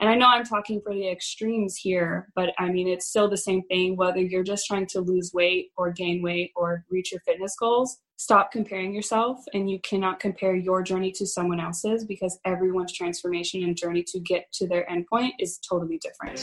and 0.00 0.08
I 0.08 0.14
know 0.14 0.26
I'm 0.28 0.44
talking 0.44 0.80
for 0.80 0.94
the 0.94 1.08
extremes 1.08 1.76
here, 1.76 2.28
but 2.36 2.50
I 2.58 2.70
mean, 2.70 2.86
it's 2.86 3.08
still 3.08 3.28
the 3.28 3.36
same 3.36 3.62
thing 3.62 3.96
whether 3.96 4.20
you're 4.20 4.44
just 4.44 4.66
trying 4.66 4.86
to 4.88 5.00
lose 5.00 5.32
weight 5.34 5.70
or 5.76 5.90
gain 5.90 6.22
weight 6.22 6.52
or 6.54 6.84
reach 6.88 7.10
your 7.10 7.20
fitness 7.22 7.56
goals. 7.58 7.98
Stop 8.16 8.50
comparing 8.50 8.92
yourself, 8.92 9.44
and 9.54 9.70
you 9.70 9.78
cannot 9.80 10.18
compare 10.18 10.54
your 10.54 10.82
journey 10.82 11.12
to 11.12 11.26
someone 11.26 11.60
else's 11.60 12.04
because 12.04 12.38
everyone's 12.44 12.92
transformation 12.92 13.62
and 13.62 13.76
journey 13.76 14.04
to 14.08 14.18
get 14.20 14.50
to 14.52 14.66
their 14.66 14.86
endpoint 14.90 15.30
is 15.38 15.58
totally 15.58 15.98
different. 15.98 16.38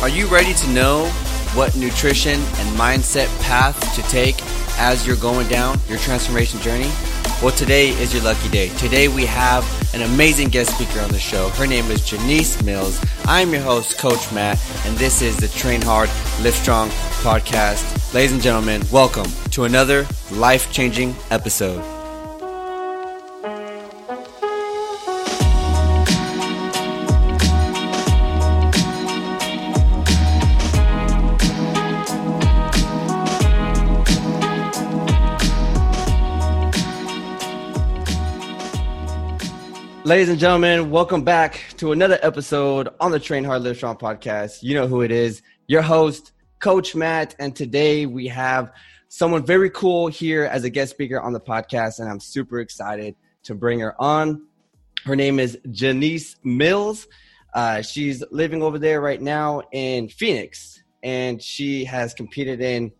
Are 0.00 0.08
you 0.08 0.26
ready 0.28 0.54
to 0.54 0.70
know 0.70 1.06
what 1.54 1.74
nutrition 1.76 2.34
and 2.34 2.78
mindset 2.78 3.26
path 3.42 3.78
to 3.96 4.02
take 4.02 4.36
as 4.78 5.06
you're 5.06 5.16
going 5.16 5.48
down 5.48 5.78
your 5.88 5.98
transformation 5.98 6.60
journey? 6.60 6.90
Well, 7.42 7.52
today 7.52 7.88
is 7.88 8.12
your 8.12 8.22
lucky 8.22 8.50
day. 8.50 8.68
Today 8.76 9.08
we 9.08 9.24
have 9.24 9.64
an 9.94 10.02
amazing 10.02 10.48
guest 10.48 10.74
speaker 10.74 11.00
on 11.00 11.08
the 11.08 11.18
show. 11.18 11.48
Her 11.48 11.66
name 11.66 11.90
is 11.90 12.04
Janice 12.04 12.62
Mills. 12.62 13.02
I'm 13.24 13.50
your 13.50 13.62
host, 13.62 13.96
Coach 13.96 14.30
Matt, 14.30 14.60
and 14.84 14.94
this 14.98 15.22
is 15.22 15.38
the 15.38 15.48
Train 15.48 15.80
Hard, 15.80 16.10
Live 16.42 16.54
Strong 16.54 16.90
podcast. 17.22 18.12
Ladies 18.12 18.32
and 18.32 18.42
gentlemen, 18.42 18.82
welcome 18.92 19.24
to 19.52 19.64
another 19.64 20.06
life 20.32 20.70
changing 20.70 21.16
episode. 21.30 21.82
Ladies 40.10 40.28
and 40.28 40.40
gentlemen, 40.40 40.90
welcome 40.90 41.22
back 41.22 41.60
to 41.76 41.92
another 41.92 42.18
episode 42.20 42.88
on 42.98 43.12
the 43.12 43.20
Train 43.20 43.44
Hard 43.44 43.62
Live 43.62 43.76
Strong 43.76 43.98
podcast. 43.98 44.60
You 44.60 44.74
know 44.74 44.88
who 44.88 45.02
it 45.02 45.12
is, 45.12 45.40
your 45.68 45.82
host, 45.82 46.32
Coach 46.58 46.96
Matt. 46.96 47.36
And 47.38 47.54
today 47.54 48.06
we 48.06 48.26
have 48.26 48.72
someone 49.06 49.46
very 49.46 49.70
cool 49.70 50.08
here 50.08 50.46
as 50.46 50.64
a 50.64 50.68
guest 50.68 50.90
speaker 50.90 51.20
on 51.20 51.32
the 51.32 51.38
podcast. 51.38 52.00
And 52.00 52.08
I'm 52.08 52.18
super 52.18 52.58
excited 52.58 53.14
to 53.44 53.54
bring 53.54 53.78
her 53.78 53.94
on. 54.02 54.48
Her 55.04 55.14
name 55.14 55.38
is 55.38 55.56
Janice 55.70 56.34
Mills. 56.42 57.06
Uh, 57.54 57.80
she's 57.80 58.24
living 58.32 58.64
over 58.64 58.80
there 58.80 59.00
right 59.00 59.22
now 59.22 59.62
in 59.70 60.08
Phoenix. 60.08 60.82
And 61.04 61.40
she 61.40 61.84
has 61.84 62.14
competed 62.14 62.60
in 62.60 62.90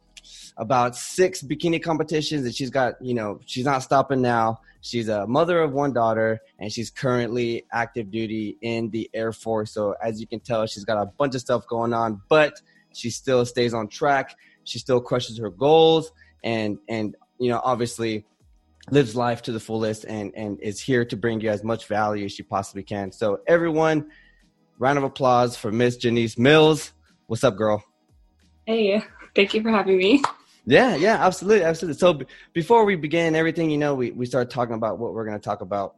about 0.56 0.97
six 0.97 1.43
bikini 1.43 1.83
competitions. 1.83 2.45
And 2.45 2.55
she's 2.55 2.70
got, 2.70 2.95
you 3.01 3.15
know, 3.15 3.41
she's 3.47 3.65
not 3.65 3.83
stopping 3.83 4.20
now 4.20 4.61
She's 4.83 5.09
a 5.09 5.27
mother 5.27 5.61
of 5.61 5.73
one 5.73 5.93
daughter, 5.93 6.41
and 6.59 6.73
she's 6.73 6.91
currently 6.91 7.67
active 7.70 8.11
duty 8.11 8.56
in 8.62 8.91
the 8.91 9.11
Air 9.12 9.33
Force. 9.33 9.73
So 9.73 9.95
as 10.03 10.21
you 10.21 10.27
can 10.27 10.41
tell, 10.41 10.67
she's 10.67 10.84
got 10.84 11.01
a 11.01 11.06
bunch 11.06 11.34
of 11.34 11.43
stuff 11.43 11.67
going 11.67 11.93
on, 11.93 12.23
but 12.28 12.61
she 12.95 13.11
still 13.11 13.45
stays 13.45 13.75
on 13.75 13.89
track. 13.89 14.37
She 14.65 14.78
still 14.78 15.01
crushes 15.01 15.39
her 15.39 15.51
goals, 15.51 16.12
and 16.43 16.78
and 16.89 17.15
you 17.39 17.51
know 17.51 17.61
obviously 17.62 18.25
lives 18.91 19.15
life 19.15 19.43
to 19.43 19.53
the 19.53 19.61
fullest, 19.61 20.05
and 20.05 20.33
and 20.34 20.59
is 20.61 20.81
here 20.81 21.05
to 21.05 21.17
bring 21.17 21.43
you 21.43 21.51
as 21.51 21.62
much 21.62 21.87
value 21.87 22.25
as 22.25 22.33
she 22.33 22.43
possibly 22.43 22.83
can. 22.83 23.12
So 23.12 23.41
everyone, 23.47 24.11
round 24.78 24.97
of 24.97 25.05
applause 25.05 25.59
for 25.59 25.71
Miss 25.71 25.97
Janice 25.97 26.39
Mills. 26.39 26.93
What's 27.27 27.45
up, 27.45 27.56
girl? 27.56 27.84
Hey, 28.67 29.03
thank 29.37 29.53
you 29.53 29.62
for 29.62 29.71
having 29.71 29.98
me. 29.98 30.23
Yeah, 30.66 30.94
yeah, 30.97 31.25
absolutely, 31.25 31.64
absolutely. 31.64 31.98
So 31.98 32.12
b- 32.12 32.27
before 32.53 32.84
we 32.84 32.97
begin 32.97 33.34
everything, 33.34 33.70
you 33.70 33.78
know, 33.78 33.94
we 33.94 34.11
we 34.11 34.27
start 34.27 34.50
talking 34.50 34.75
about 34.75 34.98
what 34.98 35.14
we're 35.14 35.25
going 35.25 35.39
to 35.39 35.44
talk 35.44 35.62
about. 35.62 35.97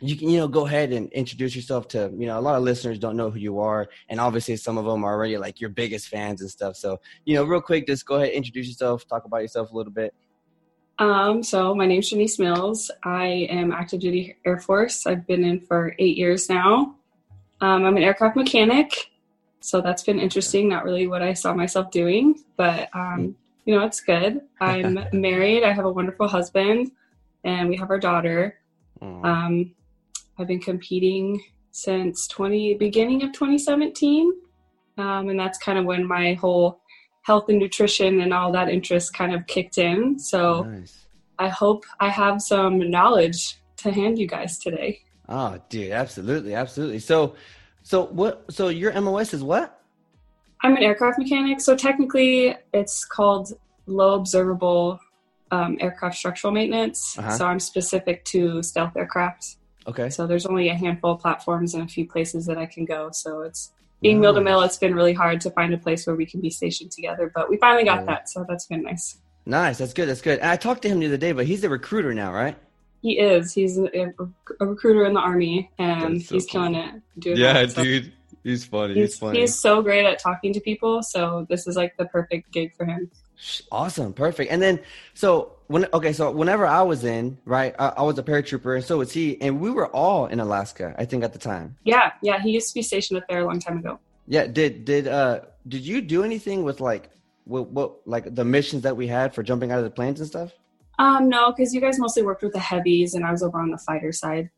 You 0.00 0.16
can, 0.16 0.28
you 0.28 0.38
know, 0.38 0.46
go 0.46 0.64
ahead 0.66 0.92
and 0.92 1.12
introduce 1.12 1.56
yourself 1.56 1.88
to, 1.88 2.12
you 2.16 2.26
know, 2.26 2.38
a 2.38 2.40
lot 2.40 2.56
of 2.56 2.62
listeners 2.62 3.00
don't 3.00 3.16
know 3.16 3.30
who 3.30 3.40
you 3.40 3.58
are, 3.58 3.88
and 4.08 4.20
obviously 4.20 4.56
some 4.56 4.78
of 4.78 4.84
them 4.84 5.04
are 5.04 5.12
already 5.12 5.36
like 5.36 5.60
your 5.60 5.70
biggest 5.70 6.08
fans 6.08 6.40
and 6.40 6.48
stuff. 6.48 6.76
So, 6.76 7.00
you 7.24 7.34
know, 7.34 7.42
real 7.42 7.60
quick, 7.60 7.86
just 7.86 8.06
go 8.06 8.16
ahead, 8.16 8.30
introduce 8.30 8.68
yourself, 8.68 9.06
talk 9.08 9.24
about 9.24 9.42
yourself 9.42 9.72
a 9.72 9.76
little 9.76 9.92
bit. 9.92 10.14
Um, 11.00 11.42
so 11.42 11.74
my 11.74 11.86
name's 11.86 12.10
Shanice 12.10 12.38
Mills. 12.38 12.90
I 13.04 13.26
am 13.50 13.72
active 13.72 14.00
duty 14.00 14.36
Air 14.44 14.58
Force. 14.58 15.06
I've 15.06 15.26
been 15.26 15.44
in 15.44 15.60
for 15.60 15.94
eight 15.98 16.16
years 16.16 16.48
now. 16.48 16.94
Um, 17.60 17.84
I'm 17.84 17.96
an 17.96 18.02
aircraft 18.04 18.36
mechanic, 18.36 19.10
so 19.60 19.80
that's 19.80 20.04
been 20.04 20.20
interesting. 20.20 20.68
Not 20.68 20.84
really 20.84 21.08
what 21.08 21.22
I 21.22 21.34
saw 21.34 21.52
myself 21.54 21.90
doing, 21.90 22.42
but 22.56 22.88
um, 22.94 23.34
you 23.68 23.74
know, 23.74 23.84
it's 23.84 24.00
good. 24.00 24.40
I'm 24.62 24.98
married. 25.12 25.62
I 25.62 25.74
have 25.74 25.84
a 25.84 25.92
wonderful 25.92 26.26
husband, 26.26 26.90
and 27.44 27.68
we 27.68 27.76
have 27.76 27.90
our 27.90 27.98
daughter. 27.98 28.58
Mm. 29.02 29.24
Um, 29.26 29.74
I've 30.38 30.46
been 30.46 30.58
competing 30.58 31.44
since 31.70 32.26
20 32.28 32.76
beginning 32.76 33.22
of 33.24 33.32
2017, 33.34 34.32
um, 34.96 35.28
and 35.28 35.38
that's 35.38 35.58
kind 35.58 35.78
of 35.78 35.84
when 35.84 36.06
my 36.06 36.32
whole 36.32 36.80
health 37.24 37.50
and 37.50 37.58
nutrition 37.58 38.22
and 38.22 38.32
all 38.32 38.50
that 38.52 38.70
interest 38.70 39.12
kind 39.12 39.34
of 39.34 39.46
kicked 39.46 39.76
in. 39.76 40.18
So 40.18 40.62
nice. 40.62 41.04
I 41.38 41.48
hope 41.48 41.84
I 42.00 42.08
have 42.08 42.40
some 42.40 42.90
knowledge 42.90 43.58
to 43.76 43.92
hand 43.92 44.18
you 44.18 44.26
guys 44.26 44.58
today. 44.58 45.02
Oh, 45.28 45.60
dude, 45.68 45.92
absolutely, 45.92 46.54
absolutely. 46.54 47.00
So, 47.00 47.34
so 47.82 48.06
what? 48.06 48.50
So 48.50 48.68
your 48.68 48.98
MOS 48.98 49.34
is 49.34 49.42
what? 49.42 49.77
I'm 50.62 50.76
an 50.76 50.82
aircraft 50.82 51.18
mechanic, 51.18 51.60
so 51.60 51.76
technically 51.76 52.56
it's 52.72 53.04
called 53.04 53.52
low 53.86 54.14
observable 54.14 55.00
um, 55.50 55.78
aircraft 55.80 56.16
structural 56.16 56.52
maintenance. 56.52 57.18
Uh-huh. 57.18 57.30
So 57.30 57.46
I'm 57.46 57.60
specific 57.60 58.24
to 58.26 58.62
stealth 58.62 58.96
aircraft. 58.96 59.56
Okay. 59.86 60.10
So 60.10 60.26
there's 60.26 60.46
only 60.46 60.68
a 60.68 60.74
handful 60.74 61.12
of 61.12 61.20
platforms 61.20 61.74
and 61.74 61.84
a 61.84 61.86
few 61.86 62.06
places 62.06 62.46
that 62.46 62.58
I 62.58 62.66
can 62.66 62.84
go. 62.84 63.10
So 63.12 63.42
it's 63.42 63.72
being 64.02 64.20
mil 64.20 64.34
to 64.34 64.40
mil. 64.40 64.60
It's 64.62 64.76
been 64.76 64.94
really 64.94 65.14
hard 65.14 65.40
to 65.42 65.50
find 65.50 65.72
a 65.72 65.78
place 65.78 66.06
where 66.06 66.14
we 66.14 66.26
can 66.26 66.40
be 66.40 66.50
stationed 66.50 66.92
together, 66.92 67.32
but 67.34 67.48
we 67.48 67.56
finally 67.56 67.84
got 67.84 68.00
yeah. 68.00 68.06
that. 68.06 68.28
So 68.28 68.44
that's 68.48 68.66
been 68.66 68.82
nice. 68.82 69.18
Nice. 69.46 69.78
That's 69.78 69.94
good. 69.94 70.08
That's 70.08 70.20
good. 70.20 70.40
And 70.40 70.50
I 70.50 70.56
talked 70.56 70.82
to 70.82 70.88
him 70.88 71.00
the 71.00 71.06
other 71.06 71.16
day, 71.16 71.32
but 71.32 71.46
he's 71.46 71.64
a 71.64 71.68
recruiter 71.68 72.12
now, 72.12 72.32
right? 72.32 72.56
He 73.00 73.18
is. 73.18 73.54
He's 73.54 73.78
a, 73.78 74.12
a 74.60 74.66
recruiter 74.66 75.06
in 75.06 75.14
the 75.14 75.20
army, 75.20 75.70
and 75.78 76.20
so 76.20 76.34
he's 76.34 76.46
cool. 76.46 76.62
killing 76.62 76.74
it. 76.74 77.38
yeah, 77.38 77.52
that, 77.52 77.70
so. 77.70 77.82
dude. 77.82 78.12
He's 78.44 78.64
funny. 78.64 78.94
He's, 78.94 79.10
he's, 79.10 79.18
funny. 79.18 79.40
He's 79.40 79.58
so 79.58 79.82
great 79.82 80.04
at 80.04 80.18
talking 80.18 80.52
to 80.52 80.60
people. 80.60 81.02
So 81.02 81.46
this 81.48 81.66
is 81.66 81.76
like 81.76 81.96
the 81.96 82.06
perfect 82.06 82.50
gig 82.52 82.74
for 82.76 82.84
him. 82.84 83.10
Awesome, 83.70 84.12
perfect. 84.12 84.50
And 84.50 84.60
then, 84.60 84.80
so 85.14 85.52
when 85.68 85.86
okay, 85.92 86.12
so 86.12 86.30
whenever 86.30 86.66
I 86.66 86.82
was 86.82 87.04
in, 87.04 87.38
right, 87.44 87.74
I, 87.78 87.88
I, 87.98 88.02
was 88.02 88.18
a 88.18 88.22
paratrooper, 88.22 88.74
and 88.74 88.84
so 88.84 88.98
was 88.98 89.12
he, 89.12 89.40
and 89.40 89.60
we 89.60 89.70
were 89.70 89.86
all 89.88 90.26
in 90.26 90.40
Alaska, 90.40 90.94
I 90.98 91.04
think, 91.04 91.22
at 91.22 91.32
the 91.32 91.38
time. 91.38 91.76
Yeah, 91.84 92.12
yeah, 92.20 92.40
he 92.40 92.50
used 92.50 92.68
to 92.68 92.74
be 92.74 92.82
stationed 92.82 93.20
up 93.20 93.28
there 93.28 93.38
a 93.38 93.46
long 93.46 93.60
time 93.60 93.78
ago. 93.78 94.00
Yeah, 94.26 94.46
did 94.46 94.84
did 94.84 95.06
uh 95.06 95.42
did 95.68 95.82
you 95.82 96.00
do 96.00 96.24
anything 96.24 96.64
with 96.64 96.80
like 96.80 97.10
what 97.44 97.70
what 97.70 98.06
like 98.06 98.34
the 98.34 98.44
missions 98.44 98.82
that 98.82 98.96
we 98.96 99.06
had 99.06 99.34
for 99.34 99.44
jumping 99.44 99.70
out 99.70 99.78
of 99.78 99.84
the 99.84 99.90
planes 99.90 100.18
and 100.18 100.28
stuff? 100.28 100.52
Um, 100.98 101.28
no, 101.28 101.52
because 101.52 101.72
you 101.72 101.80
guys 101.80 101.98
mostly 101.98 102.22
worked 102.22 102.42
with 102.42 102.52
the 102.52 102.58
heavies, 102.58 103.14
and 103.14 103.24
I 103.24 103.30
was 103.30 103.42
over 103.42 103.60
on 103.60 103.70
the 103.70 103.78
fighter 103.78 104.10
side. 104.10 104.50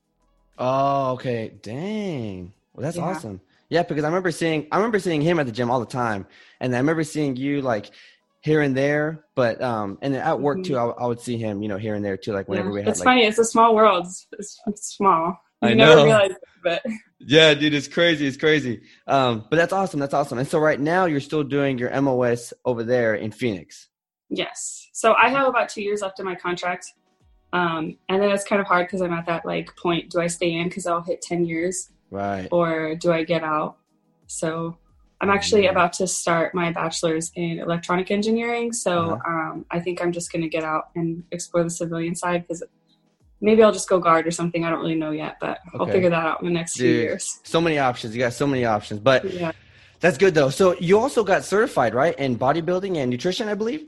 Oh, 0.59 1.13
okay. 1.13 1.53
Dang. 1.63 2.53
Well, 2.73 2.83
that's 2.83 2.97
yeah. 2.97 3.05
awesome. 3.05 3.41
Yeah, 3.71 3.85
because 3.85 4.05
I 4.05 4.09
remember 4.09 4.33
seeing 4.33 4.67
I 4.71 4.77
remember 4.77 4.99
seeing 4.99 5.23
him 5.23 5.39
at 5.39 5.47
the 5.47 5.53
gym 5.53 5.71
all 5.71 5.81
the 5.81 5.87
time, 5.87 6.27
and 6.61 6.75
I 6.75 6.79
remember 6.79 7.05
seeing 7.05 7.37
you 7.37 7.63
like 7.63 7.91
here 8.43 8.63
and 8.63 8.77
there, 8.77 9.25
but 9.35 9.63
um, 9.63 9.99
and 10.03 10.15
at 10.17 10.41
work 10.41 10.65
too, 10.65 10.75
mm-hmm. 10.75 11.01
I, 11.01 11.05
I, 11.05 11.07
would 11.07 11.21
see 11.21 11.37
him, 11.37 11.63
you 11.63 11.69
know, 11.69 11.77
here 11.77 11.95
and 11.95 12.05
there 12.05 12.17
too, 12.17 12.33
like 12.33 12.49
whenever 12.49 12.69
yeah. 12.69 12.75
we 12.75 12.81
had. 12.81 12.89
It's 12.89 13.01
like, 13.01 13.05
funny. 13.05 13.25
It's 13.25 13.39
a 13.39 13.45
small 13.45 13.75
world. 13.75 14.07
It's, 14.33 14.61
it's 14.67 14.97
small. 14.97 15.39
You 15.63 15.69
I 15.69 15.75
never 15.75 15.97
know. 15.97 16.05
realize 16.05 16.31
it, 16.31 16.39
but 16.63 16.83
yeah, 17.21 17.55
dude, 17.55 17.75
it's 17.75 17.87
crazy. 17.87 18.27
It's 18.27 18.37
crazy. 18.37 18.81
Um, 19.07 19.45
but 19.51 19.57
that's 19.57 19.73
awesome. 19.73 20.01
That's 20.01 20.15
awesome. 20.15 20.39
And 20.39 20.49
so 20.49 20.59
right 20.59 20.81
now, 20.81 21.05
you're 21.05 21.21
still 21.21 21.45
doing 21.45 21.79
your 21.79 21.99
MOS 22.01 22.53
over 22.65 22.83
there 22.83 23.15
in 23.15 23.31
Phoenix. 23.31 23.89
Yes. 24.31 24.89
So 24.93 25.15
I 25.15 25.29
have 25.29 25.47
about 25.47 25.69
two 25.69 25.83
years 25.83 26.01
left 26.01 26.19
in 26.19 26.25
my 26.25 26.35
contract. 26.35 26.93
Um, 27.53 27.99
and 28.09 28.23
then 28.23 28.31
it's 28.31 28.45
kind 28.45 28.61
of 28.61 28.67
hard 28.67 28.87
because 28.87 29.03
I'm 29.03 29.13
at 29.13 29.27
that 29.27 29.45
like 29.45 29.77
point. 29.77 30.11
Do 30.11 30.21
I 30.21 30.29
stay 30.29 30.53
in 30.53 30.69
because 30.69 30.87
I'll 30.87 31.03
hit 31.03 31.21
ten 31.21 31.45
years, 31.45 31.91
right? 32.11 32.49
Or 32.51 32.95
do 32.95 33.13
I 33.13 33.25
get 33.25 33.43
out? 33.43 33.77
So 34.27 34.77
I'm 35.21 35.31
actually 35.31 35.67
about 35.67 35.93
to 35.95 36.07
start 36.07 36.55
my 36.55 36.73
bachelor's 36.73 37.31
in 37.35 37.59
electronic 37.59 38.11
engineering. 38.11 38.73
So 38.73 39.13
uh-huh. 39.13 39.31
um, 39.31 39.67
I 39.71 39.81
think 39.81 40.03
I'm 40.03 40.13
just 40.13 40.33
going 40.33 40.43
to 40.43 40.49
get 40.49 40.65
out 40.65 40.91
and 40.95 41.25
explore 41.31 41.63
the 41.63 41.71
civilian 41.71 42.15
side 42.15 42.47
because 42.47 42.63
maybe 43.41 43.63
I'll 43.63 43.73
just 43.73 43.89
go 43.89 43.99
guard 43.99 44.27
or 44.27 44.31
something. 44.31 44.65
I 44.65 44.71
don't 44.71 44.81
really 44.81 44.95
know 44.95 45.11
yet, 45.11 45.37
but 45.41 45.59
okay. 45.69 45.79
I'll 45.79 45.87
figure 45.87 46.11
that 46.11 46.27
out 46.27 46.41
in 46.41 46.47
the 46.47 46.53
next 46.53 46.75
Dude, 46.75 46.81
few 46.81 47.03
years. 47.03 47.41
So 47.43 47.61
many 47.61 47.79
options. 47.79 48.15
You 48.15 48.21
got 48.21 48.33
so 48.33 48.47
many 48.47 48.65
options, 48.65 49.01
but 49.01 49.31
yeah. 49.31 49.53
that's 50.01 50.17
good 50.17 50.35
though. 50.35 50.51
So 50.51 50.75
you 50.79 50.99
also 50.99 51.23
got 51.23 51.45
certified, 51.45 51.95
right, 51.95 52.19
in 52.19 52.39
bodybuilding 52.39 52.97
and 52.97 53.11
nutrition, 53.11 53.49
I 53.49 53.55
believe. 53.55 53.87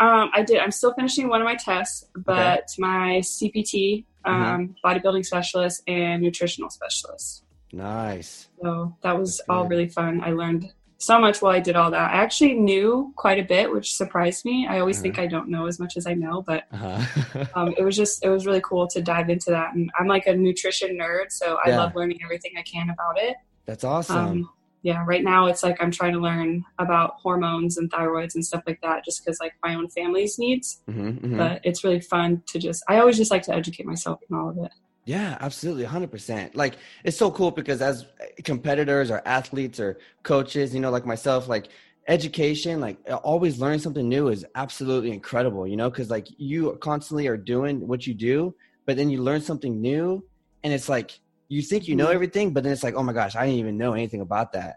Um, 0.00 0.30
I 0.34 0.42
did. 0.42 0.58
I'm 0.58 0.72
still 0.72 0.92
finishing 0.94 1.28
one 1.28 1.40
of 1.40 1.44
my 1.44 1.54
tests, 1.54 2.04
but 2.14 2.58
okay. 2.58 2.64
my 2.78 3.20
CPT, 3.22 4.04
mm-hmm. 4.26 4.30
um, 4.30 4.68
mm-hmm. 4.68 4.86
bodybuilding 4.86 5.24
specialist, 5.24 5.82
and 5.86 6.20
nutritional 6.20 6.68
specialist. 6.68 7.43
Nice. 7.74 8.48
So 8.62 8.96
that 9.02 9.18
was 9.18 9.40
all 9.48 9.66
really 9.66 9.88
fun. 9.88 10.22
I 10.22 10.30
learned 10.30 10.72
so 10.98 11.18
much 11.18 11.42
while 11.42 11.52
I 11.52 11.60
did 11.60 11.76
all 11.76 11.90
that. 11.90 12.10
I 12.10 12.22
actually 12.22 12.54
knew 12.54 13.12
quite 13.16 13.38
a 13.38 13.42
bit, 13.42 13.70
which 13.70 13.94
surprised 13.94 14.44
me. 14.44 14.66
I 14.66 14.78
always 14.80 14.96
uh-huh. 14.96 15.02
think 15.02 15.18
I 15.18 15.26
don't 15.26 15.48
know 15.48 15.66
as 15.66 15.78
much 15.78 15.96
as 15.96 16.06
I 16.06 16.14
know, 16.14 16.42
but 16.42 16.64
uh-huh. 16.72 17.44
um, 17.54 17.74
it 17.76 17.82
was 17.82 17.96
just 17.96 18.24
it 18.24 18.30
was 18.30 18.46
really 18.46 18.62
cool 18.62 18.86
to 18.88 19.02
dive 19.02 19.28
into 19.28 19.50
that. 19.50 19.74
And 19.74 19.90
I'm 19.98 20.06
like 20.06 20.26
a 20.26 20.34
nutrition 20.34 20.98
nerd, 20.98 21.30
so 21.30 21.58
I 21.64 21.70
yeah. 21.70 21.78
love 21.78 21.94
learning 21.94 22.20
everything 22.22 22.52
I 22.56 22.62
can 22.62 22.90
about 22.90 23.18
it. 23.18 23.36
That's 23.66 23.84
awesome. 23.84 24.16
Um, 24.16 24.50
yeah, 24.82 25.02
right 25.06 25.24
now 25.24 25.46
it's 25.46 25.62
like 25.62 25.82
I'm 25.82 25.90
trying 25.90 26.12
to 26.12 26.20
learn 26.20 26.62
about 26.78 27.14
hormones 27.14 27.78
and 27.78 27.90
thyroids 27.90 28.34
and 28.34 28.44
stuff 28.44 28.62
like 28.66 28.80
that, 28.82 29.04
just 29.04 29.24
because 29.24 29.40
like 29.40 29.54
my 29.62 29.74
own 29.74 29.88
family's 29.88 30.38
needs. 30.38 30.82
Mm-hmm, 30.88 31.08
mm-hmm. 31.08 31.38
But 31.38 31.60
it's 31.64 31.82
really 31.82 32.00
fun 32.00 32.42
to 32.48 32.58
just. 32.58 32.84
I 32.88 32.98
always 32.98 33.16
just 33.16 33.30
like 33.30 33.42
to 33.44 33.54
educate 33.54 33.86
myself 33.86 34.20
in 34.28 34.36
all 34.36 34.50
of 34.50 34.58
it. 34.58 34.70
Yeah, 35.04 35.36
absolutely, 35.40 35.84
hundred 35.84 36.10
percent. 36.10 36.56
Like 36.56 36.76
it's 37.04 37.16
so 37.16 37.30
cool 37.30 37.50
because 37.50 37.82
as 37.82 38.06
competitors 38.42 39.10
or 39.10 39.20
athletes 39.26 39.78
or 39.78 39.98
coaches, 40.22 40.74
you 40.74 40.80
know, 40.80 40.90
like 40.90 41.04
myself, 41.04 41.46
like 41.46 41.68
education, 42.08 42.80
like 42.80 42.98
always 43.22 43.58
learning 43.58 43.80
something 43.80 44.08
new 44.08 44.28
is 44.28 44.46
absolutely 44.54 45.10
incredible. 45.10 45.66
You 45.66 45.76
know, 45.76 45.90
because 45.90 46.08
like 46.08 46.26
you 46.38 46.76
constantly 46.80 47.26
are 47.26 47.36
doing 47.36 47.86
what 47.86 48.06
you 48.06 48.14
do, 48.14 48.54
but 48.86 48.96
then 48.96 49.10
you 49.10 49.22
learn 49.22 49.42
something 49.42 49.80
new, 49.80 50.24
and 50.62 50.72
it's 50.72 50.88
like 50.88 51.18
you 51.48 51.60
think 51.60 51.86
you 51.86 51.96
know 51.96 52.06
mm-hmm. 52.06 52.14
everything, 52.14 52.52
but 52.54 52.64
then 52.64 52.72
it's 52.72 52.82
like, 52.82 52.94
oh 52.94 53.02
my 53.02 53.12
gosh, 53.12 53.36
I 53.36 53.44
didn't 53.44 53.60
even 53.60 53.76
know 53.76 53.92
anything 53.92 54.22
about 54.22 54.52
that. 54.52 54.76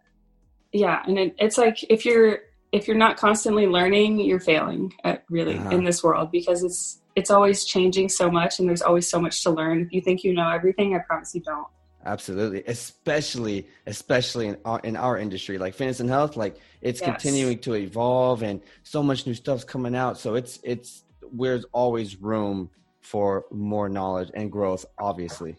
Yeah, 0.74 1.02
and 1.08 1.18
it, 1.18 1.36
it's 1.40 1.58
like 1.58 1.84
if 1.90 2.06
you're 2.06 2.40
if 2.74 2.88
you're 2.88 2.98
not 2.98 3.16
constantly 3.16 3.66
learning, 3.66 4.20
you're 4.20 4.42
failing 4.42 4.94
at 5.06 5.24
really 5.30 5.56
uh-huh. 5.56 5.70
in 5.70 5.86
this 5.86 6.04
world 6.04 6.32
because 6.32 6.64
it's 6.64 7.00
it's 7.18 7.32
always 7.32 7.66
changing 7.66 8.08
so 8.10 8.30
much 8.30 8.60
and 8.60 8.70
there's 8.70 8.84
always 8.84 9.10
so 9.10 9.20
much 9.20 9.42
to 9.42 9.50
learn. 9.50 9.82
If 9.82 9.92
you 9.92 10.02
think 10.02 10.24
you 10.24 10.34
know 10.34 10.48
everything, 10.50 10.96
I 10.96 11.00
promise 11.00 11.34
you 11.34 11.42
don't. 11.42 11.66
Absolutely, 12.06 12.64
especially 12.68 13.68
especially 13.88 14.48
in 14.50 14.58
our, 14.64 14.80
in 14.82 14.96
our 14.96 15.18
industry, 15.18 15.58
like 15.58 15.74
fitness 15.74 16.00
and 16.00 16.10
health, 16.10 16.38
like 16.38 16.58
it's 16.80 17.02
yes. 17.02 17.10
continuing 17.10 17.58
to 17.60 17.74
evolve 17.74 18.44
and 18.44 18.62
so 18.84 19.02
much 19.02 19.26
new 19.26 19.34
stuff's 19.34 19.64
coming 19.64 19.96
out. 19.96 20.20
So 20.20 20.36
it's 20.36 20.60
it's 20.64 21.04
there's 21.34 21.66
always 21.74 22.22
room 22.22 22.70
for 23.02 23.46
more 23.52 23.90
knowledge 23.90 24.30
and 24.36 24.52
growth, 24.52 24.86
obviously. 25.00 25.58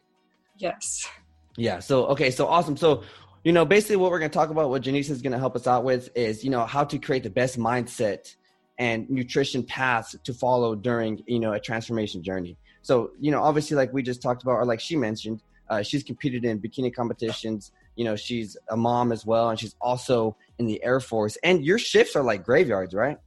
Yes. 0.59 1.09
Yeah. 1.57 1.81
So 1.81 2.07
okay. 2.07 2.31
So 2.31 2.47
awesome. 2.47 2.77
So 2.77 3.03
you 3.43 3.53
know, 3.53 3.65
basically, 3.65 3.97
what 3.97 4.13
we're 4.13 4.21
going 4.21 4.31
to 4.31 4.35
talk 4.35 4.51
about, 4.51 4.71
what 4.71 4.83
Janice 4.83 5.11
is 5.11 5.23
going 5.23 5.33
to 5.33 5.39
help 5.39 5.57
us 5.57 5.67
out 5.67 5.83
with, 5.83 6.09
is 6.15 6.45
you 6.45 6.51
know 6.51 6.65
how 6.65 6.85
to 6.85 6.99
create 6.99 7.25
the 7.25 7.31
best 7.31 7.59
mindset 7.59 8.37
and 8.79 9.09
nutrition 9.11 9.63
paths 9.63 10.17
to 10.23 10.33
follow 10.33 10.75
during 10.75 11.23
you 11.27 11.41
know 11.41 11.53
a 11.53 11.61
transformation 11.61 12.23
journey. 12.23 12.57
So 12.83 13.11
you 13.19 13.31
know, 13.31 13.43
obviously, 13.43 13.77
like 13.77 13.93
we 13.93 14.03
just 14.03 14.23
talked 14.23 14.43
about, 14.43 14.53
or 14.53 14.65
like 14.65 14.81
she 14.81 14.97
mentioned, 14.97 15.43
uh, 15.69 15.83
she's 15.83 16.03
competed 16.03 16.45
in 16.45 16.61
bikini 16.61 16.95
competitions. 16.95 17.73
You 17.97 18.05
know, 18.05 18.17
she's 18.17 18.57
a 18.71 18.77
mom 18.77 19.11
as 19.13 19.27
well, 19.27 19.51
and 19.51 19.59
she's 19.59 19.75
also 19.81 20.37
in 20.59 20.67
the 20.67 20.83
Air 20.83 21.01
Force. 21.01 21.37
And 21.43 21.65
your 21.65 21.79
shifts 21.79 22.15
are 22.17 22.23
like 22.23 22.45
graveyards, 22.45 22.95
right? 22.95 23.19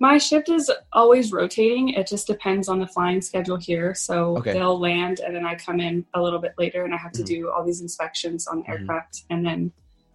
My 0.00 0.18
shift 0.18 0.48
is 0.48 0.70
always 0.92 1.32
rotating. 1.32 1.90
It 1.90 2.08
just 2.08 2.26
depends 2.26 2.68
on 2.68 2.80
the 2.80 2.86
flying 2.86 3.22
schedule 3.22 3.56
here. 3.56 3.94
So 3.94 4.36
okay. 4.38 4.52
they'll 4.52 4.78
land 4.78 5.20
and 5.20 5.34
then 5.34 5.46
I 5.46 5.54
come 5.54 5.78
in 5.78 6.04
a 6.14 6.20
little 6.20 6.40
bit 6.40 6.54
later 6.58 6.84
and 6.84 6.92
I 6.92 6.96
have 6.96 7.12
to 7.12 7.22
mm-hmm. 7.22 7.42
do 7.42 7.50
all 7.50 7.64
these 7.64 7.80
inspections 7.80 8.48
on 8.48 8.58
the 8.58 8.62
mm-hmm. 8.64 8.72
aircraft 8.72 9.22
and 9.30 9.46
then 9.46 9.72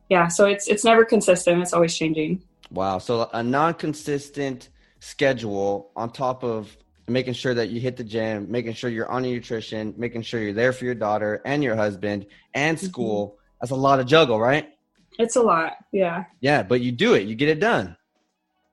yeah, 0.09 0.27
so 0.27 0.47
it's 0.47 0.67
it's 0.67 0.83
never 0.83 1.05
consistent. 1.05 1.61
It's 1.61 1.73
always 1.73 1.95
changing. 1.95 2.41
Wow. 2.71 2.99
So 2.99 3.29
a 3.33 3.43
non-consistent 3.43 4.69
schedule 4.99 5.91
on 5.95 6.11
top 6.11 6.43
of 6.43 6.75
making 7.07 7.33
sure 7.33 7.53
that 7.53 7.69
you 7.69 7.79
hit 7.79 7.97
the 7.97 8.03
gym, 8.03 8.51
making 8.51 8.73
sure 8.73 8.89
you're 8.89 9.09
on 9.09 9.23
your 9.23 9.33
nutrition, 9.33 9.93
making 9.97 10.21
sure 10.21 10.41
you're 10.41 10.53
there 10.53 10.71
for 10.71 10.85
your 10.85 10.95
daughter 10.95 11.41
and 11.45 11.63
your 11.63 11.75
husband 11.75 12.27
and 12.53 12.77
mm-hmm. 12.77 12.85
school. 12.85 13.27
Mm-hmm. 13.27 13.57
That's 13.61 13.71
a 13.71 13.75
lot 13.75 13.99
of 13.99 14.05
juggle, 14.05 14.39
right? 14.39 14.69
It's 15.17 15.35
a 15.35 15.41
lot. 15.41 15.77
Yeah. 15.91 16.25
Yeah, 16.39 16.63
but 16.63 16.81
you 16.81 16.91
do 16.91 17.13
it. 17.15 17.27
You 17.27 17.35
get 17.35 17.49
it 17.49 17.59
done. 17.59 17.97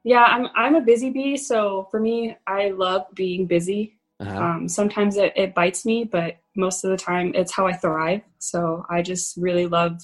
Yeah, 0.04 0.22
I'm 0.22 0.46
I'm 0.54 0.76
a 0.76 0.80
busy 0.80 1.10
bee, 1.10 1.36
so 1.36 1.88
for 1.90 1.98
me, 1.98 2.36
I 2.46 2.70
love 2.70 3.06
being 3.12 3.46
busy. 3.46 3.98
Uh-huh. 4.20 4.38
Um, 4.40 4.68
sometimes 4.68 5.16
it, 5.16 5.32
it 5.34 5.52
bites 5.52 5.84
me, 5.84 6.04
but 6.04 6.36
most 6.54 6.84
of 6.84 6.92
the 6.92 6.96
time, 6.96 7.32
it's 7.34 7.52
how 7.52 7.66
I 7.66 7.72
thrive. 7.72 8.22
So 8.38 8.86
I 8.88 9.02
just 9.02 9.36
really 9.36 9.66
love 9.66 10.00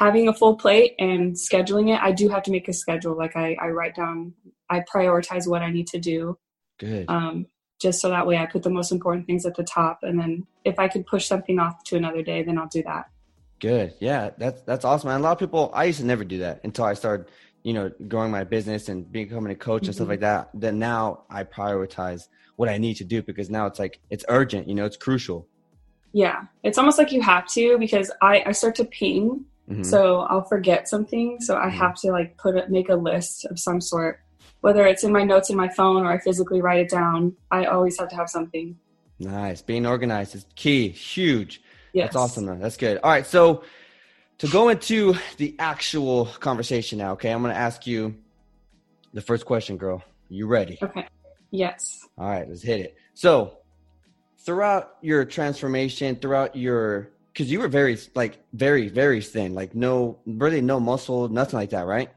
having 0.00 0.28
a 0.28 0.32
full 0.32 0.56
plate 0.56 0.94
and 0.98 1.34
scheduling 1.34 1.94
it. 1.94 2.00
I 2.02 2.10
do 2.10 2.28
have 2.30 2.42
to 2.44 2.50
make 2.50 2.68
a 2.68 2.72
schedule. 2.72 3.16
Like 3.16 3.36
I, 3.36 3.56
I 3.60 3.68
write 3.68 3.94
down, 3.94 4.32
I 4.70 4.82
prioritize 4.92 5.46
what 5.46 5.62
I 5.62 5.70
need 5.70 5.86
to 5.88 5.98
do. 5.98 6.38
Good. 6.78 7.04
Um, 7.08 7.46
just 7.80 8.00
so 8.00 8.08
that 8.08 8.26
way 8.26 8.38
I 8.38 8.46
put 8.46 8.62
the 8.62 8.70
most 8.70 8.92
important 8.92 9.26
things 9.26 9.46
at 9.46 9.54
the 9.54 9.62
top, 9.62 10.00
and 10.02 10.18
then 10.18 10.46
if 10.64 10.78
I 10.78 10.88
could 10.88 11.06
push 11.06 11.26
something 11.26 11.58
off 11.58 11.82
to 11.84 11.96
another 11.96 12.22
day, 12.22 12.42
then 12.42 12.58
I'll 12.58 12.68
do 12.68 12.82
that. 12.82 13.06
Good. 13.58 13.94
Yeah, 14.00 14.30
that's 14.36 14.60
that's 14.62 14.84
awesome. 14.84 15.10
And 15.10 15.20
a 15.20 15.22
lot 15.22 15.32
of 15.32 15.38
people, 15.38 15.70
I 15.72 15.84
used 15.84 16.00
to 16.00 16.06
never 16.06 16.24
do 16.24 16.38
that 16.38 16.60
until 16.64 16.84
I 16.84 16.94
started 16.94 17.30
you 17.62 17.74
know, 17.74 17.90
growing 18.08 18.30
my 18.30 18.44
business 18.44 18.88
and 18.88 19.10
becoming 19.10 19.52
a 19.52 19.54
coach 19.54 19.82
mm-hmm. 19.82 19.88
and 19.88 19.94
stuff 19.94 20.04
mm-hmm. 20.04 20.10
like 20.12 20.20
that, 20.20 20.50
then 20.54 20.78
now 20.78 21.24
I 21.28 21.44
prioritize 21.44 22.28
what 22.56 22.68
I 22.68 22.78
need 22.78 22.94
to 22.96 23.04
do 23.04 23.22
because 23.22 23.50
now 23.50 23.66
it's 23.66 23.78
like 23.78 24.00
it's 24.10 24.24
urgent, 24.28 24.68
you 24.68 24.74
know, 24.74 24.84
it's 24.84 24.96
crucial. 24.96 25.46
Yeah. 26.12 26.42
It's 26.62 26.78
almost 26.78 26.98
like 26.98 27.12
you 27.12 27.22
have 27.22 27.46
to 27.48 27.78
because 27.78 28.10
I, 28.20 28.42
I 28.46 28.52
start 28.52 28.74
to 28.76 28.84
ping. 28.84 29.44
Mm-hmm. 29.70 29.82
So 29.84 30.20
I'll 30.20 30.44
forget 30.44 30.88
something. 30.88 31.38
So 31.40 31.56
I 31.56 31.66
mm-hmm. 31.66 31.78
have 31.78 31.94
to 32.00 32.10
like 32.10 32.36
put 32.36 32.56
it 32.56 32.70
make 32.70 32.88
a 32.88 32.96
list 32.96 33.46
of 33.46 33.58
some 33.58 33.80
sort. 33.80 34.20
Whether 34.60 34.86
it's 34.86 35.04
in 35.04 35.12
my 35.12 35.24
notes 35.24 35.48
in 35.48 35.56
my 35.56 35.68
phone 35.68 36.04
or 36.04 36.12
I 36.12 36.18
physically 36.18 36.60
write 36.60 36.80
it 36.80 36.90
down, 36.90 37.34
I 37.50 37.64
always 37.64 37.98
have 37.98 38.08
to 38.10 38.16
have 38.16 38.28
something. 38.28 38.76
Nice. 39.18 39.62
Being 39.62 39.86
organized 39.86 40.34
is 40.34 40.44
key. 40.54 40.88
Huge. 40.88 41.62
Yes. 41.92 42.08
That's 42.08 42.16
awesome. 42.16 42.46
Though. 42.46 42.56
That's 42.56 42.76
good. 42.76 42.98
All 43.02 43.10
right. 43.10 43.26
So 43.26 43.64
to 44.38 44.48
go 44.48 44.70
into 44.70 45.14
the 45.36 45.54
actual 45.58 46.26
conversation 46.26 46.98
now, 46.98 47.12
okay, 47.12 47.30
I'm 47.30 47.42
going 47.42 47.54
to 47.54 47.60
ask 47.60 47.86
you 47.86 48.16
the 49.12 49.20
first 49.20 49.44
question, 49.44 49.76
girl. 49.76 50.02
You 50.28 50.46
ready? 50.46 50.78
Okay. 50.82 51.06
Yes. 51.50 52.08
All 52.16 52.28
right, 52.28 52.48
let's 52.48 52.62
hit 52.62 52.80
it. 52.80 52.96
So, 53.14 53.58
throughout 54.38 54.96
your 55.02 55.24
transformation, 55.24 56.16
throughout 56.16 56.56
your 56.56 57.10
because 57.32 57.50
you 57.50 57.60
were 57.60 57.68
very 57.68 57.98
like 58.14 58.38
very 58.52 58.88
very 58.88 59.20
thin, 59.20 59.54
like 59.54 59.74
no 59.74 60.18
really 60.26 60.60
no 60.60 60.80
muscle, 60.80 61.28
nothing 61.28 61.58
like 61.58 61.70
that, 61.70 61.86
right? 61.86 62.10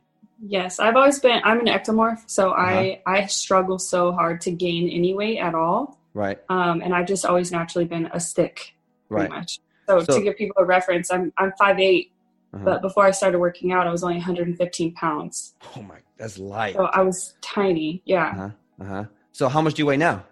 Yes, 0.45 0.79
I've 0.79 0.95
always 0.95 1.19
been. 1.19 1.41
I'm 1.43 1.59
an 1.59 1.67
ectomorph, 1.67 2.23
so 2.27 2.51
uh-huh. 2.51 2.61
I 2.61 3.01
I 3.05 3.25
struggle 3.27 3.79
so 3.79 4.11
hard 4.11 4.41
to 4.41 4.51
gain 4.51 4.89
any 4.89 5.13
weight 5.13 5.39
at 5.39 5.55
all. 5.55 5.99
Right. 6.13 6.39
Um, 6.49 6.81
and 6.81 6.93
I've 6.93 7.07
just 7.07 7.25
always 7.25 7.51
naturally 7.51 7.85
been 7.85 8.07
a 8.13 8.19
stick, 8.19 8.75
pretty 9.09 9.23
right. 9.23 9.39
much. 9.39 9.59
So, 9.87 10.03
so, 10.03 10.17
to 10.17 10.23
give 10.23 10.37
people 10.37 10.55
a 10.61 10.65
reference, 10.65 11.11
I'm 11.11 11.33
I'm 11.37 11.53
five 11.57 11.79
eight, 11.79 12.13
uh-huh. 12.53 12.63
But 12.65 12.81
before 12.81 13.05
I 13.05 13.11
started 13.11 13.39
working 13.39 13.71
out, 13.71 13.87
I 13.87 13.91
was 13.91 14.03
only 14.03 14.17
115 14.17 14.93
pounds. 14.93 15.55
Oh 15.75 15.81
my, 15.81 15.97
that's 16.17 16.37
light. 16.37 16.75
So 16.75 16.85
I 16.85 17.01
was 17.01 17.33
tiny. 17.41 18.01
Yeah. 18.05 18.27
Uh 18.27 18.35
huh. 18.35 18.49
Uh-huh. 18.81 19.05
So 19.31 19.49
how 19.49 19.61
much 19.61 19.73
do 19.73 19.81
you 19.81 19.87
weigh 19.87 19.97
now? 19.97 20.23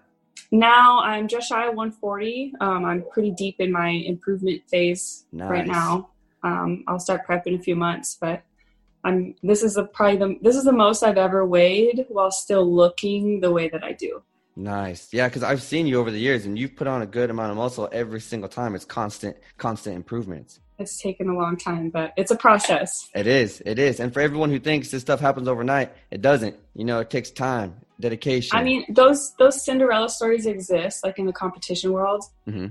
Now 0.51 0.99
I'm 0.99 1.27
just 1.27 1.47
shy 1.47 1.67
of 1.67 1.75
140. 1.75 2.53
Um, 2.59 2.85
I'm 2.85 3.03
pretty 3.11 3.31
deep 3.31 3.55
in 3.59 3.71
my 3.71 3.89
improvement 3.89 4.61
phase 4.69 5.25
nice. 5.31 5.49
right 5.49 5.67
now. 5.67 6.09
Um, 6.43 6.83
I'll 6.87 6.99
start 6.99 7.25
prep 7.25 7.47
in 7.47 7.55
a 7.55 7.59
few 7.59 7.75
months, 7.75 8.17
but 8.19 8.43
I'm. 9.03 9.35
This 9.41 9.63
is 9.63 9.75
the 9.75 9.85
probably 9.85 10.17
the 10.17 10.39
this 10.41 10.55
is 10.55 10.63
the 10.63 10.71
most 10.71 11.03
I've 11.03 11.17
ever 11.17 11.45
weighed 11.45 12.05
while 12.09 12.31
still 12.31 12.69
looking 12.69 13.39
the 13.39 13.51
way 13.51 13.69
that 13.69 13.83
I 13.83 13.93
do. 13.93 14.21
Nice. 14.55 15.07
Yeah, 15.13 15.29
because 15.29 15.43
I've 15.43 15.61
seen 15.61 15.87
you 15.87 15.99
over 15.99 16.11
the 16.11 16.19
years, 16.19 16.45
and 16.45 16.59
you've 16.59 16.75
put 16.75 16.87
on 16.87 17.01
a 17.01 17.05
good 17.05 17.29
amount 17.29 17.51
of 17.51 17.57
muscle 17.57 17.87
every 17.91 18.19
single 18.19 18.49
time. 18.49 18.75
It's 18.75 18.83
constant, 18.83 19.37
constant 19.57 19.95
improvements 19.95 20.59
it's 20.81 21.01
taken 21.01 21.29
a 21.29 21.35
long 21.35 21.57
time, 21.57 21.89
but 21.89 22.13
it's 22.17 22.31
a 22.31 22.35
process. 22.35 23.09
It 23.15 23.27
is. 23.27 23.61
It 23.65 23.79
is. 23.79 23.99
And 23.99 24.13
for 24.13 24.19
everyone 24.21 24.49
who 24.49 24.59
thinks 24.59 24.91
this 24.91 25.01
stuff 25.01 25.19
happens 25.19 25.47
overnight, 25.47 25.93
it 26.09 26.21
doesn't. 26.21 26.57
You 26.73 26.85
know, 26.85 26.99
it 26.99 27.09
takes 27.09 27.31
time, 27.31 27.75
dedication. 27.99 28.57
I 28.57 28.63
mean, 28.63 28.85
those 28.89 29.33
those 29.35 29.63
Cinderella 29.63 30.09
stories 30.09 30.45
exist, 30.45 31.03
like 31.03 31.19
in 31.19 31.25
the 31.25 31.33
competition 31.33 31.93
world, 31.93 32.23
mm-hmm. 32.47 32.67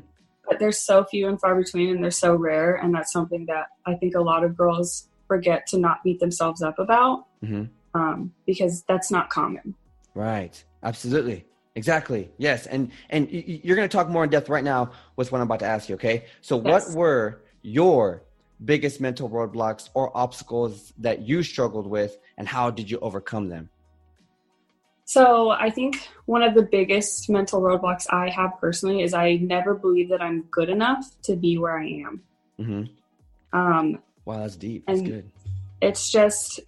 but 0.49 0.59
they're 0.59 0.73
so 0.73 1.05
few 1.05 1.29
and 1.29 1.41
far 1.41 1.55
between, 1.55 1.91
and 1.91 2.03
they're 2.03 2.11
so 2.11 2.35
rare. 2.35 2.75
And 2.75 2.95
that's 2.95 3.13
something 3.13 3.47
that 3.47 3.69
I 3.87 3.95
think 3.95 4.15
a 4.15 4.21
lot 4.21 4.45
of 4.45 4.57
girls 4.57 5.09
forget 5.29 5.67
to 5.69 5.79
not 5.79 6.03
beat 6.03 6.19
themselves 6.21 6.61
up 6.61 6.79
about, 6.79 7.27
mm-hmm. 7.43 7.65
um, 7.95 8.33
because 8.47 8.83
that's 8.89 9.11
not 9.11 9.31
common. 9.31 9.75
Right. 10.15 10.63
Absolutely. 10.83 11.45
Exactly. 11.77 12.31
Yes. 12.37 12.67
And 12.67 12.91
and 13.11 13.29
you're 13.31 13.77
going 13.77 13.89
to 13.89 13.97
talk 13.97 14.09
more 14.09 14.25
in 14.25 14.31
depth 14.31 14.49
right 14.49 14.65
now 14.65 14.91
with 15.17 15.31
what 15.31 15.41
I'm 15.41 15.47
about 15.47 15.61
to 15.61 15.67
ask 15.67 15.89
you. 15.89 15.95
Okay. 15.95 16.25
So, 16.41 16.61
yes. 16.61 16.89
what 16.89 16.97
were 16.97 17.43
your 17.63 18.23
biggest 18.65 19.01
mental 19.01 19.29
roadblocks 19.29 19.89
or 19.95 20.17
obstacles 20.17 20.93
that 20.99 21.23
you 21.23 21.43
struggled 21.43 21.87
with 21.87 22.19
and 22.37 22.47
how 22.47 22.71
did 22.71 22.91
you 22.91 22.99
overcome 23.01 23.49
them? 23.49 23.71
So, 25.05 25.51
I 25.51 25.71
think 25.71 26.09
one 26.27 26.45
of 26.45 26.55
the 26.55 26.63
biggest 26.63 27.29
mental 27.29 27.61
roadblocks 27.61 28.07
I 28.11 28.29
have 28.31 28.53
personally 28.61 29.03
is 29.03 29.13
I 29.13 29.39
never 29.43 29.75
believe 29.75 30.09
that 30.11 30.23
I'm 30.23 30.43
good 30.43 30.69
enough 30.69 31.05
to 31.23 31.35
be 31.35 31.59
where 31.59 31.77
I 31.77 31.87
am. 31.87 32.23
Mm-hmm. 32.61 33.59
Um, 33.59 33.99
wow, 34.25 34.39
that's 34.39 34.55
deep. 34.55 34.85
That's 34.87 35.03
good. 35.03 35.29
It's 35.83 36.13
just, 36.13 36.61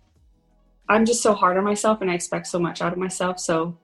I'm 0.88 1.04
just 1.04 1.22
so 1.22 1.34
hard 1.34 1.56
on 1.56 1.62
myself 1.62 2.00
and 2.00 2.10
I 2.10 2.14
expect 2.14 2.48
so 2.48 2.58
much 2.58 2.82
out 2.82 2.92
of 2.92 2.98
myself. 2.98 3.38
So, 3.38 3.78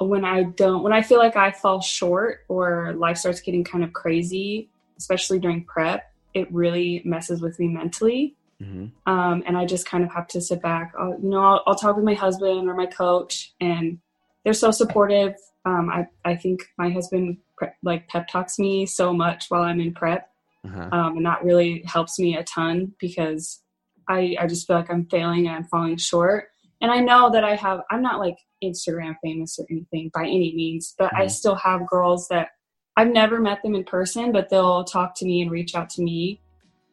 when 0.00 0.24
I 0.24 0.42
don't, 0.42 0.82
when 0.82 0.92
I 0.92 1.02
feel 1.02 1.18
like 1.18 1.36
I 1.36 1.52
fall 1.52 1.80
short 1.80 2.40
or 2.48 2.92
life 2.94 3.18
starts 3.18 3.40
getting 3.40 3.62
kind 3.62 3.84
of 3.84 3.92
crazy, 3.92 4.68
especially 4.98 5.38
during 5.38 5.64
prep, 5.64 6.10
it 6.34 6.52
really 6.52 7.02
messes 7.04 7.40
with 7.40 7.58
me 7.58 7.68
mentally. 7.68 8.36
Mm-hmm. 8.62 9.12
Um, 9.12 9.42
and 9.46 9.56
I 9.56 9.64
just 9.64 9.86
kind 9.86 10.04
of 10.04 10.12
have 10.12 10.26
to 10.28 10.40
sit 10.40 10.62
back. 10.62 10.92
I'll, 10.98 11.18
you 11.20 11.28
know, 11.30 11.42
I'll, 11.42 11.62
I'll, 11.66 11.74
talk 11.74 11.96
with 11.96 12.04
my 12.04 12.14
husband 12.14 12.68
or 12.68 12.74
my 12.74 12.86
coach, 12.86 13.52
and 13.60 13.98
they're 14.44 14.52
so 14.52 14.70
supportive. 14.70 15.34
Um, 15.64 15.90
I 15.90 16.06
I 16.24 16.36
think 16.36 16.62
my 16.78 16.90
husband 16.90 17.38
like 17.82 18.08
pep 18.08 18.28
talks 18.28 18.58
me 18.58 18.86
so 18.86 19.12
much 19.12 19.46
while 19.48 19.62
I'm 19.62 19.80
in 19.80 19.92
prep, 19.92 20.30
uh-huh. 20.64 20.88
um, 20.92 21.16
and 21.16 21.26
that 21.26 21.44
really 21.44 21.82
helps 21.86 22.18
me 22.18 22.36
a 22.36 22.44
ton 22.44 22.94
because 23.00 23.60
I 24.08 24.36
I 24.38 24.46
just 24.46 24.66
feel 24.66 24.76
like 24.76 24.90
I'm 24.90 25.06
failing 25.06 25.46
and 25.46 25.56
I'm 25.56 25.64
falling 25.64 25.96
short. 25.96 26.48
And 26.80 26.92
I 26.92 27.00
know 27.00 27.30
that 27.30 27.44
I 27.44 27.56
have. 27.56 27.80
I'm 27.90 28.02
not 28.02 28.20
like 28.20 28.36
Instagram 28.62 29.16
famous 29.22 29.58
or 29.58 29.66
anything 29.70 30.10
by 30.14 30.22
any 30.22 30.54
means, 30.54 30.94
but 30.96 31.06
mm-hmm. 31.06 31.22
I 31.22 31.26
still 31.26 31.56
have 31.56 31.86
girls 31.86 32.28
that 32.28 32.48
I've 32.96 33.08
never 33.08 33.40
met 33.40 33.62
them 33.62 33.74
in 33.74 33.84
person, 33.84 34.32
but 34.32 34.48
they'll 34.48 34.84
talk 34.84 35.14
to 35.16 35.24
me 35.24 35.42
and 35.42 35.50
reach 35.50 35.74
out 35.74 35.90
to 35.90 36.02
me, 36.02 36.40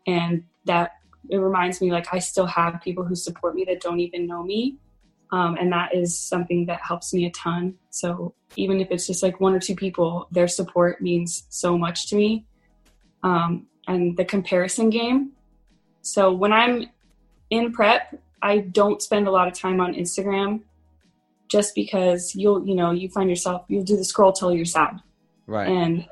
and 0.07 0.43
that 0.65 0.91
it 1.29 1.37
reminds 1.37 1.81
me 1.81 1.91
like 1.91 2.07
I 2.11 2.19
still 2.19 2.47
have 2.47 2.81
people 2.81 3.03
who 3.03 3.15
support 3.15 3.55
me 3.55 3.63
that 3.65 3.81
don't 3.81 3.99
even 3.99 4.25
know 4.25 4.43
me. 4.43 4.77
Um, 5.31 5.55
and 5.55 5.71
that 5.71 5.95
is 5.95 6.19
something 6.19 6.65
that 6.65 6.81
helps 6.81 7.13
me 7.13 7.25
a 7.25 7.31
ton. 7.31 7.75
So 7.89 8.33
even 8.57 8.81
if 8.81 8.91
it's 8.91 9.07
just 9.07 9.23
like 9.23 9.39
one 9.39 9.53
or 9.53 9.59
two 9.59 9.75
people, 9.75 10.27
their 10.31 10.47
support 10.47 11.01
means 11.01 11.45
so 11.49 11.77
much 11.77 12.09
to 12.09 12.15
me. 12.15 12.45
Um, 13.23 13.67
and 13.87 14.17
the 14.17 14.25
comparison 14.25 14.89
game. 14.89 15.31
So 16.01 16.33
when 16.33 16.51
I'm 16.51 16.87
in 17.49 17.71
prep, 17.71 18.19
I 18.41 18.59
don't 18.59 19.01
spend 19.01 19.27
a 19.27 19.31
lot 19.31 19.47
of 19.47 19.53
time 19.53 19.79
on 19.79 19.93
Instagram 19.93 20.61
just 21.47 21.75
because 21.75 22.33
you'll, 22.35 22.65
you 22.65 22.75
know, 22.75 22.91
you 22.91 23.09
find 23.09 23.29
yourself, 23.29 23.63
you'll 23.67 23.83
do 23.83 23.97
the 23.97 24.05
scroll 24.05 24.33
till 24.33 24.53
you're 24.53 24.65
sad. 24.65 24.99
Right. 25.51 25.67
And 25.67 26.07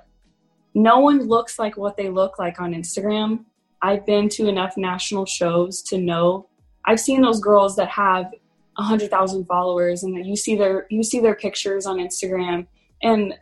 no 0.73 0.99
one 0.99 1.27
looks 1.27 1.57
like 1.57 1.77
what 1.77 1.95
they 1.95 2.09
look 2.09 2.37
like 2.37 2.59
on 2.59 2.73
Instagram. 2.73 3.45
I've 3.81 4.05
been 4.05 4.27
to 4.29 4.49
enough 4.49 4.75
national 4.75 5.25
shows 5.25 5.81
to 5.83 5.97
know 5.97 6.49
I've 6.85 6.99
seen 6.99 7.21
those 7.21 7.39
girls 7.39 7.75
that 7.77 7.87
have 7.87 8.33
a 8.77 8.83
hundred 8.83 9.11
thousand 9.11 9.45
followers 9.45 10.03
and 10.03 10.25
you 10.25 10.35
see 10.35 10.55
their 10.55 10.87
you 10.89 11.03
see 11.03 11.19
their 11.19 11.35
pictures 11.35 11.85
on 11.85 11.97
Instagram 11.97 12.67
and 13.01 13.33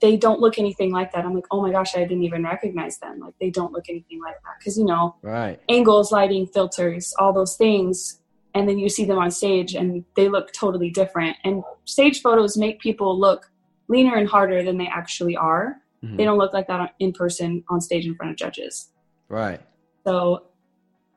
they 0.00 0.16
don't 0.16 0.40
look 0.40 0.58
anything 0.58 0.90
like 0.90 1.12
that. 1.12 1.24
I'm 1.24 1.34
like, 1.34 1.46
oh 1.50 1.60
my 1.62 1.70
gosh, 1.70 1.94
I 1.94 2.00
didn't 2.00 2.24
even 2.24 2.42
recognize 2.42 2.98
them. 2.98 3.20
Like 3.20 3.34
they 3.40 3.50
don't 3.50 3.72
look 3.72 3.88
anything 3.88 4.20
like 4.20 4.36
that 4.44 4.54
because 4.58 4.78
you 4.78 4.84
know, 4.84 5.16
right? 5.22 5.60
Angles, 5.68 6.10
lighting, 6.10 6.46
filters, 6.46 7.14
all 7.18 7.32
those 7.32 7.56
things, 7.56 8.20
and 8.54 8.68
then 8.68 8.78
you 8.78 8.88
see 8.88 9.04
them 9.04 9.18
on 9.18 9.30
stage 9.30 9.74
and 9.74 10.04
they 10.16 10.28
look 10.28 10.52
totally 10.52 10.90
different. 10.90 11.36
And 11.44 11.62
stage 11.84 12.22
photos 12.22 12.56
make 12.56 12.80
people 12.80 13.18
look 13.18 13.50
leaner 13.88 14.16
and 14.16 14.28
harder 14.28 14.62
than 14.62 14.78
they 14.78 14.86
actually 14.86 15.36
are. 15.36 15.76
Mm-hmm. 16.02 16.16
They 16.16 16.24
don't 16.24 16.38
look 16.38 16.52
like 16.52 16.66
that 16.68 16.94
in 16.98 17.12
person 17.12 17.64
on 17.68 17.80
stage 17.80 18.06
in 18.06 18.14
front 18.14 18.32
of 18.32 18.36
judges. 18.36 18.90
Right. 19.28 19.60
So 20.06 20.46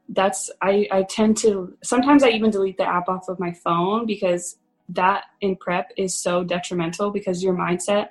that's 0.09 0.49
I, 0.61 0.87
I 0.91 1.03
tend 1.03 1.37
to 1.37 1.75
sometimes 1.83 2.23
I 2.23 2.29
even 2.29 2.49
delete 2.49 2.77
the 2.77 2.87
app 2.87 3.09
off 3.09 3.27
of 3.27 3.39
my 3.39 3.51
phone 3.51 4.05
because 4.05 4.57
that 4.89 5.25
in 5.41 5.55
prep 5.57 5.91
is 5.97 6.15
so 6.15 6.43
detrimental 6.43 7.11
because 7.11 7.43
your 7.43 7.53
mindset, 7.53 8.09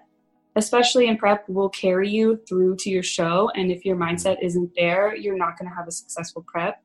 especially 0.57 1.09
in 1.09 1.17
prep, 1.17 1.49
will 1.49 1.71
carry 1.71 2.11
you 2.11 2.39
through 2.47 2.77
to 2.77 2.91
your 2.91 3.03
show. 3.03 3.51
And 3.55 3.71
if 3.71 3.87
your 3.87 3.97
mindset 3.97 4.37
isn't 4.43 4.73
there, 4.77 5.17
you're 5.17 5.39
not 5.39 5.59
going 5.59 5.71
to 5.71 5.75
have 5.75 5.89
a 5.89 5.93
successful 5.93 6.45
prep. 6.47 6.83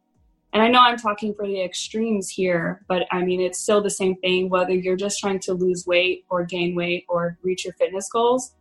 And 0.54 0.62
I 0.62 0.68
know 0.68 0.80
I'm 0.82 0.98
talking 0.98 1.34
for 1.34 1.48
the 1.48 1.62
extremes 1.62 2.30
here, 2.30 2.84
but 2.88 3.08
I 3.12 3.24
mean, 3.24 3.40
it's 3.40 3.60
still 3.60 3.82
the 3.82 3.90
same 3.90 4.16
thing 4.18 4.50
whether 4.50 4.74
you're 4.74 4.98
just 4.98 5.20
trying 5.20 5.40
to 5.42 5.54
lose 5.54 5.88
weight 5.88 6.26
or 6.30 6.44
gain 6.44 6.76
weight 6.76 7.06
or 7.08 7.38
reach 7.42 7.66
your 7.66 7.74
fitness 7.76 8.10
goals 8.10 8.54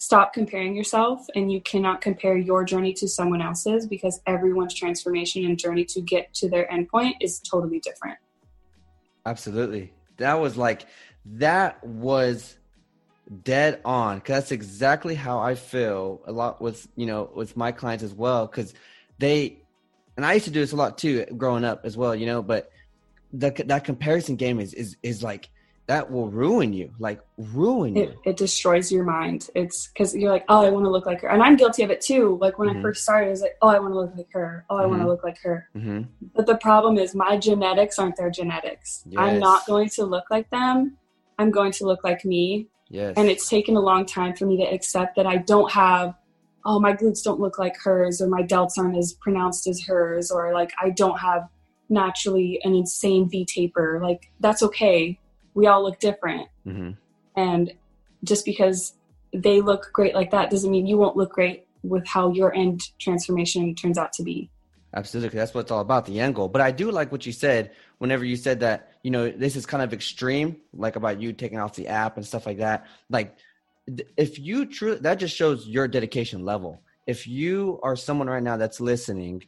stop 0.00 0.32
comparing 0.32 0.74
yourself 0.74 1.26
and 1.34 1.52
you 1.52 1.60
cannot 1.60 2.00
compare 2.00 2.36
your 2.36 2.64
journey 2.64 2.92
to 2.94 3.06
someone 3.06 3.42
else's 3.42 3.86
because 3.86 4.20
everyone's 4.26 4.72
transformation 4.72 5.44
and 5.44 5.58
journey 5.58 5.84
to 5.84 6.00
get 6.00 6.32
to 6.32 6.48
their 6.48 6.66
endpoint 6.68 7.12
is 7.20 7.38
totally 7.38 7.80
different. 7.80 8.16
Absolutely. 9.26 9.92
That 10.16 10.40
was 10.40 10.56
like 10.56 10.86
that 11.26 11.84
was 11.84 12.56
dead 13.44 13.78
on 13.84 14.18
because 14.18 14.36
that's 14.36 14.50
exactly 14.50 15.14
how 15.14 15.38
i 15.38 15.54
feel 15.54 16.20
a 16.26 16.32
lot 16.32 16.60
with 16.60 16.88
you 16.96 17.06
know 17.06 17.30
with 17.32 17.56
my 17.56 17.70
clients 17.70 18.02
as 18.02 18.12
well 18.12 18.44
because 18.44 18.74
they 19.18 19.56
and 20.16 20.26
i 20.26 20.32
used 20.32 20.44
to 20.44 20.50
do 20.50 20.60
this 20.60 20.72
a 20.72 20.76
lot 20.76 20.98
too 20.98 21.24
growing 21.36 21.64
up 21.64 21.84
as 21.84 21.96
well 21.96 22.14
you 22.14 22.26
know 22.26 22.42
but 22.42 22.70
the, 23.32 23.50
that 23.66 23.84
comparison 23.84 24.36
game 24.36 24.58
is 24.60 24.74
is 24.74 24.96
is 25.02 25.22
like 25.22 25.50
that 25.90 26.08
will 26.08 26.30
ruin 26.30 26.72
you 26.72 26.88
like 27.00 27.20
ruin 27.36 27.96
you 27.96 28.02
it, 28.04 28.16
it 28.24 28.36
destroys 28.36 28.92
your 28.92 29.02
mind 29.02 29.48
it's 29.56 29.88
because 29.88 30.14
you're 30.14 30.30
like 30.30 30.44
oh 30.48 30.64
i 30.64 30.70
want 30.70 30.84
to 30.84 30.88
look 30.90 31.04
like 31.04 31.20
her 31.20 31.28
and 31.28 31.42
i'm 31.42 31.56
guilty 31.56 31.82
of 31.82 31.90
it 31.90 32.00
too 32.00 32.38
like 32.40 32.60
when 32.60 32.68
mm-hmm. 32.68 32.78
i 32.78 32.82
first 32.82 33.02
started 33.02 33.26
i 33.26 33.30
was 33.30 33.40
like 33.40 33.56
oh 33.60 33.66
i 33.66 33.78
want 33.78 33.92
to 33.92 33.98
look 33.98 34.14
like 34.16 34.32
her 34.32 34.64
oh 34.70 34.76
i 34.76 34.82
mm-hmm. 34.82 34.90
want 34.90 35.02
to 35.02 35.08
look 35.08 35.24
like 35.24 35.38
her 35.38 35.68
mm-hmm. 35.76 36.02
but 36.34 36.46
the 36.46 36.56
problem 36.58 36.96
is 36.96 37.12
my 37.12 37.36
genetics 37.36 37.98
aren't 37.98 38.16
their 38.16 38.30
genetics 38.30 39.02
yes. 39.06 39.18
i'm 39.20 39.40
not 39.40 39.66
going 39.66 39.88
to 39.88 40.04
look 40.04 40.24
like 40.30 40.48
them 40.50 40.96
i'm 41.40 41.50
going 41.50 41.72
to 41.72 41.84
look 41.84 42.04
like 42.04 42.24
me 42.24 42.68
yes. 42.88 43.12
and 43.16 43.28
it's 43.28 43.48
taken 43.48 43.76
a 43.76 43.80
long 43.80 44.06
time 44.06 44.32
for 44.36 44.46
me 44.46 44.56
to 44.56 44.62
accept 44.72 45.16
that 45.16 45.26
i 45.26 45.36
don't 45.38 45.72
have 45.72 46.14
oh 46.64 46.78
my 46.78 46.92
glutes 46.92 47.22
don't 47.22 47.40
look 47.40 47.58
like 47.58 47.76
hers 47.76 48.20
or 48.20 48.28
my 48.28 48.42
delts 48.42 48.78
aren't 48.78 48.96
as 48.96 49.14
pronounced 49.14 49.66
as 49.66 49.82
hers 49.82 50.30
or 50.30 50.52
like 50.52 50.72
i 50.80 50.90
don't 50.90 51.18
have 51.18 51.48
naturally 51.88 52.60
an 52.64 52.74
insane 52.74 53.28
v 53.28 53.44
taper 53.44 54.00
like 54.02 54.30
that's 54.40 54.62
okay 54.62 55.18
we 55.54 55.66
all 55.66 55.82
look 55.82 55.98
different. 55.98 56.48
Mm-hmm. 56.66 56.90
And 57.36 57.72
just 58.24 58.44
because 58.44 58.94
they 59.32 59.60
look 59.60 59.90
great 59.92 60.14
like 60.14 60.30
that 60.32 60.50
doesn't 60.50 60.70
mean 60.70 60.86
you 60.86 60.96
won't 60.96 61.16
look 61.16 61.32
great 61.32 61.66
with 61.82 62.06
how 62.06 62.30
your 62.30 62.54
end 62.54 62.82
transformation 62.98 63.74
turns 63.74 63.96
out 63.96 64.12
to 64.14 64.22
be. 64.22 64.50
Absolutely. 64.92 65.38
That's 65.38 65.54
what 65.54 65.62
it's 65.62 65.70
all 65.70 65.80
about, 65.80 66.04
the 66.06 66.18
end 66.18 66.34
goal. 66.34 66.48
But 66.48 66.62
I 66.62 66.72
do 66.72 66.90
like 66.90 67.12
what 67.12 67.24
you 67.24 67.32
said 67.32 67.70
whenever 67.98 68.24
you 68.24 68.34
said 68.34 68.60
that, 68.60 68.92
you 69.04 69.10
know, 69.12 69.30
this 69.30 69.54
is 69.54 69.64
kind 69.64 69.82
of 69.84 69.92
extreme, 69.92 70.56
like 70.72 70.96
about 70.96 71.20
you 71.20 71.32
taking 71.32 71.58
off 71.58 71.76
the 71.76 71.86
app 71.86 72.16
and 72.16 72.26
stuff 72.26 72.44
like 72.44 72.58
that. 72.58 72.86
Like, 73.08 73.36
if 74.16 74.38
you 74.38 74.66
truly, 74.66 74.98
that 75.00 75.18
just 75.18 75.34
shows 75.34 75.66
your 75.66 75.88
dedication 75.88 76.44
level. 76.44 76.82
If 77.06 77.26
you 77.26 77.80
are 77.82 77.96
someone 77.96 78.28
right 78.28 78.42
now 78.42 78.56
that's 78.56 78.80
listening 78.80 79.42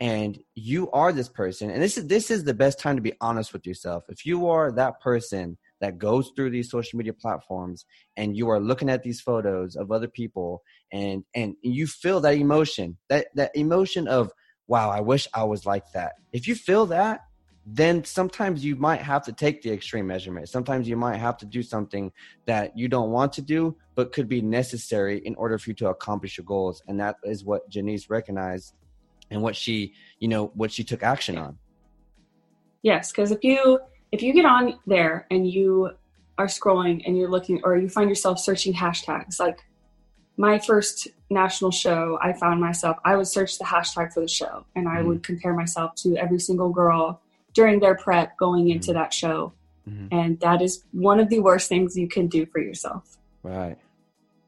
and 0.00 0.38
you 0.54 0.90
are 0.92 1.12
this 1.12 1.28
person 1.28 1.70
and 1.70 1.82
this 1.82 1.98
is 1.98 2.06
this 2.06 2.30
is 2.30 2.44
the 2.44 2.54
best 2.54 2.78
time 2.78 2.96
to 2.96 3.02
be 3.02 3.12
honest 3.20 3.52
with 3.52 3.66
yourself 3.66 4.04
if 4.08 4.24
you 4.24 4.48
are 4.48 4.70
that 4.70 5.00
person 5.00 5.58
that 5.80 5.98
goes 5.98 6.30
through 6.36 6.50
these 6.50 6.70
social 6.70 6.96
media 6.96 7.12
platforms 7.12 7.84
and 8.16 8.36
you 8.36 8.48
are 8.48 8.60
looking 8.60 8.88
at 8.88 9.02
these 9.02 9.20
photos 9.20 9.74
of 9.74 9.90
other 9.90 10.08
people 10.08 10.62
and 10.92 11.24
and 11.34 11.56
you 11.62 11.86
feel 11.86 12.20
that 12.20 12.36
emotion 12.36 12.96
that 13.08 13.26
that 13.34 13.50
emotion 13.56 14.06
of 14.06 14.32
wow 14.68 14.88
i 14.88 15.00
wish 15.00 15.26
i 15.34 15.42
was 15.42 15.66
like 15.66 15.90
that 15.92 16.12
if 16.32 16.46
you 16.46 16.54
feel 16.54 16.86
that 16.86 17.22
then 17.66 18.04
sometimes 18.04 18.64
you 18.64 18.76
might 18.76 19.02
have 19.02 19.24
to 19.24 19.32
take 19.32 19.62
the 19.62 19.70
extreme 19.70 20.06
measurement. 20.06 20.48
Sometimes 20.48 20.88
you 20.88 20.96
might 20.96 21.16
have 21.16 21.36
to 21.38 21.46
do 21.46 21.62
something 21.62 22.10
that 22.46 22.76
you 22.76 22.88
don't 22.88 23.10
want 23.10 23.32
to 23.34 23.42
do 23.42 23.76
but 23.94 24.12
could 24.12 24.28
be 24.28 24.40
necessary 24.40 25.18
in 25.24 25.34
order 25.34 25.58
for 25.58 25.70
you 25.70 25.74
to 25.74 25.88
accomplish 25.88 26.38
your 26.38 26.44
goals. 26.44 26.82
And 26.88 26.98
that 27.00 27.16
is 27.24 27.44
what 27.44 27.68
janice 27.68 28.08
recognized 28.08 28.74
and 29.30 29.42
what 29.42 29.54
she 29.56 29.92
you 30.18 30.28
know 30.28 30.46
what 30.54 30.72
she 30.72 30.84
took 30.84 31.02
action 31.02 31.36
on. 31.36 31.58
Yes 32.82 33.10
because 33.10 33.30
if 33.30 33.44
you 33.44 33.80
if 34.12 34.22
you 34.22 34.32
get 34.32 34.44
on 34.44 34.78
there 34.86 35.26
and 35.30 35.48
you 35.48 35.90
are 36.38 36.46
scrolling 36.46 37.02
and 37.06 37.16
you're 37.18 37.30
looking 37.30 37.60
or 37.64 37.76
you 37.76 37.88
find 37.88 38.08
yourself 38.08 38.38
searching 38.38 38.72
hashtags 38.72 39.40
like 39.40 39.58
my 40.36 40.58
first 40.58 41.08
national 41.30 41.72
show 41.72 42.16
i 42.22 42.32
found 42.32 42.60
myself 42.60 42.96
i 43.04 43.16
would 43.16 43.26
search 43.26 43.58
the 43.58 43.64
hashtag 43.64 44.12
for 44.12 44.20
the 44.20 44.28
show 44.28 44.64
and 44.76 44.88
i 44.88 44.96
mm-hmm. 44.96 45.08
would 45.08 45.22
compare 45.24 45.52
myself 45.52 45.94
to 45.96 46.16
every 46.16 46.38
single 46.38 46.70
girl 46.70 47.20
during 47.58 47.80
their 47.80 47.96
prep 47.96 48.36
going 48.36 48.68
into 48.68 48.90
mm-hmm. 48.90 49.00
that 49.00 49.12
show 49.12 49.52
mm-hmm. 49.88 50.06
and 50.12 50.38
that 50.40 50.62
is 50.62 50.84
one 50.92 51.18
of 51.18 51.28
the 51.28 51.40
worst 51.40 51.68
things 51.68 51.96
you 51.96 52.08
can 52.08 52.28
do 52.28 52.46
for 52.46 52.60
yourself 52.60 53.18
right 53.42 53.76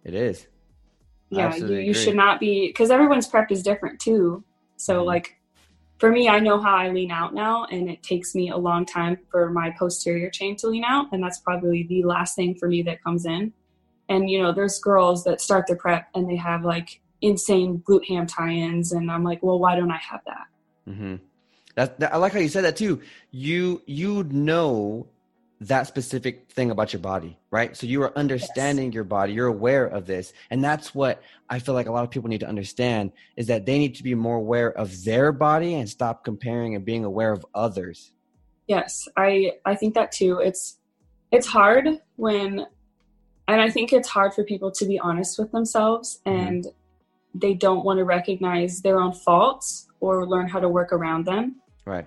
it 0.04 0.14
is 0.14 0.46
yeah 1.30 1.54
you, 1.56 1.74
you 1.88 1.94
should 1.94 2.14
not 2.14 2.38
be 2.38 2.68
because 2.68 2.90
everyone's 2.90 3.26
prep 3.26 3.50
is 3.50 3.62
different 3.64 3.98
too 3.98 4.44
so 4.76 4.98
mm-hmm. 4.98 5.08
like 5.08 5.40
for 6.00 6.10
me, 6.10 6.30
I 6.30 6.40
know 6.40 6.58
how 6.58 6.74
I 6.74 6.88
lean 6.88 7.10
out 7.10 7.34
now, 7.34 7.66
and 7.66 7.90
it 7.90 8.02
takes 8.02 8.34
me 8.34 8.48
a 8.48 8.56
long 8.56 8.86
time 8.86 9.18
for 9.30 9.50
my 9.50 9.70
posterior 9.78 10.30
chain 10.30 10.56
to 10.56 10.68
lean 10.68 10.82
out, 10.82 11.12
and 11.12 11.22
that's 11.22 11.40
probably 11.40 11.82
the 11.82 12.02
last 12.04 12.34
thing 12.34 12.54
for 12.54 12.68
me 12.68 12.80
that 12.84 13.04
comes 13.04 13.26
in. 13.26 13.52
And 14.08 14.28
you 14.30 14.42
know, 14.42 14.50
there's 14.50 14.78
girls 14.78 15.24
that 15.24 15.42
start 15.42 15.66
their 15.66 15.76
prep 15.76 16.08
and 16.14 16.28
they 16.28 16.36
have 16.36 16.64
like 16.64 17.02
insane 17.20 17.82
glute 17.86 18.06
ham 18.08 18.26
tie-ins, 18.26 18.92
and 18.92 19.10
I'm 19.10 19.22
like, 19.22 19.42
well, 19.42 19.58
why 19.58 19.76
don't 19.76 19.90
I 19.90 19.98
have 19.98 20.22
that? 20.24 20.46
Mm-hmm. 20.88 21.16
That, 21.76 22.00
that 22.00 22.12
I 22.12 22.16
like 22.16 22.32
how 22.32 22.40
you 22.40 22.48
said 22.48 22.64
that 22.64 22.76
too. 22.76 23.00
You 23.30 23.82
you 23.86 24.24
know 24.24 25.06
that 25.60 25.86
specific 25.86 26.50
thing 26.50 26.70
about 26.70 26.92
your 26.92 27.00
body, 27.00 27.38
right? 27.50 27.76
So 27.76 27.86
you 27.86 28.02
are 28.02 28.16
understanding 28.16 28.86
yes. 28.86 28.94
your 28.94 29.04
body, 29.04 29.34
you're 29.34 29.46
aware 29.46 29.84
of 29.84 30.06
this. 30.06 30.32
And 30.50 30.64
that's 30.64 30.94
what 30.94 31.22
I 31.50 31.58
feel 31.58 31.74
like 31.74 31.86
a 31.86 31.92
lot 31.92 32.02
of 32.02 32.10
people 32.10 32.30
need 32.30 32.40
to 32.40 32.48
understand 32.48 33.12
is 33.36 33.48
that 33.48 33.66
they 33.66 33.78
need 33.78 33.94
to 33.96 34.02
be 34.02 34.14
more 34.14 34.36
aware 34.36 34.70
of 34.70 35.04
their 35.04 35.32
body 35.32 35.74
and 35.74 35.88
stop 35.88 36.24
comparing 36.24 36.74
and 36.74 36.84
being 36.84 37.04
aware 37.04 37.30
of 37.30 37.44
others. 37.54 38.12
Yes, 38.66 39.06
I 39.16 39.52
I 39.64 39.74
think 39.74 39.94
that 39.94 40.12
too. 40.12 40.38
It's 40.38 40.78
it's 41.30 41.46
hard 41.46 42.00
when 42.16 42.66
and 43.46 43.60
I 43.60 43.68
think 43.68 43.92
it's 43.92 44.08
hard 44.08 44.32
for 44.32 44.44
people 44.44 44.70
to 44.70 44.86
be 44.86 44.98
honest 44.98 45.38
with 45.38 45.52
themselves 45.52 46.20
mm-hmm. 46.24 46.38
and 46.38 46.66
they 47.34 47.52
don't 47.54 47.84
want 47.84 47.98
to 47.98 48.04
recognize 48.04 48.80
their 48.80 48.98
own 48.98 49.12
faults 49.12 49.89
or 50.00 50.26
learn 50.26 50.48
how 50.48 50.58
to 50.58 50.68
work 50.68 50.92
around 50.92 51.26
them. 51.26 51.56
Right. 51.84 52.06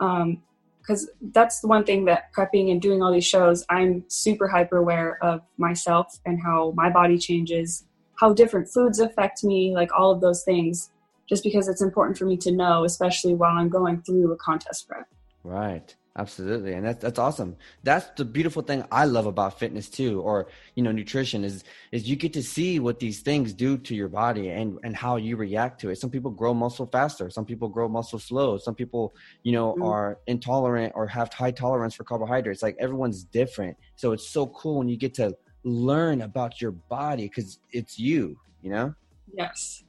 Um, 0.00 0.42
because 0.80 1.08
that's 1.32 1.60
the 1.60 1.66
one 1.66 1.84
thing 1.84 2.04
that 2.04 2.30
prepping 2.34 2.70
and 2.70 2.80
doing 2.80 3.02
all 3.02 3.10
these 3.10 3.26
shows, 3.26 3.64
I'm 3.70 4.04
super 4.08 4.48
hyper 4.48 4.76
aware 4.76 5.18
of 5.22 5.40
myself 5.56 6.18
and 6.26 6.42
how 6.42 6.74
my 6.76 6.90
body 6.90 7.16
changes, 7.16 7.86
how 8.16 8.34
different 8.34 8.68
foods 8.68 8.98
affect 8.98 9.42
me, 9.44 9.74
like 9.74 9.88
all 9.98 10.10
of 10.10 10.20
those 10.20 10.44
things, 10.44 10.90
just 11.26 11.42
because 11.42 11.68
it's 11.68 11.80
important 11.80 12.18
for 12.18 12.26
me 12.26 12.36
to 12.36 12.52
know, 12.52 12.84
especially 12.84 13.34
while 13.34 13.56
I'm 13.56 13.70
going 13.70 14.02
through 14.02 14.30
a 14.32 14.36
contest 14.36 14.86
prep. 14.86 15.08
Right. 15.42 15.96
Absolutely. 16.16 16.74
And 16.74 16.86
that's 16.86 17.02
that's 17.02 17.18
awesome. 17.18 17.56
That's 17.82 18.06
the 18.16 18.24
beautiful 18.24 18.62
thing 18.62 18.84
I 18.92 19.04
love 19.04 19.26
about 19.26 19.58
fitness 19.58 19.88
too, 19.88 20.20
or 20.20 20.46
you 20.76 20.82
know, 20.84 20.92
nutrition 20.92 21.42
is 21.42 21.64
is 21.90 22.08
you 22.08 22.14
get 22.14 22.32
to 22.34 22.42
see 22.42 22.78
what 22.78 23.00
these 23.00 23.20
things 23.20 23.52
do 23.52 23.76
to 23.78 23.96
your 23.96 24.06
body 24.06 24.50
and 24.50 24.78
and 24.84 24.94
how 24.94 25.16
you 25.16 25.36
react 25.36 25.80
to 25.80 25.90
it. 25.90 25.98
Some 25.98 26.10
people 26.10 26.30
grow 26.30 26.54
muscle 26.54 26.86
faster, 26.86 27.30
some 27.30 27.44
people 27.44 27.68
grow 27.68 27.88
muscle 27.88 28.20
slow, 28.20 28.58
some 28.58 28.76
people, 28.76 29.12
you 29.42 29.50
know, 29.50 29.72
mm-hmm. 29.72 29.82
are 29.82 30.18
intolerant 30.28 30.92
or 30.94 31.08
have 31.08 31.32
high 31.32 31.50
tolerance 31.50 31.94
for 31.94 32.04
carbohydrates. 32.04 32.62
Like 32.62 32.76
everyone's 32.78 33.24
different. 33.24 33.76
So 33.96 34.12
it's 34.12 34.28
so 34.28 34.46
cool 34.46 34.78
when 34.78 34.88
you 34.88 34.96
get 34.96 35.14
to 35.14 35.36
learn 35.64 36.22
about 36.22 36.60
your 36.60 36.70
body 36.70 37.24
because 37.24 37.58
it's 37.72 37.98
you, 37.98 38.38
you 38.62 38.70
know? 38.70 38.94
Yes. 39.36 39.82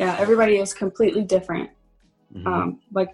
Yeah, 0.00 0.16
everybody 0.18 0.56
is 0.56 0.74
completely 0.74 1.22
different. 1.22 1.70
Mm-hmm. 2.34 2.46
Um, 2.46 2.80
like 2.92 3.10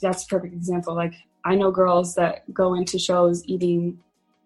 that's 0.00 0.24
a 0.24 0.26
perfect 0.28 0.54
example. 0.54 0.94
Like 0.94 1.14
I 1.44 1.54
know 1.54 1.70
girls 1.70 2.14
that 2.14 2.52
go 2.52 2.74
into 2.74 2.98
shows 2.98 3.46
eating 3.46 3.98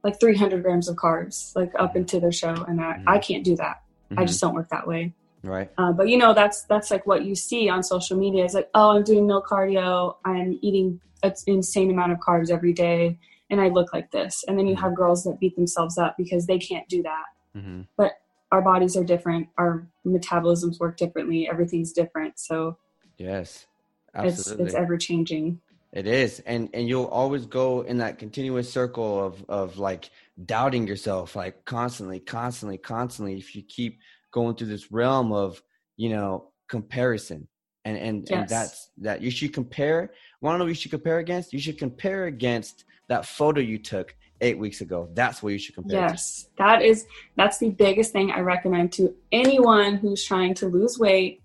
like 0.05 0.21
300 0.21 0.63
grams 0.63 0.89
of 0.89 0.97
carbs, 0.97 1.55
like 1.57 1.73
up 1.79 1.91
mm-hmm. 1.91 1.99
into 1.99 2.21
their 2.21 2.33
show, 2.33 2.55
and 2.67 2.81
I, 2.81 2.95
mm-hmm. 2.95 3.09
I 3.09 3.19
can't 3.19 3.45
do 3.45 3.57
that. 3.57 3.83
Mm-hmm. 4.11 4.21
I 4.21 4.25
just 4.25 4.41
don't 4.41 4.55
work 4.55 4.69
that 4.71 4.87
way. 4.87 5.13
Right. 5.43 5.71
Uh, 5.79 5.93
but 5.93 6.09
you 6.09 6.19
know, 6.19 6.35
that's 6.35 6.63
that's 6.63 6.91
like 6.91 7.07
what 7.07 7.25
you 7.25 7.35
see 7.35 7.69
on 7.69 7.83
social 7.83 8.17
media. 8.17 8.45
It's 8.45 8.55
like, 8.55 8.71
oh, 8.75 8.97
I'm 8.97 9.05
doing 9.05 9.27
no 9.27 9.41
cardio. 9.41 10.17
I'm 10.25 10.59
eating 10.63 11.01
an 11.23 11.33
insane 11.47 11.91
amount 11.91 12.13
of 12.13 12.19
carbs 12.19 12.51
every 12.51 12.73
day, 12.73 13.19
and 13.51 13.61
I 13.61 13.69
look 13.69 13.93
like 13.93 14.11
this. 14.11 14.45
And 14.47 14.59
then 14.59 14.67
you 14.67 14.75
mm-hmm. 14.75 14.85
have 14.85 14.97
girls 14.97 15.25
that 15.25 15.39
beat 15.41 15.57
themselves 15.57 15.99
up 15.99 16.17
because 16.17 16.47
they 16.47 16.59
can't 16.59 16.89
do 16.89 17.03
that. 17.03 17.25
Mm-hmm. 17.57 17.83
But 17.97 18.13
our 18.51 18.63
bodies 18.63 18.97
are 18.97 19.05
different. 19.05 19.49
Our 19.59 19.87
metabolisms 20.07 20.81
work 20.81 20.97
differently. 20.97 21.49
Everything's 21.49 21.93
different. 21.93 22.39
So 22.39 22.79
yes, 23.17 23.67
absolutely. 24.15 24.65
it's 24.65 24.75
it's 24.75 24.81
ever 24.81 24.97
changing. 24.97 25.61
It 25.93 26.07
is. 26.07 26.41
And 26.41 26.69
and 26.75 26.89
you'll 26.89 27.07
always 27.07 27.47
go 27.47 27.83
in 27.83 27.99
that 27.99 28.19
continuous 28.19 28.71
circle 28.71 29.25
of 29.25 29.45
of 29.49 29.79
like 29.79 30.11
doubting 30.45 30.87
yourself 30.87 31.35
like 31.35 31.65
constantly, 31.65 32.21
constantly, 32.21 32.79
constantly 32.79 33.39
if 33.39 33.57
you 33.57 33.63
keep 33.63 34.01
going 34.31 34.55
through 34.55 34.69
this 34.69 34.93
realm 34.93 35.33
of, 35.33 35.63
you 35.97 36.11
know, 36.11 36.51
comparison. 36.69 37.49
And 37.85 37.97
and, 37.97 38.29
yes. 38.29 38.39
and 38.39 38.49
that's 38.49 38.91
that 38.99 39.23
you 39.23 39.31
should 39.31 39.55
compare. 39.55 40.13
Wanna 40.43 40.59
know 40.59 40.67
you 40.67 40.75
should 40.75 40.91
compare 40.91 41.19
against? 41.19 41.53
You 41.53 41.59
should 41.59 41.79
compare 41.79 42.27
against 42.27 42.85
that 43.09 43.25
photo 43.25 43.61
you 43.61 43.79
took 43.79 44.15
eight 44.43 44.59
weeks 44.59 44.83
ago. 44.83 45.09
That's 45.15 45.43
what 45.43 45.53
you 45.55 45.59
should 45.59 45.75
compare. 45.75 46.01
Yes, 46.01 46.45
to. 46.45 46.49
that 46.59 46.83
is 46.83 47.07
that's 47.37 47.59
the 47.59 47.71
biggest 47.71 48.13
thing 48.13 48.31
I 48.31 48.41
recommend 48.41 48.93
to 48.95 49.15
anyone 49.33 49.97
who's 49.97 50.23
trying 50.23 50.53
to 50.55 50.67
lose 50.67 50.99
weight 50.99 51.43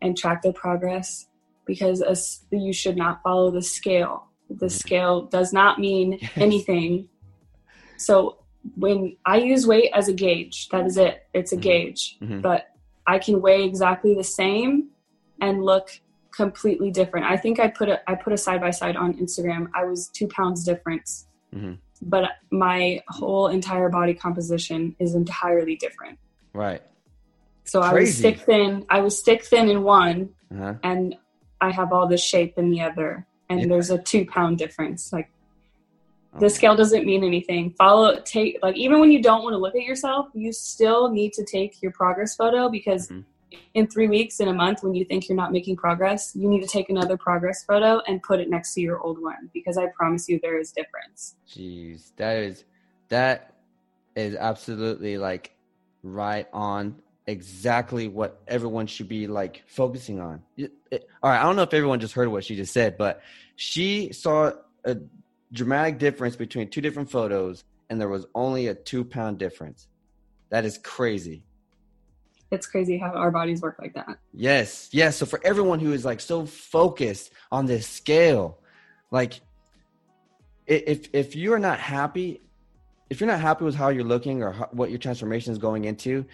and 0.00 0.16
track 0.16 0.42
their 0.42 0.52
progress 0.52 1.26
because 1.66 2.00
a, 2.00 2.16
you 2.56 2.72
should 2.72 2.96
not 2.96 3.22
follow 3.22 3.50
the 3.50 3.62
scale. 3.62 4.28
The 4.48 4.66
mm-hmm. 4.66 4.68
scale 4.68 5.22
does 5.22 5.52
not 5.52 5.78
mean 5.78 6.18
anything. 6.36 7.08
So 7.96 8.38
when 8.76 9.16
I 9.24 9.38
use 9.38 9.66
weight 9.66 9.90
as 9.94 10.08
a 10.08 10.12
gauge, 10.12 10.68
that 10.68 10.86
is 10.86 10.96
it. 10.96 11.26
It's 11.34 11.52
a 11.52 11.56
mm-hmm. 11.56 11.62
gauge. 11.62 12.18
Mm-hmm. 12.20 12.40
But 12.40 12.68
I 13.06 13.18
can 13.18 13.40
weigh 13.40 13.64
exactly 13.64 14.14
the 14.14 14.24
same 14.24 14.88
and 15.40 15.64
look 15.64 15.90
completely 16.32 16.90
different. 16.90 17.26
I 17.26 17.36
think 17.36 17.60
I 17.60 17.68
put 17.68 17.88
a 17.88 18.08
I 18.10 18.14
put 18.14 18.32
a 18.32 18.36
side 18.36 18.60
by 18.60 18.70
side 18.70 18.96
on 18.96 19.14
Instagram. 19.14 19.68
I 19.74 19.84
was 19.84 20.08
two 20.08 20.28
pounds 20.28 20.64
difference, 20.64 21.26
mm-hmm. 21.54 21.74
but 22.00 22.30
my 22.50 23.00
whole 23.08 23.48
entire 23.48 23.88
body 23.88 24.14
composition 24.14 24.96
is 24.98 25.14
entirely 25.14 25.76
different. 25.76 26.18
Right. 26.52 26.82
So 27.64 27.80
Crazy. 27.80 27.94
I 27.94 28.00
was 28.00 28.16
stick 28.16 28.38
thin. 28.40 28.86
I 28.88 29.00
was 29.00 29.18
stick 29.18 29.44
thin 29.44 29.68
in 29.68 29.82
one, 29.82 30.30
uh-huh. 30.52 30.74
and 30.82 31.16
I 31.62 31.70
have 31.70 31.92
all 31.92 32.08
this 32.08 32.22
shape 32.22 32.58
in 32.58 32.70
the 32.70 32.82
other, 32.82 33.24
and 33.48 33.60
yeah. 33.60 33.66
there's 33.68 33.90
a 33.90 33.98
two 33.98 34.26
pound 34.26 34.58
difference. 34.58 35.12
Like 35.12 35.30
the 36.38 36.50
scale 36.50 36.74
doesn't 36.74 37.06
mean 37.06 37.22
anything. 37.22 37.70
Follow, 37.78 38.20
take 38.20 38.58
like 38.62 38.76
even 38.76 38.98
when 38.98 39.12
you 39.12 39.22
don't 39.22 39.44
want 39.44 39.54
to 39.54 39.58
look 39.58 39.76
at 39.76 39.82
yourself, 39.82 40.26
you 40.34 40.52
still 40.52 41.10
need 41.10 41.32
to 41.34 41.44
take 41.44 41.80
your 41.80 41.92
progress 41.92 42.34
photo 42.34 42.68
because 42.68 43.08
mm-hmm. 43.08 43.20
in 43.74 43.86
three 43.86 44.08
weeks, 44.08 44.40
in 44.40 44.48
a 44.48 44.52
month, 44.52 44.82
when 44.82 44.92
you 44.92 45.04
think 45.04 45.28
you're 45.28 45.36
not 45.36 45.52
making 45.52 45.76
progress, 45.76 46.34
you 46.34 46.48
need 46.48 46.62
to 46.62 46.66
take 46.66 46.90
another 46.90 47.16
progress 47.16 47.64
photo 47.64 48.02
and 48.08 48.20
put 48.24 48.40
it 48.40 48.50
next 48.50 48.74
to 48.74 48.80
your 48.80 49.00
old 49.00 49.22
one 49.22 49.48
because 49.54 49.78
I 49.78 49.86
promise 49.94 50.28
you 50.28 50.40
there 50.42 50.58
is 50.58 50.72
difference. 50.72 51.36
Jeez, 51.48 52.10
that 52.16 52.38
is 52.38 52.64
that 53.08 53.54
is 54.16 54.34
absolutely 54.34 55.16
like 55.16 55.52
right 56.02 56.48
on 56.52 56.96
exactly 57.26 58.08
what 58.08 58.40
everyone 58.48 58.86
should 58.86 59.08
be 59.08 59.26
like 59.26 59.62
focusing 59.66 60.20
on. 60.20 60.42
It, 60.56 60.72
it, 60.90 61.02
eh, 61.02 61.12
all 61.22 61.30
right, 61.30 61.40
I 61.40 61.44
don't 61.44 61.56
know 61.56 61.62
if 61.62 61.74
everyone 61.74 62.00
just 62.00 62.14
heard 62.14 62.28
what 62.28 62.44
she 62.44 62.56
just 62.56 62.72
said, 62.72 62.98
but 62.98 63.22
she 63.56 64.12
saw 64.12 64.52
a 64.84 64.96
dramatic 65.52 65.98
difference 65.98 66.36
between 66.36 66.68
two 66.68 66.80
different 66.80 67.10
photos, 67.10 67.64
and 67.90 68.00
there 68.00 68.08
was 68.08 68.26
only 68.34 68.68
a 68.68 68.74
two 68.74 69.04
pound 69.04 69.38
difference. 69.38 69.88
That 70.50 70.64
is 70.64 70.78
crazy. 70.78 71.44
It's 72.50 72.66
crazy 72.66 72.98
how 72.98 73.12
our 73.12 73.30
bodies 73.30 73.62
work 73.62 73.76
like 73.80 73.94
that. 73.94 74.18
Yes, 74.34 74.90
yes. 74.92 75.16
So 75.16 75.24
for 75.24 75.40
everyone 75.42 75.80
who 75.80 75.92
is 75.92 76.04
like 76.04 76.20
so 76.20 76.44
focused 76.44 77.32
on 77.50 77.64
this 77.64 77.86
scale, 77.86 78.58
like 79.10 79.40
if 80.66 81.08
if 81.14 81.34
you 81.34 81.54
are 81.54 81.58
not 81.58 81.78
happy, 81.78 82.42
if 83.08 83.20
you're 83.20 83.30
not 83.30 83.40
happy 83.40 83.64
with 83.64 83.74
how 83.74 83.88
you're 83.88 84.04
looking 84.04 84.42
or 84.42 84.52
how, 84.52 84.68
what 84.72 84.90
your 84.90 84.98
transformation 84.98 85.52
is 85.52 85.58
going 85.58 85.86
into, 85.86 86.26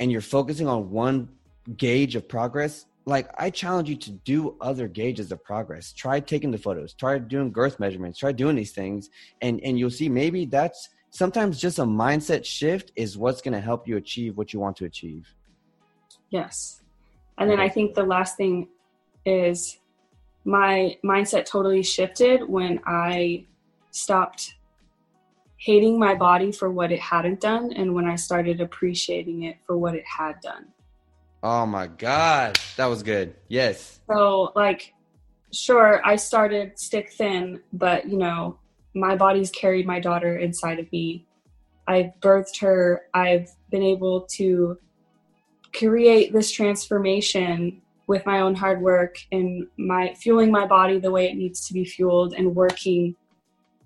and 0.00 0.10
you're 0.10 0.20
focusing 0.20 0.68
on 0.68 0.90
one 0.90 1.28
gauge 1.76 2.16
of 2.16 2.28
progress, 2.28 2.86
like 3.04 3.28
I 3.38 3.50
challenge 3.50 3.88
you 3.88 3.96
to 3.96 4.10
do 4.10 4.56
other 4.60 4.86
gauges 4.88 5.32
of 5.32 5.42
progress. 5.42 5.92
Try 5.92 6.20
taking 6.20 6.50
the 6.50 6.58
photos, 6.58 6.92
try 6.94 7.18
doing 7.18 7.50
girth 7.50 7.80
measurements, 7.80 8.18
try 8.18 8.32
doing 8.32 8.56
these 8.56 8.72
things, 8.72 9.10
and 9.40 9.60
and 9.62 9.78
you'll 9.78 9.90
see 9.90 10.08
maybe 10.08 10.44
that's 10.44 10.88
sometimes 11.10 11.58
just 11.58 11.78
a 11.78 11.84
mindset 11.84 12.44
shift 12.44 12.92
is 12.96 13.16
what's 13.16 13.40
going 13.40 13.54
to 13.54 13.60
help 13.60 13.88
you 13.88 13.96
achieve 13.96 14.36
what 14.36 14.52
you 14.52 14.60
want 14.60 14.76
to 14.76 14.84
achieve. 14.84 15.34
Yes. 16.30 16.82
And 17.38 17.50
then 17.50 17.60
I 17.60 17.68
think 17.68 17.94
the 17.94 18.02
last 18.02 18.36
thing 18.36 18.68
is 19.24 19.78
my 20.44 20.96
mindset 21.04 21.46
totally 21.46 21.82
shifted 21.82 22.48
when 22.48 22.80
I 22.84 23.46
stopped 23.90 24.54
hating 25.58 25.98
my 25.98 26.14
body 26.14 26.52
for 26.52 26.70
what 26.70 26.90
it 26.92 27.00
hadn't 27.00 27.40
done 27.40 27.72
and 27.72 27.92
when 27.92 28.06
I 28.06 28.14
started 28.14 28.60
appreciating 28.60 29.42
it 29.42 29.58
for 29.66 29.76
what 29.76 29.94
it 29.94 30.04
had 30.06 30.40
done. 30.40 30.66
Oh 31.42 31.66
my 31.66 31.88
God. 31.88 32.58
That 32.76 32.86
was 32.86 33.02
good. 33.02 33.34
Yes. 33.48 34.00
So, 34.08 34.52
like, 34.54 34.94
sure, 35.52 36.00
I 36.04 36.16
started 36.16 36.78
stick 36.78 37.12
thin, 37.12 37.60
but, 37.72 38.08
you 38.08 38.18
know, 38.18 38.58
my 38.94 39.16
body's 39.16 39.50
carried 39.50 39.86
my 39.86 40.00
daughter 40.00 40.38
inside 40.38 40.78
of 40.78 40.90
me. 40.92 41.26
I've 41.86 42.12
birthed 42.20 42.60
her. 42.60 43.02
I've 43.14 43.50
been 43.70 43.82
able 43.82 44.22
to 44.36 44.78
create 45.74 46.32
this 46.32 46.50
transformation 46.50 47.82
with 48.06 48.24
my 48.26 48.40
own 48.40 48.54
hard 48.54 48.80
work 48.80 49.18
and 49.32 49.66
my 49.76 50.14
fueling 50.14 50.50
my 50.50 50.66
body 50.66 50.98
the 50.98 51.10
way 51.10 51.28
it 51.28 51.36
needs 51.36 51.66
to 51.66 51.74
be 51.74 51.84
fueled 51.84 52.32
and 52.32 52.54
working 52.54 53.14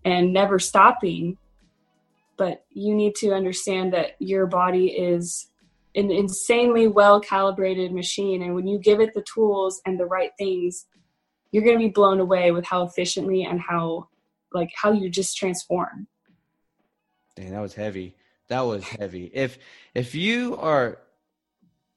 and 0.04 0.32
never 0.32 0.58
stopping 0.58 1.36
but 2.42 2.64
you 2.70 2.92
need 2.92 3.14
to 3.14 3.32
understand 3.32 3.92
that 3.92 4.16
your 4.18 4.46
body 4.46 4.86
is 4.86 5.46
an 5.94 6.10
insanely 6.10 6.88
well 6.88 7.20
calibrated 7.20 7.92
machine 7.92 8.42
and 8.42 8.52
when 8.52 8.66
you 8.66 8.80
give 8.80 8.98
it 8.98 9.14
the 9.14 9.24
tools 9.32 9.80
and 9.86 10.00
the 10.00 10.04
right 10.04 10.32
things 10.36 10.86
you're 11.52 11.62
going 11.62 11.78
to 11.78 11.84
be 11.84 11.90
blown 11.90 12.18
away 12.18 12.50
with 12.50 12.64
how 12.64 12.82
efficiently 12.82 13.44
and 13.44 13.60
how 13.60 14.08
like 14.52 14.72
how 14.74 14.90
you 14.90 15.08
just 15.08 15.36
transform. 15.36 16.08
Dang, 17.36 17.52
that 17.52 17.60
was 17.60 17.74
heavy. 17.74 18.16
That 18.48 18.62
was 18.62 18.82
heavy. 18.82 19.30
If 19.32 19.58
if 19.94 20.16
you 20.16 20.56
are 20.56 20.98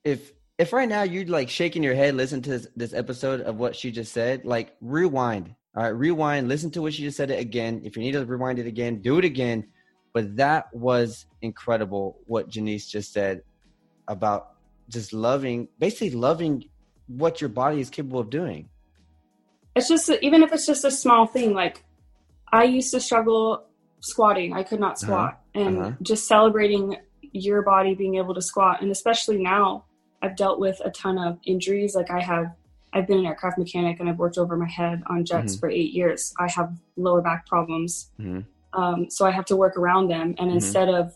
if 0.03 0.31
if 0.59 0.73
right 0.73 0.87
now 0.87 1.01
you're 1.01 1.25
like 1.25 1.49
shaking 1.49 1.81
your 1.81 1.95
head 1.95 2.13
listen 2.13 2.43
to 2.43 2.49
this, 2.51 2.67
this 2.75 2.93
episode 2.93 3.41
of 3.41 3.57
what 3.57 3.75
she 3.75 3.89
just 3.89 4.13
said 4.13 4.45
like 4.45 4.75
rewind. 4.79 5.55
All 5.75 5.83
right 5.83 5.89
rewind 5.89 6.49
listen 6.49 6.69
to 6.71 6.83
what 6.83 6.93
she 6.93 7.01
just 7.01 7.17
said 7.17 7.31
it 7.31 7.39
again. 7.39 7.81
If 7.83 7.97
you 7.97 8.03
need 8.03 8.11
to 8.11 8.23
rewind 8.23 8.59
it 8.59 8.67
again 8.67 9.01
do 9.01 9.17
it 9.17 9.25
again 9.25 9.65
but 10.15 10.37
that 10.37 10.73
was 10.73 11.25
incredible 11.41 12.17
what 12.25 12.47
Janice 12.47 12.87
just 12.87 13.11
said 13.11 13.43
about 14.07 14.53
just 14.87 15.11
loving, 15.11 15.67
basically 15.77 16.11
loving 16.11 16.63
what 17.07 17.41
your 17.41 17.49
body 17.49 17.81
is 17.81 17.89
capable 17.89 18.21
of 18.21 18.29
doing. 18.29 18.69
It's 19.75 19.89
just, 19.89 20.09
even 20.21 20.41
if 20.41 20.53
it's 20.53 20.65
just 20.65 20.85
a 20.85 20.91
small 20.91 21.27
thing, 21.27 21.53
like 21.53 21.83
I 22.49 22.63
used 22.63 22.91
to 22.91 23.01
struggle 23.01 23.65
squatting. 23.99 24.53
I 24.53 24.63
could 24.63 24.79
not 24.79 24.97
squat. 24.97 25.33
Uh-huh. 25.53 25.61
And 25.67 25.79
uh-huh. 25.79 25.91
just 26.01 26.29
celebrating 26.29 26.95
your 27.33 27.61
body 27.63 27.93
being 27.93 28.15
able 28.15 28.35
to 28.35 28.41
squat. 28.41 28.81
And 28.81 28.91
especially 28.91 29.43
now, 29.43 29.83
I've 30.21 30.37
dealt 30.37 30.61
with 30.61 30.79
a 30.85 30.91
ton 30.91 31.17
of 31.17 31.39
injuries. 31.43 31.93
Like 31.93 32.09
I 32.09 32.21
have 32.21 32.55
I've 32.93 33.05
been 33.05 33.17
an 33.17 33.25
aircraft 33.25 33.57
mechanic 33.57 33.99
and 33.99 34.07
I've 34.07 34.17
worked 34.17 34.37
over 34.37 34.55
my 34.55 34.69
head 34.69 35.03
on 35.07 35.25
jets 35.25 35.55
mm-hmm. 35.55 35.59
for 35.59 35.69
eight 35.69 35.91
years. 35.91 36.33
I 36.39 36.49
have 36.49 36.73
lower 36.95 37.21
back 37.21 37.47
problems. 37.47 38.11
Mm-hmm. 38.17 38.39
Um, 38.75 39.09
so 39.09 39.25
I 39.25 39.31
have 39.31 39.45
to 39.45 39.55
work 39.55 39.77
around 39.77 40.09
them. 40.09 40.35
And 40.37 40.37
mm-hmm. 40.37 40.55
instead 40.55 40.89
of 40.89 41.15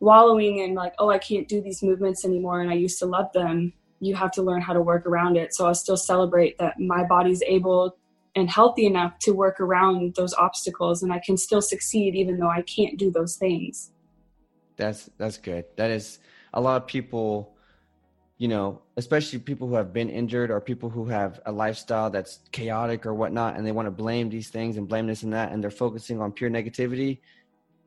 wallowing 0.00 0.58
in 0.58 0.74
like, 0.74 0.94
oh, 0.98 1.10
I 1.10 1.18
can't 1.18 1.46
do 1.46 1.60
these 1.60 1.82
movements 1.82 2.24
anymore 2.24 2.60
and 2.60 2.70
I 2.70 2.74
used 2.74 2.98
to 3.00 3.06
love 3.06 3.32
them, 3.32 3.72
you 4.00 4.14
have 4.14 4.30
to 4.32 4.42
learn 4.42 4.62
how 4.62 4.72
to 4.72 4.80
work 4.80 5.06
around 5.06 5.36
it. 5.36 5.54
So 5.54 5.66
I'll 5.66 5.74
still 5.74 5.96
celebrate 5.96 6.58
that 6.58 6.80
my 6.80 7.04
body's 7.04 7.42
able 7.42 7.96
and 8.34 8.48
healthy 8.48 8.86
enough 8.86 9.18
to 9.18 9.32
work 9.32 9.60
around 9.60 10.14
those 10.14 10.32
obstacles 10.34 11.02
and 11.02 11.12
I 11.12 11.18
can 11.18 11.36
still 11.36 11.60
succeed 11.60 12.14
even 12.14 12.38
though 12.38 12.48
I 12.48 12.62
can't 12.62 12.98
do 12.98 13.10
those 13.10 13.36
things. 13.36 13.90
That's 14.76 15.10
that's 15.18 15.36
good. 15.36 15.66
That 15.76 15.90
is 15.90 16.20
a 16.54 16.60
lot 16.60 16.80
of 16.80 16.86
people 16.86 17.54
you 18.40 18.48
know, 18.48 18.80
especially 18.96 19.38
people 19.38 19.68
who 19.68 19.74
have 19.74 19.92
been 19.92 20.08
injured 20.08 20.50
or 20.50 20.62
people 20.62 20.88
who 20.88 21.04
have 21.04 21.42
a 21.44 21.52
lifestyle 21.52 22.08
that's 22.08 22.40
chaotic 22.52 23.04
or 23.04 23.12
whatnot, 23.12 23.54
and 23.54 23.66
they 23.66 23.70
want 23.70 23.84
to 23.84 23.90
blame 23.90 24.30
these 24.30 24.48
things 24.48 24.78
and 24.78 24.88
blame 24.88 25.06
this 25.06 25.24
and 25.24 25.34
that, 25.34 25.52
and 25.52 25.62
they're 25.62 25.70
focusing 25.70 26.22
on 26.22 26.32
pure 26.32 26.48
negativity, 26.48 27.18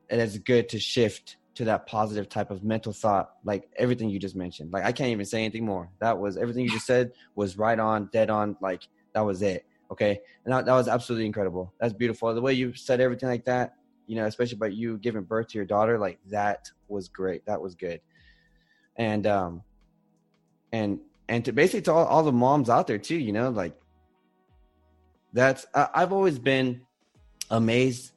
it 0.08 0.20
is 0.20 0.38
good 0.38 0.68
to 0.68 0.78
shift 0.78 1.38
to 1.56 1.64
that 1.64 1.88
positive 1.88 2.28
type 2.28 2.52
of 2.52 2.62
mental 2.62 2.92
thought, 2.92 3.32
like 3.42 3.68
everything 3.74 4.08
you 4.08 4.20
just 4.20 4.36
mentioned. 4.36 4.70
Like 4.70 4.84
I 4.84 4.92
can't 4.92 5.10
even 5.10 5.26
say 5.26 5.40
anything 5.40 5.66
more. 5.66 5.90
That 5.98 6.20
was 6.20 6.36
everything 6.36 6.62
you 6.62 6.70
just 6.70 6.86
said 6.86 7.10
was 7.34 7.58
right 7.58 7.78
on, 7.78 8.08
dead 8.12 8.30
on. 8.30 8.56
Like 8.60 8.86
that 9.12 9.22
was 9.22 9.42
it. 9.42 9.66
Okay, 9.90 10.20
and 10.44 10.54
that, 10.54 10.66
that 10.66 10.74
was 10.74 10.86
absolutely 10.86 11.26
incredible. 11.26 11.74
That's 11.80 11.92
beautiful. 11.92 12.32
The 12.32 12.40
way 12.40 12.52
you 12.52 12.74
said 12.74 13.00
everything 13.00 13.28
like 13.28 13.46
that, 13.46 13.74
you 14.06 14.14
know, 14.14 14.26
especially 14.26 14.56
about 14.56 14.72
you 14.72 14.98
giving 14.98 15.24
birth 15.24 15.48
to 15.48 15.58
your 15.58 15.66
daughter, 15.66 15.98
like 15.98 16.20
that 16.28 16.70
was 16.86 17.08
great. 17.08 17.44
That 17.46 17.60
was 17.60 17.74
good. 17.74 18.00
And 18.96 19.26
um, 19.26 19.64
and 20.74 20.98
and 21.28 21.44
to 21.44 21.52
basically 21.52 21.82
to 21.82 21.92
all, 21.92 22.06
all 22.06 22.22
the 22.22 22.32
moms 22.32 22.68
out 22.68 22.86
there 22.86 22.98
too 22.98 23.16
you 23.16 23.32
know 23.32 23.48
like 23.48 23.74
that's 25.32 25.66
I, 25.74 25.88
i've 25.94 26.12
always 26.12 26.38
been 26.38 26.80
amazed 27.50 28.12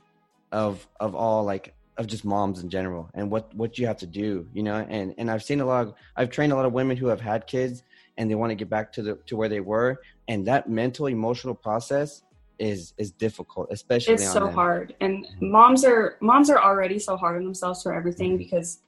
of 0.52 0.86
of 1.00 1.16
all 1.16 1.44
like 1.44 1.74
of 1.98 2.08
just 2.08 2.26
moms 2.26 2.62
in 2.62 2.70
general 2.70 3.10
and 3.14 3.30
what 3.30 3.54
what 3.56 3.78
you 3.78 3.86
have 3.88 3.98
to 3.98 4.08
do 4.08 4.48
you 4.54 4.64
know 4.64 4.86
and 4.90 5.14
and 5.18 5.30
i've 5.30 5.44
seen 5.44 5.62
a 5.62 5.66
lot 5.66 5.88
of 5.88 5.94
i've 6.16 6.30
trained 6.30 6.52
a 6.52 6.56
lot 6.56 6.66
of 6.66 6.74
women 6.74 6.98
who 6.98 7.08
have 7.08 7.22
had 7.22 7.46
kids 7.48 7.84
and 8.18 8.30
they 8.30 8.36
want 8.36 8.50
to 8.50 8.56
get 8.56 8.70
back 8.70 8.92
to 8.94 9.02
the 9.02 9.16
to 9.28 9.36
where 9.36 9.50
they 9.50 9.60
were 9.60 10.00
and 10.28 10.46
that 10.48 10.68
mental 10.70 11.08
emotional 11.08 11.54
process 11.54 12.24
is 12.60 12.94
is 12.98 13.12
difficult 13.12 13.68
especially 13.72 14.16
it's 14.16 14.32
so 14.32 14.46
them. 14.46 14.54
hard 14.54 14.96
and 15.00 15.26
mm-hmm. 15.26 15.52
moms 15.52 15.86
are 15.86 16.18
moms 16.22 16.50
are 16.50 16.60
already 16.60 16.98
so 16.98 17.16
hard 17.16 17.38
on 17.38 17.44
themselves 17.44 17.84
for 17.84 17.94
everything 17.94 18.32
mm-hmm. 18.32 18.38
because 18.38 18.80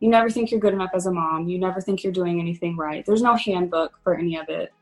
you 0.00 0.08
never 0.08 0.30
think 0.30 0.50
you're 0.50 0.60
good 0.60 0.74
enough 0.74 0.90
as 0.94 1.06
a 1.06 1.12
mom. 1.12 1.48
You 1.48 1.58
never 1.58 1.80
think 1.80 2.02
you're 2.02 2.12
doing 2.12 2.40
anything 2.40 2.76
right. 2.76 3.04
There's 3.04 3.22
no 3.22 3.34
handbook 3.34 3.98
for 4.02 4.14
any 4.16 4.36
of 4.36 4.48
it. 4.48 4.72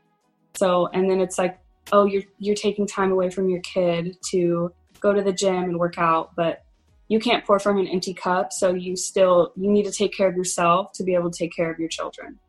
So, 0.55 0.87
and 0.87 1.09
then 1.09 1.19
it's 1.19 1.37
like, 1.37 1.59
oh, 1.91 2.05
you're 2.05 2.23
you're 2.39 2.55
taking 2.55 2.87
time 2.87 3.11
away 3.11 3.29
from 3.29 3.49
your 3.49 3.61
kid 3.61 4.17
to 4.31 4.73
go 4.99 5.13
to 5.13 5.21
the 5.21 5.33
gym 5.33 5.63
and 5.63 5.79
work 5.79 5.97
out, 5.97 6.35
but 6.35 6.63
you 7.07 7.19
can't 7.19 7.45
pour 7.45 7.59
from 7.59 7.77
an 7.77 7.87
empty 7.87 8.13
cup. 8.13 8.51
So 8.51 8.73
you 8.73 8.95
still 8.95 9.53
you 9.55 9.71
need 9.71 9.85
to 9.85 9.91
take 9.91 10.15
care 10.15 10.27
of 10.27 10.35
yourself 10.35 10.91
to 10.93 11.03
be 11.03 11.13
able 11.13 11.31
to 11.31 11.37
take 11.37 11.55
care 11.55 11.71
of 11.71 11.79
your 11.79 11.89
children. 11.89 12.39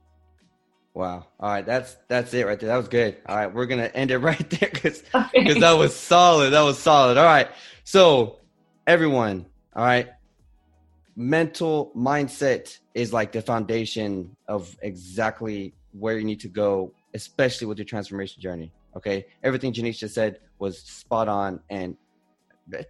Wow. 0.94 1.26
All 1.38 1.50
right, 1.50 1.64
that's 1.64 1.96
that's 2.08 2.34
it 2.34 2.44
right 2.44 2.58
there. 2.58 2.68
That 2.68 2.76
was 2.76 2.88
good. 2.88 3.16
All 3.26 3.36
right, 3.36 3.52
we're 3.54 3.66
gonna 3.66 3.90
end 3.94 4.10
it 4.10 4.18
right 4.18 4.50
there 4.50 4.70
because 4.72 5.02
okay. 5.14 5.58
that 5.60 5.72
was 5.72 5.94
solid. 5.94 6.50
That 6.50 6.62
was 6.62 6.78
solid. 6.78 7.16
All 7.16 7.24
right. 7.24 7.48
So 7.84 8.40
everyone, 8.86 9.46
all 9.74 9.84
right, 9.84 10.08
mental 11.18 11.90
mindset 11.96 12.78
is 12.94 13.12
like 13.12 13.32
the 13.32 13.42
foundation 13.42 14.36
of 14.46 14.78
exactly 14.82 15.74
where 15.90 16.16
you 16.16 16.24
need 16.24 16.38
to 16.38 16.48
go, 16.48 16.94
especially 17.12 17.66
with 17.66 17.76
your 17.76 17.84
transformation 17.84 18.40
journey. 18.40 18.72
Okay. 18.96 19.26
Everything 19.42 19.72
Janice 19.72 19.98
just 19.98 20.14
said 20.14 20.38
was 20.60 20.78
spot 20.78 21.28
on 21.28 21.60
and 21.68 21.96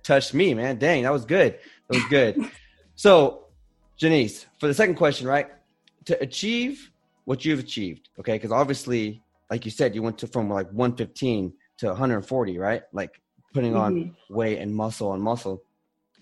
touched 0.02 0.34
me, 0.34 0.52
man. 0.52 0.76
Dang, 0.76 1.04
that 1.04 1.12
was 1.12 1.24
good. 1.24 1.58
That 1.88 1.96
was 1.96 2.04
good. 2.10 2.50
so, 2.96 3.46
Janice, 3.96 4.44
for 4.58 4.66
the 4.66 4.74
second 4.74 4.96
question, 4.96 5.26
right? 5.26 5.46
To 6.04 6.22
achieve 6.22 6.90
what 7.24 7.46
you've 7.46 7.60
achieved, 7.60 8.10
okay? 8.20 8.34
Because 8.34 8.52
obviously, 8.52 9.22
like 9.50 9.64
you 9.64 9.70
said, 9.70 9.94
you 9.94 10.02
went 10.02 10.18
to 10.18 10.26
from 10.26 10.50
like 10.50 10.70
115 10.72 11.54
to 11.78 11.86
140, 11.86 12.58
right? 12.58 12.82
Like 12.92 13.22
putting 13.54 13.74
on 13.74 13.94
mm-hmm. 13.94 14.34
weight 14.34 14.58
and 14.58 14.74
muscle 14.74 15.14
and 15.14 15.22
muscle. 15.22 15.62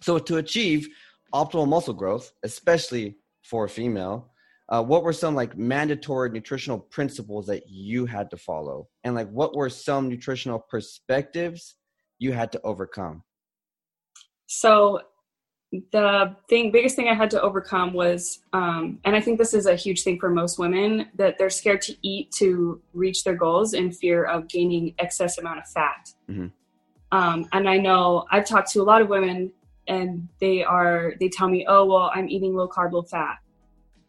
So 0.00 0.18
to 0.18 0.36
achieve 0.36 0.88
optimal 1.36 1.68
muscle 1.68 1.94
growth, 1.94 2.32
especially 2.42 3.16
for 3.42 3.64
a 3.64 3.68
female, 3.68 4.32
uh, 4.68 4.82
what 4.82 5.04
were 5.04 5.12
some 5.12 5.34
like 5.34 5.56
mandatory 5.56 6.30
nutritional 6.30 6.78
principles 6.78 7.46
that 7.46 7.68
you 7.68 8.06
had 8.06 8.30
to 8.30 8.36
follow? 8.36 8.88
And 9.04 9.14
like 9.14 9.30
what 9.30 9.54
were 9.54 9.70
some 9.70 10.08
nutritional 10.08 10.58
perspectives 10.58 11.76
you 12.18 12.32
had 12.32 12.50
to 12.52 12.60
overcome? 12.62 13.22
So 14.46 15.00
the 15.92 16.34
thing 16.48 16.70
biggest 16.70 16.94
thing 16.94 17.08
i 17.08 17.14
had 17.14 17.28
to 17.28 17.42
overcome 17.42 17.92
was 17.92 18.38
um, 18.52 18.98
and 19.04 19.16
i 19.16 19.20
think 19.20 19.36
this 19.36 19.52
is 19.52 19.66
a 19.66 19.74
huge 19.74 20.02
thing 20.02 20.18
for 20.18 20.30
most 20.30 20.58
women 20.60 21.08
that 21.16 21.36
they're 21.38 21.50
scared 21.50 21.82
to 21.82 21.94
eat 22.02 22.30
to 22.30 22.80
reach 22.94 23.24
their 23.24 23.34
goals 23.34 23.74
in 23.74 23.90
fear 23.90 24.24
of 24.24 24.48
gaining 24.48 24.94
excess 25.00 25.38
amount 25.38 25.58
of 25.58 25.66
fat 25.68 26.08
mm-hmm. 26.30 26.46
um, 27.10 27.48
and 27.52 27.68
i 27.68 27.76
know 27.76 28.24
i've 28.30 28.46
talked 28.46 28.70
to 28.70 28.80
a 28.80 28.84
lot 28.84 29.02
of 29.02 29.08
women 29.08 29.50
and 29.88 30.28
they 30.40 30.62
are 30.62 31.14
they 31.20 31.28
tell 31.28 31.48
me 31.48 31.64
oh 31.68 31.84
well 31.84 32.10
i'm 32.14 32.28
eating 32.28 32.54
low 32.54 32.68
carb 32.68 32.92
low 32.92 33.02
fat. 33.02 33.38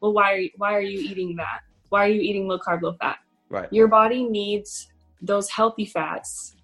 Well 0.02 0.13
why 0.13 0.34
are 0.34 0.38
you, 0.38 0.50
why 0.58 0.76
are 0.76 0.82
you 0.82 1.00
eating 1.00 1.36
that? 1.38 1.62
Why 1.90 2.06
are 2.06 2.10
you 2.10 2.22
eating 2.22 2.48
low 2.48 2.60
carb 2.60 2.82
low 2.82 2.94
fat? 2.94 3.18
Right. 3.50 3.72
Your 3.72 3.88
body 3.88 4.24
needs 4.24 4.88
those 5.22 5.50
healthy 5.50 5.86
fats 5.86 6.56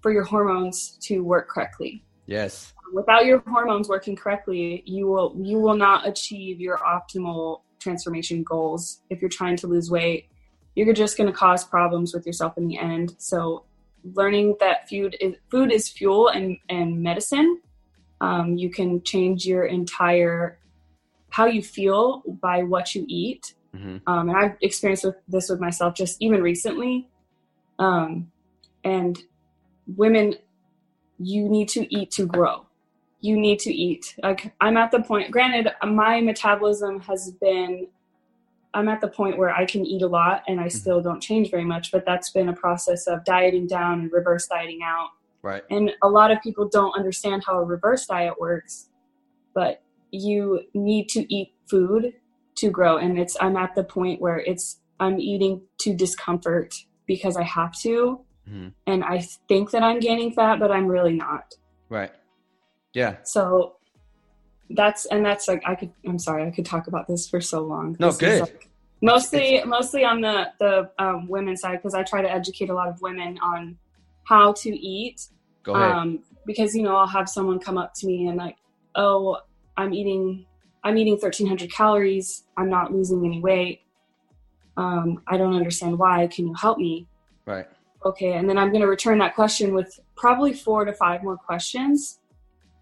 for 0.00 0.12
your 0.12 0.24
hormones 0.24 0.98
to 1.02 1.20
work 1.20 1.48
correctly. 1.48 2.04
Yes. 2.26 2.72
Without 2.92 3.26
your 3.26 3.42
hormones 3.46 3.88
working 3.88 4.16
correctly 4.16 4.82
you 4.86 5.06
will 5.06 5.34
you 5.38 5.58
will 5.58 5.76
not 5.76 6.06
achieve 6.06 6.60
your 6.60 6.78
optimal 6.78 7.62
transformation 7.78 8.42
goals. 8.42 9.00
If 9.10 9.20
you're 9.20 9.28
trying 9.28 9.56
to 9.58 9.66
lose 9.66 9.90
weight 9.90 10.28
you're 10.74 10.92
just 10.92 11.16
going 11.16 11.28
to 11.28 11.32
cause 11.32 11.64
problems 11.64 12.12
with 12.12 12.26
yourself 12.26 12.58
in 12.58 12.66
the 12.66 12.78
end. 12.78 13.14
So 13.18 13.64
learning 14.14 14.56
that 14.60 14.88
food 14.88 15.16
is 15.20 15.34
food 15.50 15.72
is 15.72 15.88
fuel 15.88 16.28
and 16.28 16.58
and 16.68 17.02
medicine 17.02 17.60
um, 18.24 18.56
you 18.56 18.70
can 18.70 19.02
change 19.02 19.44
your 19.44 19.66
entire 19.66 20.58
how 21.28 21.46
you 21.46 21.62
feel 21.62 22.22
by 22.40 22.62
what 22.62 22.94
you 22.94 23.04
eat. 23.06 23.54
Mm-hmm. 23.76 23.96
Um, 24.06 24.28
and 24.28 24.38
I've 24.38 24.56
experienced 24.62 25.04
with 25.04 25.16
this 25.28 25.50
with 25.50 25.60
myself 25.60 25.94
just 25.94 26.16
even 26.20 26.40
recently. 26.40 27.10
Um, 27.78 28.30
and 28.82 29.20
women, 29.96 30.36
you 31.18 31.48
need 31.48 31.68
to 31.70 31.94
eat 31.94 32.12
to 32.12 32.24
grow. 32.24 32.66
You 33.20 33.36
need 33.36 33.58
to 33.60 33.74
eat. 33.74 34.14
Like 34.22 34.54
I'm 34.60 34.76
at 34.78 34.90
the 34.90 35.02
point. 35.02 35.30
Granted, 35.30 35.72
my 35.84 36.20
metabolism 36.20 37.00
has 37.00 37.30
been. 37.32 37.88
I'm 38.72 38.88
at 38.88 39.00
the 39.00 39.08
point 39.08 39.38
where 39.38 39.54
I 39.54 39.66
can 39.66 39.86
eat 39.86 40.02
a 40.02 40.08
lot 40.08 40.42
and 40.48 40.58
I 40.58 40.64
mm-hmm. 40.64 40.78
still 40.78 41.00
don't 41.00 41.20
change 41.20 41.50
very 41.50 41.64
much. 41.64 41.92
But 41.92 42.06
that's 42.06 42.30
been 42.30 42.48
a 42.48 42.54
process 42.54 43.06
of 43.06 43.24
dieting 43.24 43.66
down 43.66 44.00
and 44.00 44.12
reverse 44.12 44.46
dieting 44.46 44.80
out 44.82 45.10
Right. 45.44 45.62
And 45.68 45.92
a 46.02 46.08
lot 46.08 46.30
of 46.30 46.40
people 46.40 46.70
don't 46.70 46.96
understand 46.96 47.44
how 47.46 47.58
a 47.58 47.62
reverse 47.62 48.06
diet 48.06 48.32
works, 48.40 48.88
but 49.54 49.82
you 50.10 50.62
need 50.72 51.10
to 51.10 51.32
eat 51.32 51.52
food 51.68 52.14
to 52.56 52.70
grow. 52.70 52.96
And 52.96 53.18
it's, 53.18 53.36
I'm 53.38 53.54
at 53.58 53.74
the 53.74 53.84
point 53.84 54.22
where 54.22 54.38
it's, 54.38 54.80
I'm 55.00 55.20
eating 55.20 55.60
to 55.80 55.94
discomfort 55.94 56.74
because 57.06 57.36
I 57.36 57.42
have 57.42 57.78
to. 57.80 58.20
Mm-hmm. 58.48 58.68
And 58.86 59.04
I 59.04 59.20
think 59.46 59.70
that 59.72 59.82
I'm 59.82 60.00
gaining 60.00 60.32
fat, 60.32 60.60
but 60.60 60.72
I'm 60.72 60.86
really 60.86 61.12
not. 61.12 61.52
Right. 61.90 62.12
Yeah. 62.94 63.16
So 63.24 63.76
that's, 64.70 65.04
and 65.04 65.26
that's 65.26 65.46
like, 65.46 65.62
I 65.66 65.74
could, 65.74 65.92
I'm 66.08 66.18
sorry, 66.18 66.46
I 66.46 66.52
could 66.52 66.64
talk 66.64 66.86
about 66.86 67.06
this 67.06 67.28
for 67.28 67.42
so 67.42 67.60
long. 67.60 67.96
No, 68.00 68.12
good. 68.12 68.40
Like, 68.40 68.70
mostly, 69.02 69.62
mostly 69.66 70.06
on 70.06 70.22
the, 70.22 70.52
the 70.58 70.90
um, 70.98 71.28
women's 71.28 71.60
side, 71.60 71.76
because 71.82 71.92
I 71.92 72.02
try 72.02 72.22
to 72.22 72.32
educate 72.32 72.70
a 72.70 72.74
lot 72.74 72.88
of 72.88 73.02
women 73.02 73.38
on 73.42 73.76
how 74.26 74.54
to 74.54 74.70
eat 74.70 75.28
Go 75.64 75.74
ahead. 75.74 75.90
Um, 75.90 76.20
because 76.46 76.74
you 76.74 76.82
know 76.82 76.96
I'll 76.96 77.06
have 77.06 77.28
someone 77.28 77.58
come 77.58 77.78
up 77.78 77.94
to 77.94 78.06
me 78.06 78.28
and 78.28 78.36
like, 78.36 78.56
oh, 78.94 79.38
I'm 79.76 79.92
eating 79.92 80.46
I'm 80.84 80.98
eating 80.98 81.14
1,300 81.14 81.72
calories. 81.72 82.44
I'm 82.58 82.68
not 82.68 82.92
losing 82.92 83.24
any 83.24 83.40
weight. 83.40 83.80
Um, 84.76 85.22
I 85.26 85.38
don't 85.38 85.54
understand 85.54 85.98
why. 85.98 86.26
Can 86.26 86.46
you 86.46 86.54
help 86.54 86.76
me? 86.78 87.06
Right. 87.46 87.66
Okay, 88.04 88.34
and 88.34 88.48
then 88.48 88.58
I'm 88.58 88.68
going 88.68 88.82
to 88.82 88.86
return 88.86 89.18
that 89.18 89.34
question 89.34 89.72
with 89.72 89.98
probably 90.14 90.52
four 90.52 90.84
to 90.84 90.92
five 90.92 91.22
more 91.22 91.38
questions. 91.38 92.18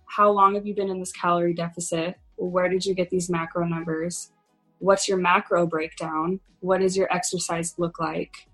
How 0.07 0.31
long 0.31 0.57
have 0.57 0.67
you 0.67 0.75
been 0.75 0.91
in 0.91 0.99
this 0.99 1.13
calorie 1.13 1.55
deficit? 1.55 2.17
Where 2.37 2.69
did 2.69 2.85
you 2.85 2.93
get 2.93 3.09
these 3.09 3.31
macro 3.31 3.65
numbers? 3.65 4.33
What's 4.81 5.07
your 5.07 5.19
macro 5.19 5.65
breakdown? 5.65 6.41
What 6.59 6.81
does 6.81 6.97
your 6.97 7.13
exercise 7.15 7.75
look 7.79 8.01
like? 8.01 8.49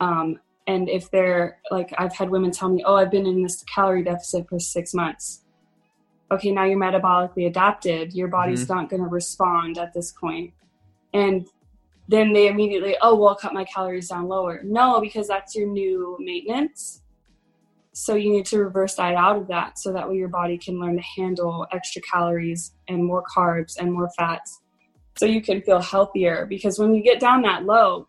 Um, 0.00 0.40
and 0.66 0.88
if 0.88 1.10
they're 1.10 1.58
like 1.70 1.92
i've 1.98 2.14
had 2.14 2.30
women 2.30 2.50
tell 2.50 2.68
me 2.68 2.82
oh 2.86 2.96
i've 2.96 3.10
been 3.10 3.26
in 3.26 3.42
this 3.42 3.62
calorie 3.64 4.02
deficit 4.02 4.48
for 4.48 4.58
six 4.58 4.94
months 4.94 5.42
okay 6.30 6.50
now 6.50 6.64
you're 6.64 6.78
metabolically 6.78 7.46
adapted 7.46 8.12
your 8.12 8.28
body's 8.28 8.64
mm-hmm. 8.64 8.74
not 8.74 8.90
going 8.90 9.02
to 9.02 9.08
respond 9.08 9.78
at 9.78 9.92
this 9.92 10.12
point 10.12 10.52
and 11.14 11.46
then 12.08 12.32
they 12.32 12.48
immediately, 12.48 12.96
oh, 13.00 13.14
well, 13.14 13.30
I'll 13.30 13.36
cut 13.36 13.54
my 13.54 13.64
calories 13.64 14.08
down 14.08 14.28
lower. 14.28 14.60
No, 14.64 15.00
because 15.00 15.28
that's 15.28 15.54
your 15.54 15.68
new 15.68 16.16
maintenance. 16.20 17.02
So 17.92 18.14
you 18.14 18.30
need 18.30 18.46
to 18.46 18.58
reverse 18.58 18.96
diet 18.96 19.16
out 19.16 19.36
of 19.36 19.48
that 19.48 19.78
so 19.78 19.92
that 19.92 20.08
way 20.08 20.16
your 20.16 20.28
body 20.28 20.56
can 20.56 20.80
learn 20.80 20.96
to 20.96 21.02
handle 21.02 21.66
extra 21.72 22.00
calories 22.02 22.72
and 22.88 23.04
more 23.04 23.22
carbs 23.24 23.76
and 23.78 23.92
more 23.92 24.10
fats 24.16 24.60
so 25.18 25.26
you 25.26 25.42
can 25.42 25.60
feel 25.62 25.80
healthier. 25.80 26.46
Because 26.46 26.78
when 26.78 26.94
you 26.94 27.02
get 27.02 27.20
down 27.20 27.42
that 27.42 27.64
low, 27.64 28.08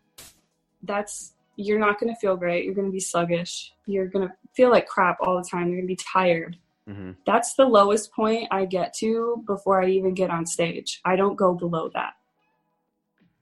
that's 0.82 1.33
you're 1.56 1.78
not 1.78 2.00
going 2.00 2.12
to 2.12 2.18
feel 2.18 2.36
great. 2.36 2.64
You're 2.64 2.74
going 2.74 2.88
to 2.88 2.92
be 2.92 3.00
sluggish. 3.00 3.72
You're 3.86 4.08
going 4.08 4.28
to 4.28 4.34
feel 4.54 4.70
like 4.70 4.86
crap 4.86 5.18
all 5.20 5.36
the 5.36 5.48
time. 5.48 5.68
You're 5.68 5.78
going 5.78 5.88
to 5.88 5.92
be 5.92 5.96
tired. 6.12 6.56
Mm-hmm. 6.88 7.12
That's 7.24 7.54
the 7.54 7.64
lowest 7.64 8.12
point 8.12 8.48
I 8.50 8.66
get 8.66 8.94
to 8.94 9.42
before 9.46 9.82
I 9.82 9.88
even 9.90 10.14
get 10.14 10.30
on 10.30 10.46
stage. 10.46 11.00
I 11.04 11.16
don't 11.16 11.36
go 11.36 11.54
below 11.54 11.90
that. 11.94 12.14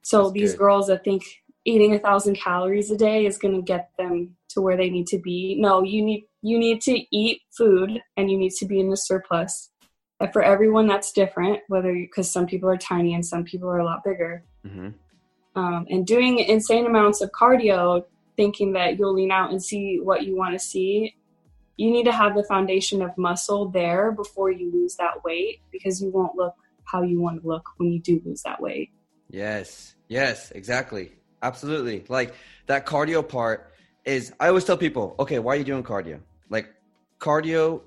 So 0.03 0.25
That's 0.25 0.33
these 0.33 0.53
good. 0.53 0.59
girls 0.59 0.87
that 0.89 1.05
think 1.05 1.25
eating 1.65 1.95
a 1.95 1.99
thousand 1.99 2.37
calories 2.37 2.91
a 2.91 2.97
day 2.97 3.27
is 3.27 3.39
going 3.39 3.55
to 3.55 3.63
get 3.63 3.91
them 3.99 4.37
to 4.51 4.61
where 4.61 4.77
they 4.77 4.91
need 4.91 5.07
to 5.09 5.19
be. 5.19 5.57
No, 5.59 5.83
you 5.83 6.03
need 6.03 6.25
you 6.43 6.59
need 6.59 6.83
to 6.83 7.17
eat 7.17 7.43
food 7.51 8.01
and 8.17 8.31
you 8.31 8.37
need 8.37 8.53
to 8.53 8.67
be 8.67 8.81
in 8.81 8.91
the 8.91 8.97
surplus. 8.97 9.71
But 10.19 10.33
for 10.33 10.43
everyone, 10.43 10.87
that's 10.87 11.13
different. 11.13 11.61
Whether 11.69 11.93
because 11.93 12.31
some 12.31 12.47
people 12.47 12.69
are 12.69 12.77
tiny 12.77 13.15
and 13.15 13.25
some 13.25 13.45
people 13.45 13.69
are 13.69 13.79
a 13.79 13.85
lot 13.85 14.05
bigger. 14.05 14.45
Mm-hmm. 14.67 14.91
Um, 15.55 15.87
and 15.91 16.07
doing 16.07 16.39
insane 16.39 16.87
amounts 16.87 17.21
of 17.21 17.31
cardio, 17.33 18.05
thinking 18.37 18.73
that 18.73 18.99
you'll 18.99 19.15
lean 19.15 19.31
out 19.31 19.51
and 19.51 19.63
see 19.63 20.01
what 20.03 20.25
you 20.25 20.37
want 20.37 20.55
to 20.55 20.59
see. 20.59 21.15
You 21.77 21.91
need 21.91 22.05
to 22.05 22.13
have 22.13 22.35
the 22.35 22.45
foundation 22.45 23.03
of 23.03 23.17
muscle 23.19 23.69
there 23.69 24.13
before 24.13 24.51
you 24.51 24.73
lose 24.73 24.97
that 24.97 25.25
weight 25.25 25.61
because 25.71 26.03
you 26.03 26.11
won't 26.11 26.37
look 26.37 26.55
how 26.85 27.03
you 27.03 27.21
want 27.21 27.43
to 27.43 27.47
look 27.47 27.69
when 27.77 27.93
you 27.93 28.01
do 28.01 28.21
lose 28.25 28.43
that 28.43 28.61
weight. 28.61 28.91
Yes, 29.29 29.95
yes, 30.09 30.51
exactly. 30.53 31.13
Absolutely. 31.43 32.05
Like 32.09 32.35
that 32.67 32.87
cardio 32.87 33.27
part 33.27 33.73
is, 34.05 34.33
I 34.39 34.49
always 34.49 34.65
tell 34.65 34.77
people, 34.77 35.17
okay, 35.19 35.39
why 35.39 35.55
are 35.55 35.57
you 35.57 35.65
doing 35.65 35.83
cardio? 35.83 36.21
Like 36.51 36.69
cardio 37.19 37.83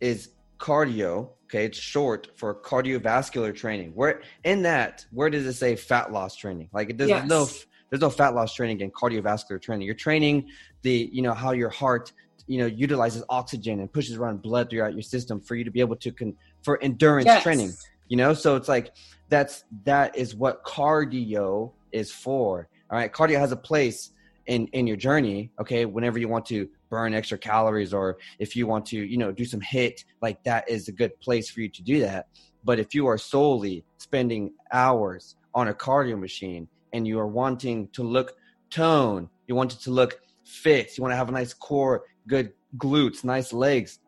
is 0.00 0.30
cardio. 0.58 1.30
Okay, 1.52 1.66
it's 1.66 1.78
short 1.78 2.28
for 2.34 2.54
cardiovascular 2.54 3.54
training. 3.54 3.92
Where 3.94 4.22
in 4.42 4.62
that, 4.62 5.04
where 5.10 5.28
does 5.28 5.44
it 5.44 5.52
say 5.52 5.76
fat 5.76 6.10
loss 6.10 6.34
training? 6.34 6.70
Like 6.72 6.96
there's 6.96 7.10
yes. 7.10 7.28
no 7.28 7.46
there's 7.90 8.00
no 8.00 8.08
fat 8.08 8.34
loss 8.34 8.54
training 8.54 8.80
in 8.80 8.90
cardiovascular 8.90 9.60
training. 9.60 9.84
You're 9.84 9.94
training 9.94 10.48
the 10.80 11.10
you 11.12 11.20
know 11.20 11.34
how 11.34 11.52
your 11.52 11.68
heart 11.68 12.12
you 12.46 12.56
know 12.56 12.64
utilizes 12.64 13.22
oxygen 13.28 13.80
and 13.80 13.92
pushes 13.92 14.16
around 14.16 14.40
blood 14.40 14.70
throughout 14.70 14.94
your 14.94 15.02
system 15.02 15.42
for 15.42 15.54
you 15.54 15.62
to 15.62 15.70
be 15.70 15.80
able 15.80 15.96
to 15.96 16.10
con 16.10 16.34
for 16.62 16.82
endurance 16.82 17.26
yes. 17.26 17.42
training. 17.42 17.72
You 18.08 18.16
know, 18.16 18.32
so 18.32 18.56
it's 18.56 18.68
like 18.68 18.94
that's 19.28 19.64
that 19.84 20.16
is 20.16 20.34
what 20.34 20.64
cardio 20.64 21.72
is 21.92 22.10
for. 22.10 22.66
All 22.90 22.96
right, 22.96 23.12
cardio 23.12 23.38
has 23.38 23.52
a 23.52 23.56
place 23.56 24.12
in 24.46 24.68
in 24.68 24.86
your 24.86 24.96
journey. 24.96 25.50
Okay, 25.60 25.84
whenever 25.84 26.18
you 26.18 26.28
want 26.28 26.46
to 26.46 26.66
burn 26.92 27.14
extra 27.14 27.38
calories 27.38 27.94
or 27.94 28.18
if 28.38 28.54
you 28.54 28.66
want 28.66 28.84
to, 28.84 28.98
you 28.98 29.16
know, 29.16 29.32
do 29.32 29.46
some 29.46 29.60
HIIT 29.60 30.04
like 30.20 30.42
that 30.44 30.68
is 30.68 30.88
a 30.88 30.92
good 30.92 31.18
place 31.20 31.48
for 31.48 31.62
you 31.62 31.70
to 31.70 31.82
do 31.82 32.00
that. 32.00 32.26
But 32.64 32.78
if 32.78 32.94
you 32.94 33.06
are 33.06 33.16
solely 33.16 33.82
spending 33.96 34.52
hours 34.72 35.36
on 35.54 35.68
a 35.68 35.74
cardio 35.74 36.20
machine 36.20 36.68
and 36.92 37.08
you 37.08 37.18
are 37.18 37.26
wanting 37.26 37.88
to 37.94 38.02
look 38.02 38.34
tone, 38.68 39.30
you 39.46 39.54
want 39.54 39.72
it 39.72 39.80
to 39.80 39.90
look 39.90 40.20
fit, 40.44 40.98
you 40.98 41.02
want 41.02 41.12
to 41.12 41.16
have 41.16 41.30
a 41.30 41.32
nice 41.32 41.54
core, 41.54 42.04
good 42.26 42.52
glutes, 42.76 43.24
nice 43.24 43.54
legs, 43.54 44.00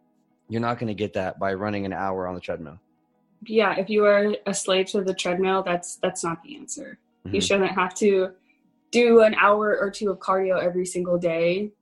you're 0.50 0.60
not 0.60 0.78
going 0.78 0.88
to 0.88 0.94
get 1.04 1.14
that 1.14 1.38
by 1.38 1.54
running 1.54 1.86
an 1.86 1.94
hour 1.94 2.28
on 2.28 2.34
the 2.34 2.40
treadmill 2.40 2.78
yeah, 3.46 3.74
if 3.78 3.90
you 3.90 4.04
are 4.04 4.34
a 4.46 4.54
slave 4.54 4.86
to 4.86 5.02
the 5.02 5.14
treadmill, 5.14 5.62
that's 5.62 5.96
that's 5.96 6.24
not 6.24 6.42
the 6.42 6.56
answer. 6.56 6.98
Mm-hmm. 7.26 7.34
You 7.34 7.40
shouldn't 7.40 7.72
have 7.72 7.94
to 7.96 8.30
do 8.90 9.22
an 9.22 9.34
hour 9.34 9.76
or 9.76 9.90
two 9.90 10.10
of 10.10 10.18
cardio 10.18 10.62
every 10.62 10.86
single 10.86 11.18
day 11.18 11.72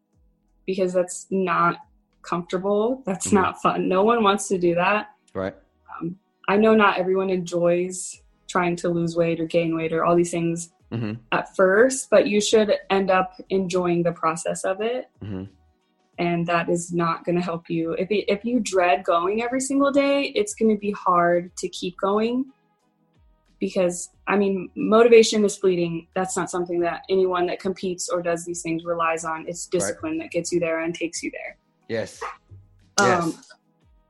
because 0.66 0.92
that's 0.92 1.27
not 1.31 1.77
comfortable. 2.22 3.03
That's 3.05 3.27
mm-hmm. 3.29 3.37
not 3.37 3.62
fun. 3.62 3.88
No 3.88 4.03
one 4.03 4.22
wants 4.22 4.48
to 4.48 4.59
do 4.59 4.75
that. 4.75 5.09
Right. 5.35 5.55
Um, 6.01 6.18
I 6.48 6.57
know 6.57 6.75
not 6.75 6.98
everyone 6.98 7.31
enjoys 7.31 8.20
trying 8.48 8.77
to 8.77 8.88
lose 8.88 9.16
weight 9.16 9.40
or 9.40 9.46
gain 9.46 9.75
weight 9.75 9.92
or 9.92 10.05
all 10.05 10.14
these 10.14 10.31
things 10.31 10.70
mm-hmm. 10.92 11.14
at 11.33 11.55
first, 11.57 12.11
but 12.11 12.27
you 12.27 12.40
should 12.40 12.75
end 12.90 13.11
up 13.11 13.40
enjoying 13.51 14.03
the 14.03 14.12
process 14.12 14.64
of 14.64 14.81
it. 14.81 15.11
Mm-hmm 15.22 15.44
and 16.18 16.46
that 16.46 16.68
is 16.68 16.92
not 16.92 17.25
going 17.25 17.35
to 17.37 17.42
help 17.42 17.70
you. 17.70 17.92
If 17.92 18.11
it, 18.11 18.31
if 18.31 18.44
you 18.44 18.61
dread 18.61 19.03
going 19.03 19.42
every 19.42 19.61
single 19.61 19.90
day, 19.90 20.33
it's 20.35 20.55
going 20.55 20.70
to 20.70 20.79
be 20.79 20.92
hard 20.92 21.57
to 21.57 21.68
keep 21.68 21.96
going 21.98 22.46
because 23.62 24.11
I 24.27 24.37
mean, 24.37 24.70
motivation 24.75 25.44
is 25.44 25.57
fleeting. 25.57 26.09
That's 26.16 26.37
not 26.37 26.51
something 26.51 26.81
that 26.81 27.03
anyone 27.09 27.46
that 27.46 27.61
competes 27.61 28.09
or 28.09 28.20
does 28.20 28.44
these 28.44 28.61
things 28.61 28.85
relies 28.85 29.25
on. 29.25 29.46
It's 29.46 29.66
discipline 29.66 30.18
right. 30.18 30.25
that 30.25 30.33
gets 30.33 30.51
you 30.51 30.59
there 30.59 30.81
and 30.81 30.92
takes 30.92 31.22
you 31.22 31.31
there. 31.31 31.57
Yes. 31.88 32.20
Um, 32.98 33.31
yes. 33.31 33.53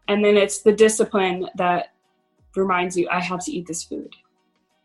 And 0.09 0.25
then 0.25 0.38
it's 0.38 0.62
the 0.62 0.73
discipline 0.73 1.51
that 1.57 1.93
reminds 2.57 2.97
you, 2.97 3.11
I 3.11 3.21
have 3.21 3.45
to 3.45 3.53
eat 3.53 3.67
this 3.67 3.83
food. 3.83 4.17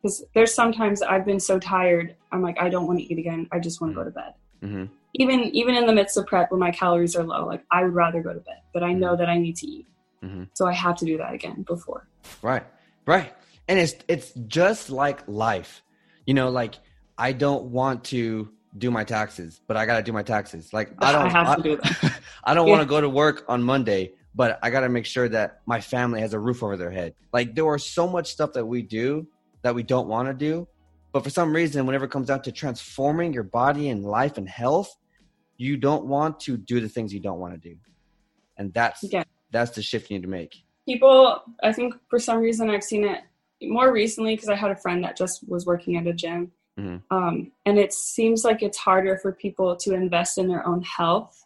Because 0.02 0.26
there's 0.36 0.54
sometimes 0.54 1.02
I've 1.02 1.26
been 1.26 1.40
so 1.40 1.60
tired, 1.60 2.18
I'm 2.34 2.42
like, 2.42 2.60
I 2.60 2.68
don't 2.68 2.88
want 2.88 3.00
to 3.00 3.06
eat 3.06 3.18
again. 3.18 3.48
I 3.54 3.60
just 3.60 3.80
want 3.80 3.94
to 3.94 3.96
go 3.96 4.04
to 4.04 4.12
bed. 4.12 4.34
Mm-hmm 4.62 4.86
even 5.14 5.40
even 5.56 5.76
in 5.76 5.86
the 5.86 5.94
midst 5.94 6.18
of 6.18 6.26
prep 6.26 6.52
when 6.52 6.60
my 6.60 6.72
calories 6.72 7.16
are 7.16 7.24
low 7.24 7.46
like 7.46 7.64
i 7.72 7.84
would 7.84 7.94
rather 7.94 8.22
go 8.22 8.34
to 8.34 8.40
bed 8.42 8.62
but 8.74 8.84
i 8.84 8.94
know 8.94 9.10
mm-hmm. 9.10 9.20
that 9.20 9.30
i 9.30 9.38
need 9.38 9.56
to 9.56 9.66
eat 9.68 9.88
mm-hmm. 10.24 10.44
so 10.54 10.68
i 10.68 10.74
have 10.74 10.96
to 10.98 11.06
do 11.06 11.18
that 11.18 11.34
again 11.34 11.64
before 11.64 12.08
right 12.42 12.64
right 13.06 13.34
and 13.68 13.80
it's 13.80 13.96
it's 14.08 14.32
just 14.48 14.90
like 14.90 15.28
life 15.28 15.84
you 16.26 16.34
know 16.34 16.50
like 16.50 16.76
i 17.18 17.32
don't 17.32 17.66
want 17.66 18.04
to 18.04 18.50
do 18.78 18.92
my 18.92 19.04
taxes 19.04 19.62
but 19.68 19.78
i 19.78 19.86
gotta 19.86 20.04
do 20.04 20.12
my 20.12 20.24
taxes 20.24 20.74
like 20.74 20.92
i 21.00 21.12
don't 21.14 21.28
i, 21.28 21.30
have 21.30 21.48
I, 21.48 21.56
to 21.56 21.62
do 21.62 21.78
that. 21.78 22.20
I 22.44 22.54
don't 22.54 22.68
yeah. 22.68 22.74
want 22.74 22.84
to 22.84 22.88
go 22.88 23.02
to 23.02 23.10
work 23.10 23.46
on 23.48 23.64
monday 23.64 24.14
but 24.36 24.60
i 24.62 24.70
gotta 24.70 24.90
make 24.90 25.06
sure 25.06 25.28
that 25.30 25.62
my 25.66 25.82
family 25.82 26.22
has 26.22 26.34
a 26.34 26.40
roof 26.40 26.64
over 26.64 26.78
their 26.78 26.92
head 26.92 27.14
like 27.34 27.56
there 27.56 27.66
are 27.66 27.80
so 27.80 28.08
much 28.08 28.32
stuff 28.32 28.54
that 28.54 28.66
we 28.66 28.82
do 28.82 29.28
that 29.64 29.74
we 29.76 29.84
don't 29.84 30.08
want 30.08 30.28
to 30.28 30.34
do 30.34 30.68
but 31.18 31.24
for 31.24 31.30
some 31.32 31.52
reason, 31.52 31.88
whenever 31.88 32.06
it 32.06 32.12
comes 32.12 32.28
down 32.28 32.44
to 32.44 32.52
transforming 32.52 33.34
your 33.34 33.42
body 33.42 33.90
and 33.90 34.06
life 34.06 34.38
and 34.38 34.48
health, 34.48 34.96
you 35.58 35.76
don't 35.76 36.06
want 36.06 36.40
to 36.42 36.58
do 36.58 36.80
the 36.80 36.90
things 36.90 37.12
you 37.12 37.20
don't 37.20 37.40
want 37.40 37.54
to 37.54 37.70
do. 37.70 37.76
And 38.58 38.72
that's 38.72 39.04
yeah. 39.04 39.24
that's 39.52 39.72
the 39.72 39.82
shift 39.82 40.12
you 40.12 40.18
need 40.18 40.24
to 40.24 40.30
make. 40.30 40.64
People, 40.88 41.42
I 41.64 41.74
think 41.74 41.96
for 42.10 42.20
some 42.20 42.38
reason 42.38 42.70
I've 42.70 42.84
seen 42.84 43.04
it 43.04 43.22
more 43.62 43.91
recently 43.91 44.36
because 44.36 44.50
I 44.50 44.56
had 44.56 44.72
a 44.72 44.76
friend 44.76 45.04
that 45.04 45.17
just 45.17 45.48
was 45.48 45.65
working 45.65 45.98
at 45.98 46.08
a 46.08 46.13
gym. 46.13 46.52
Mm-hmm. 46.80 47.15
Um, 47.15 47.52
and 47.65 47.80
it 47.80 47.91
seems 47.91 48.43
like 48.43 48.62
it's 48.62 48.78
harder 48.78 49.17
for 49.17 49.32
people 49.32 49.76
to 49.78 49.93
invest 49.93 50.38
in 50.38 50.48
their 50.48 50.65
own 50.65 50.84
health 50.84 51.43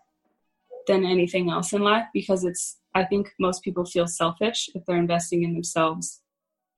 than 0.87 1.05
anything 1.05 1.49
else 1.49 1.73
in 1.73 1.81
life 1.81 2.05
because 2.13 2.43
it's 2.43 2.77
I 2.93 3.05
think 3.05 3.31
most 3.39 3.63
people 3.63 3.85
feel 3.85 4.07
selfish 4.07 4.69
if 4.75 4.85
they're 4.85 4.97
investing 4.97 5.43
in 5.43 5.53
themselves 5.53 6.21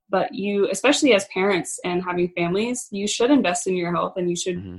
but 0.09 0.33
you 0.33 0.69
especially 0.69 1.13
as 1.13 1.25
parents 1.33 1.79
and 1.83 2.03
having 2.03 2.29
families 2.29 2.87
you 2.91 3.07
should 3.07 3.31
invest 3.31 3.67
in 3.67 3.75
your 3.75 3.93
health 3.93 4.13
and 4.17 4.29
you 4.29 4.35
should 4.35 4.57
mm-hmm. 4.57 4.77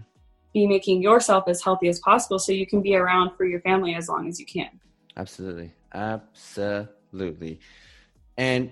be 0.52 0.66
making 0.66 1.02
yourself 1.02 1.44
as 1.48 1.62
healthy 1.62 1.88
as 1.88 1.98
possible 2.00 2.38
so 2.38 2.52
you 2.52 2.66
can 2.66 2.80
be 2.82 2.94
around 2.94 3.36
for 3.36 3.44
your 3.44 3.60
family 3.60 3.94
as 3.94 4.08
long 4.08 4.28
as 4.28 4.38
you 4.38 4.46
can 4.46 4.70
absolutely 5.16 5.72
absolutely 5.92 7.58
and 8.36 8.70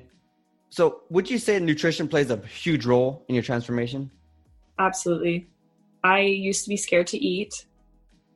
so 0.72 1.02
would 1.10 1.28
you 1.30 1.38
say 1.38 1.58
nutrition 1.58 2.08
plays 2.08 2.30
a 2.30 2.36
huge 2.46 2.86
role 2.86 3.24
in 3.28 3.34
your 3.34 3.44
transformation 3.44 4.10
absolutely 4.78 5.46
i 6.02 6.20
used 6.20 6.64
to 6.64 6.70
be 6.70 6.76
scared 6.76 7.06
to 7.06 7.18
eat 7.18 7.66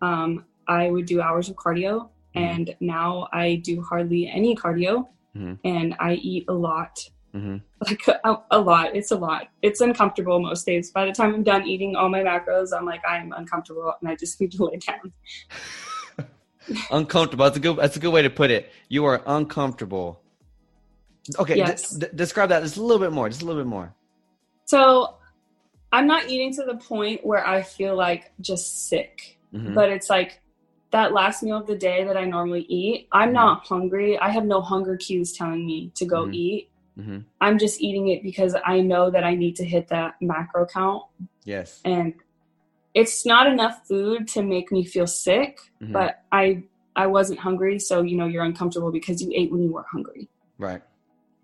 um, 0.03 0.45
i 0.69 0.91
would 0.91 1.07
do 1.07 1.23
hours 1.23 1.49
of 1.49 1.57
cardio 1.57 1.95
mm-hmm. 2.03 2.39
and 2.39 2.77
now 2.81 3.27
i 3.33 3.57
do 3.65 3.83
hardly 3.83 4.29
any 4.29 4.55
cardio 4.55 5.07
mm-hmm. 5.35 5.55
and 5.65 5.97
i 5.99 6.15
eat 6.15 6.45
a 6.49 6.55
lot 6.55 6.99
Mm-hmm. 7.37 7.57
Like 7.87 8.09
a, 8.25 8.39
a, 8.51 8.59
lot. 8.59 8.97
It's 8.97 9.11
a 9.11 9.17
lot. 9.17 9.49
It's 9.61 9.83
uncomfortable 9.83 10.41
most 10.41 10.65
days. 10.65 10.91
By 10.91 11.05
the 11.05 11.13
time 11.13 11.35
I'm 11.35 11.43
done 11.43 11.67
eating 11.67 11.95
all 11.95 12.09
my 12.09 12.21
macros, 12.21 12.71
I'm 12.75 12.87
like 12.87 13.03
I'm 13.07 13.33
uncomfortable 13.33 13.93
and 14.01 14.09
I 14.09 14.17
just 14.17 14.41
need 14.41 14.53
to 14.53 14.65
lay 14.71 14.79
down. 14.79 15.13
uncomfortable. 16.91 17.45
That's 17.45 17.59
a 17.59 17.61
good. 17.61 17.77
That's 17.77 17.97
a 17.97 18.01
good 18.01 18.13
way 18.13 18.23
to 18.23 18.31
put 18.31 18.51
it. 18.51 18.73
You 18.89 19.05
are 19.05 19.23
uncomfortable. 19.27 20.23
Okay, 21.39 21.57
yes. 21.57 21.91
d- 21.91 22.07
d- 22.07 22.13
describe 22.15 22.51
that 22.51 22.63
just 22.63 22.77
a 22.77 22.83
little 22.83 23.01
bit 23.01 23.13
more. 23.13 23.29
Just 23.29 23.43
a 23.43 23.45
little 23.45 23.61
bit 23.63 23.69
more. 23.69 23.95
So, 24.65 25.17
I'm 25.93 26.07
not 26.07 26.29
eating 26.29 26.53
to 26.55 26.65
the 26.65 26.77
point 26.77 27.25
where 27.25 27.47
I 27.47 27.63
feel 27.63 27.97
like 27.97 28.33
just 28.41 28.89
sick, 28.89 29.39
mm-hmm. 29.53 29.75
but 29.75 29.91
it's 29.91 30.11
like 30.11 30.41
that 30.91 31.13
last 31.13 31.43
meal 31.43 31.59
of 31.59 31.67
the 31.67 31.77
day 31.77 32.05
that 32.05 32.17
I 32.17 32.25
normally 32.25 32.63
eat. 32.69 33.09
I'm 33.13 33.29
mm-hmm. 33.29 33.35
not 33.35 33.67
hungry. 33.67 34.19
I 34.19 34.31
have 34.31 34.45
no 34.45 34.61
hunger 34.61 34.97
cues 34.97 35.33
telling 35.33 35.67
me 35.67 35.93
to 35.95 36.05
go 36.05 36.25
mm-hmm. 36.25 36.35
eat. 36.35 36.71
Mm-hmm. 36.99 37.19
I'm 37.41 37.59
just 37.59 37.81
eating 37.81 38.09
it 38.09 38.23
because 38.23 38.57
I 38.65 38.81
know 38.81 39.11
that 39.11 39.23
I 39.23 39.35
need 39.35 39.57
to 39.57 39.65
hit 39.65 39.89
that 39.89 40.15
macro 40.21 40.67
count. 40.67 41.05
Yes. 41.45 41.81
And 41.85 42.15
it's 42.95 43.27
not 43.27 43.47
enough 43.47 43.87
food 43.87 44.27
to 44.29 44.43
make 44.43 44.73
me 44.73 44.85
feel 44.85 45.07
sick, 45.07 45.59
mm-hmm. 45.83 45.93
but 45.93 46.23
I 46.33 46.65
I 46.97 47.07
wasn't 47.09 47.39
hungry, 47.39 47.79
so 47.79 48.01
you 48.01 48.17
know 48.17 48.27
you're 48.27 48.45
uncomfortable 48.45 48.91
because 48.91 49.21
you 49.21 49.31
ate 49.35 49.53
when 49.53 49.63
you 49.63 49.71
were 49.71 49.85
hungry. 49.93 50.29
Right. 50.59 50.83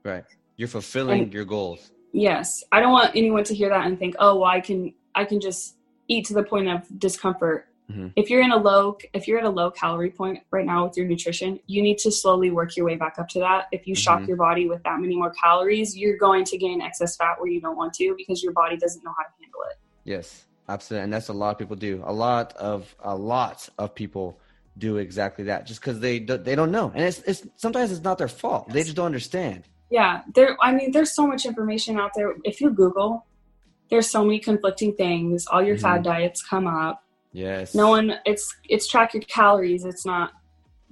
Right. 0.05 0.25
You're 0.57 0.69
fulfilling 0.69 1.23
and, 1.25 1.33
your 1.35 1.45
goals. 1.45 1.91
Yes. 2.13 2.63
I 2.73 2.81
don't 2.81 2.93
want 2.93 3.13
anyone 3.15 3.45
to 3.45 3.55
hear 3.55 3.69
that 3.71 3.87
and 3.87 3.99
think, 3.99 4.15
"Oh, 4.19 4.37
well 4.41 4.51
I 4.51 4.61
can 4.61 4.93
I 5.15 5.25
can 5.25 5.41
just 5.41 5.77
eat 6.09 6.27
to 6.27 6.35
the 6.35 6.43
point 6.43 6.69
of 6.69 6.87
discomfort. 6.99 7.69
Mm-hmm. 7.91 8.09
If 8.17 8.31
you're 8.31 8.43
in 8.43 8.53
a 8.53 8.57
low 8.57 8.97
if 9.13 9.27
you're 9.27 9.39
at 9.39 9.45
a 9.45 9.51
low 9.51 9.71
calorie 9.71 10.11
point 10.11 10.41
right 10.51 10.65
now 10.67 10.87
with 10.87 10.97
your 10.97 11.07
nutrition, 11.07 11.59
you 11.67 11.83
need 11.83 11.99
to 11.99 12.11
slowly 12.11 12.51
work 12.51 12.77
your 12.77 12.87
way 12.87 12.97
back 12.97 13.19
up 13.19 13.29
to 13.31 13.39
that. 13.41 13.67
If 13.73 13.87
you 13.87 13.95
shock 13.95 14.21
Mhm. 14.23 14.29
your 14.29 14.37
body 14.37 14.69
with 14.69 14.83
that 14.85 15.01
many 15.01 15.17
more 15.17 15.31
calories, 15.31 15.97
you're 15.97 16.17
going 16.17 16.45
to 16.47 16.59
gain 16.59 16.81
excess 16.81 17.17
fat 17.17 17.41
where 17.41 17.51
you 17.51 17.61
don't 17.61 17.77
want 17.77 17.93
to 17.95 18.15
because 18.17 18.43
your 18.43 18.53
body 18.53 18.77
doesn't 18.77 19.03
know 19.05 19.13
how 19.17 19.25
to 19.25 19.31
handle 19.41 19.61
it. 19.71 19.79
Yes, 20.05 20.47
absolutely, 20.69 21.05
and 21.05 21.13
that's 21.13 21.29
a 21.29 21.33
lot 21.33 21.51
of 21.51 21.59
people 21.59 21.77
do. 21.77 22.03
A 22.05 22.13
lot 22.13 22.53
of 22.55 22.95
a 23.01 23.17
lot 23.17 23.69
of 23.79 23.95
people 23.95 24.39
do 24.79 24.97
exactly 24.97 25.45
that, 25.45 25.67
just 25.67 25.81
because 25.81 26.01
they 26.01 26.19
they 26.19 26.55
don't 26.55 26.71
know, 26.73 26.91
and 26.95 27.05
it's 27.05 27.21
it's 27.23 27.47
sometimes 27.57 27.91
it's 27.93 28.03
not 28.03 28.17
their 28.19 28.29
fault. 28.29 28.69
They 28.71 28.83
just 28.83 28.97
don't 28.97 29.07
understand. 29.07 29.65
Yeah, 29.93 30.23
there 30.35 30.57
I 30.61 30.73
mean 30.73 30.91
there's 30.93 31.15
so 31.15 31.27
much 31.27 31.45
information 31.45 31.99
out 31.99 32.13
there. 32.17 32.35
If 32.45 32.61
you 32.61 32.71
Google, 32.71 33.27
there's 33.91 34.09
so 34.09 34.25
many 34.25 34.39
conflicting 34.39 34.95
things. 34.95 35.47
All 35.47 35.63
your 35.63 35.77
fad 35.77 36.01
Mhm. 36.01 36.05
diets 36.05 36.43
come 36.43 36.67
up. 36.67 37.05
Yes. 37.35 37.75
no 37.75 37.89
one 37.89 38.07
it's 38.27 38.55
it's 38.69 38.87
track 38.87 39.15
your 39.15 39.23
calories 39.23 39.87
it's 39.87 40.05
not 40.05 40.33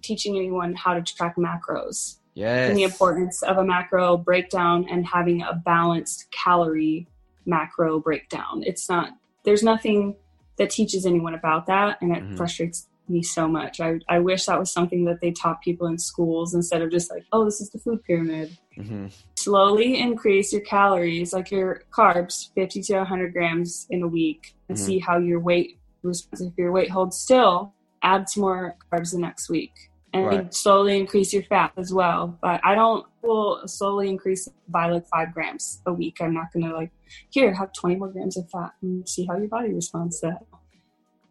teaching 0.03 0.37
anyone 0.37 0.73
how 0.75 0.95
to 0.95 1.03
track 1.03 1.37
macros 1.37 2.17
Yes. 2.33 2.69
and 2.71 2.79
the 2.79 2.85
importance 2.85 3.43
of 3.43 3.59
a 3.59 3.65
macro 3.75 4.17
breakdown 4.17 4.87
and 4.91 5.05
having 5.07 5.43
a 5.43 5.53
balanced 5.73 6.31
calorie 6.31 7.07
macro 7.45 8.01
breakdown 8.01 8.63
it's 8.71 8.89
not 8.89 9.11
there's 9.45 9.63
nothing 9.63 10.17
that 10.57 10.71
teaches 10.71 11.05
anyone 11.05 11.35
about 11.35 11.67
that 11.67 11.99
and 12.01 12.17
it 12.17 12.23
Mhm. 12.25 12.37
frustrates 12.39 12.89
me 13.11 13.23
so 13.23 13.49
much 13.49 13.81
I, 13.81 13.99
I 14.09 14.18
wish 14.20 14.46
that 14.46 14.59
was 14.59 14.73
something 14.73 15.05
that 15.07 15.20
they 15.20 15.33
taught 15.33 15.62
people 15.62 15.87
in 15.87 15.99
schools 15.99 16.55
instead 16.55 16.83
of 16.83 16.90
just 16.90 17.11
like 17.11 17.25
oh 17.33 17.44
this 17.44 17.61
is 17.61 17.70
the 17.70 17.79
food 17.79 18.03
pyramid 18.05 18.57
hmm 18.77 19.07
slowly 19.37 19.99
increase 19.99 20.53
your 20.53 20.61
calories, 20.62 21.33
like 21.33 21.51
your 21.51 21.83
carbs, 21.96 22.51
50 22.55 22.83
to 22.83 22.96
100 22.99 23.33
grams 23.33 23.87
in 23.90 24.03
a 24.03 24.09
week, 24.09 24.42
and 24.68 24.77
Mhm. 24.77 24.83
see 24.83 24.99
how 24.99 25.18
your 25.18 25.40
weight 25.40 25.79
responds. 26.03 26.42
If 26.42 26.53
your 26.59 26.73
weight 26.73 26.90
holds 26.90 27.18
still, 27.18 27.75
add 28.03 28.29
some 28.29 28.42
more 28.42 28.77
carbs 28.92 29.12
the 29.12 29.18
next 29.18 29.49
week. 29.49 29.73
And 30.12 30.27
Right. 30.27 30.55
slowly 30.55 30.99
increase 30.99 31.33
your 31.33 31.44
fat 31.44 31.73
as 31.77 31.92
well. 31.92 32.38
But 32.42 32.61
I 32.64 32.75
don't 32.75 33.07
will 33.23 33.66
slowly 33.68 34.09
increase 34.09 34.49
by 34.68 34.90
like 34.90 35.07
five 35.07 35.33
grams 35.33 35.81
a 35.87 35.92
week. 35.92 36.16
I'm 36.20 36.35
not 36.35 36.53
gonna 36.53 36.75
like 36.75 36.90
here 37.31 37.55
have 37.55 37.70
20 37.73 37.96
more 37.96 38.09
grams 38.09 38.37
of 38.37 38.51
fat 38.51 38.73
and 38.83 39.09
see 39.09 39.25
how 39.27 39.37
your 39.37 39.49
body 39.49 39.73
responds 39.73 40.20
to 40.20 40.29
that. 40.29 40.42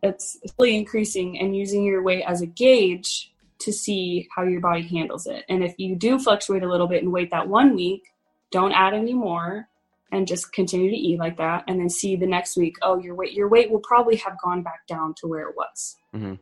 It's 0.02 0.40
slowly 0.56 0.78
increasing 0.78 1.40
and 1.40 1.56
using 1.56 1.84
your 1.84 2.02
weight 2.04 2.24
as 2.28 2.42
a 2.42 2.46
gauge 2.46 3.32
to 3.60 3.74
see 3.74 4.28
how 4.34 4.44
your 4.44 4.62
body 4.62 4.84
handles 4.84 5.28
it. 5.28 5.44
And 5.50 5.64
if 5.64 5.76
you 5.78 5.96
do 5.96 6.18
fluctuate 6.18 6.64
a 6.64 6.70
little 6.70 6.88
bit 6.88 7.04
in 7.04 7.12
weight 7.12 7.32
that 7.32 7.48
one 7.48 7.76
week, 7.76 8.04
don't 8.52 8.72
add 8.72 8.94
any 8.94 9.14
more 9.14 9.68
and 10.12 10.28
just 10.28 10.52
continue 10.54 10.90
to 10.90 10.96
eat 10.96 11.20
like 11.20 11.38
that 11.38 11.66
and 11.68 11.80
then 11.80 11.90
see 11.90 12.16
the 12.16 12.26
next 12.26 12.58
week, 12.58 12.78
oh 12.82 12.98
your 12.98 13.16
weight 13.16 13.34
your 13.34 13.48
weight 13.48 13.70
will 13.70 13.82
probably 13.82 14.16
have 14.18 14.40
gone 14.42 14.64
back 14.64 14.88
down 14.88 15.14
to 15.18 15.28
where 15.28 15.48
it 15.50 15.56
was. 15.56 15.98
Mm-hmm. 16.16 16.36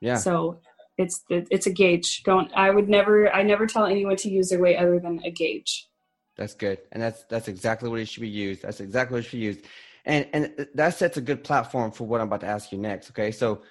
Yeah. 0.00 0.16
So 0.16 0.58
it's 0.98 1.24
it's 1.28 1.66
a 1.66 1.72
gauge. 1.72 2.22
Don't 2.24 2.50
I 2.54 2.70
would 2.70 2.88
never 2.88 3.32
I 3.32 3.42
never 3.42 3.66
tell 3.66 3.86
anyone 3.86 4.16
to 4.16 4.30
use 4.30 4.48
their 4.48 4.60
weight 4.60 4.76
other 4.76 4.98
than 4.98 5.20
a 5.24 5.30
gauge. 5.30 5.88
That's 6.36 6.54
good, 6.54 6.78
and 6.92 7.02
that's 7.02 7.24
that's 7.24 7.48
exactly 7.48 7.88
what 7.88 8.00
it 8.00 8.08
should 8.08 8.22
be 8.22 8.28
used. 8.28 8.62
That's 8.62 8.80
exactly 8.80 9.16
what 9.16 9.24
it 9.24 9.28
should 9.28 9.38
be 9.38 9.44
used, 9.44 9.60
and 10.04 10.26
and 10.32 10.66
that 10.74 10.94
sets 10.94 11.16
a 11.16 11.20
good 11.20 11.44
platform 11.44 11.92
for 11.92 12.04
what 12.04 12.20
I'm 12.20 12.26
about 12.26 12.40
to 12.40 12.46
ask 12.46 12.72
you 12.72 12.78
next. 12.78 13.10
Okay, 13.10 13.30
so 13.30 13.62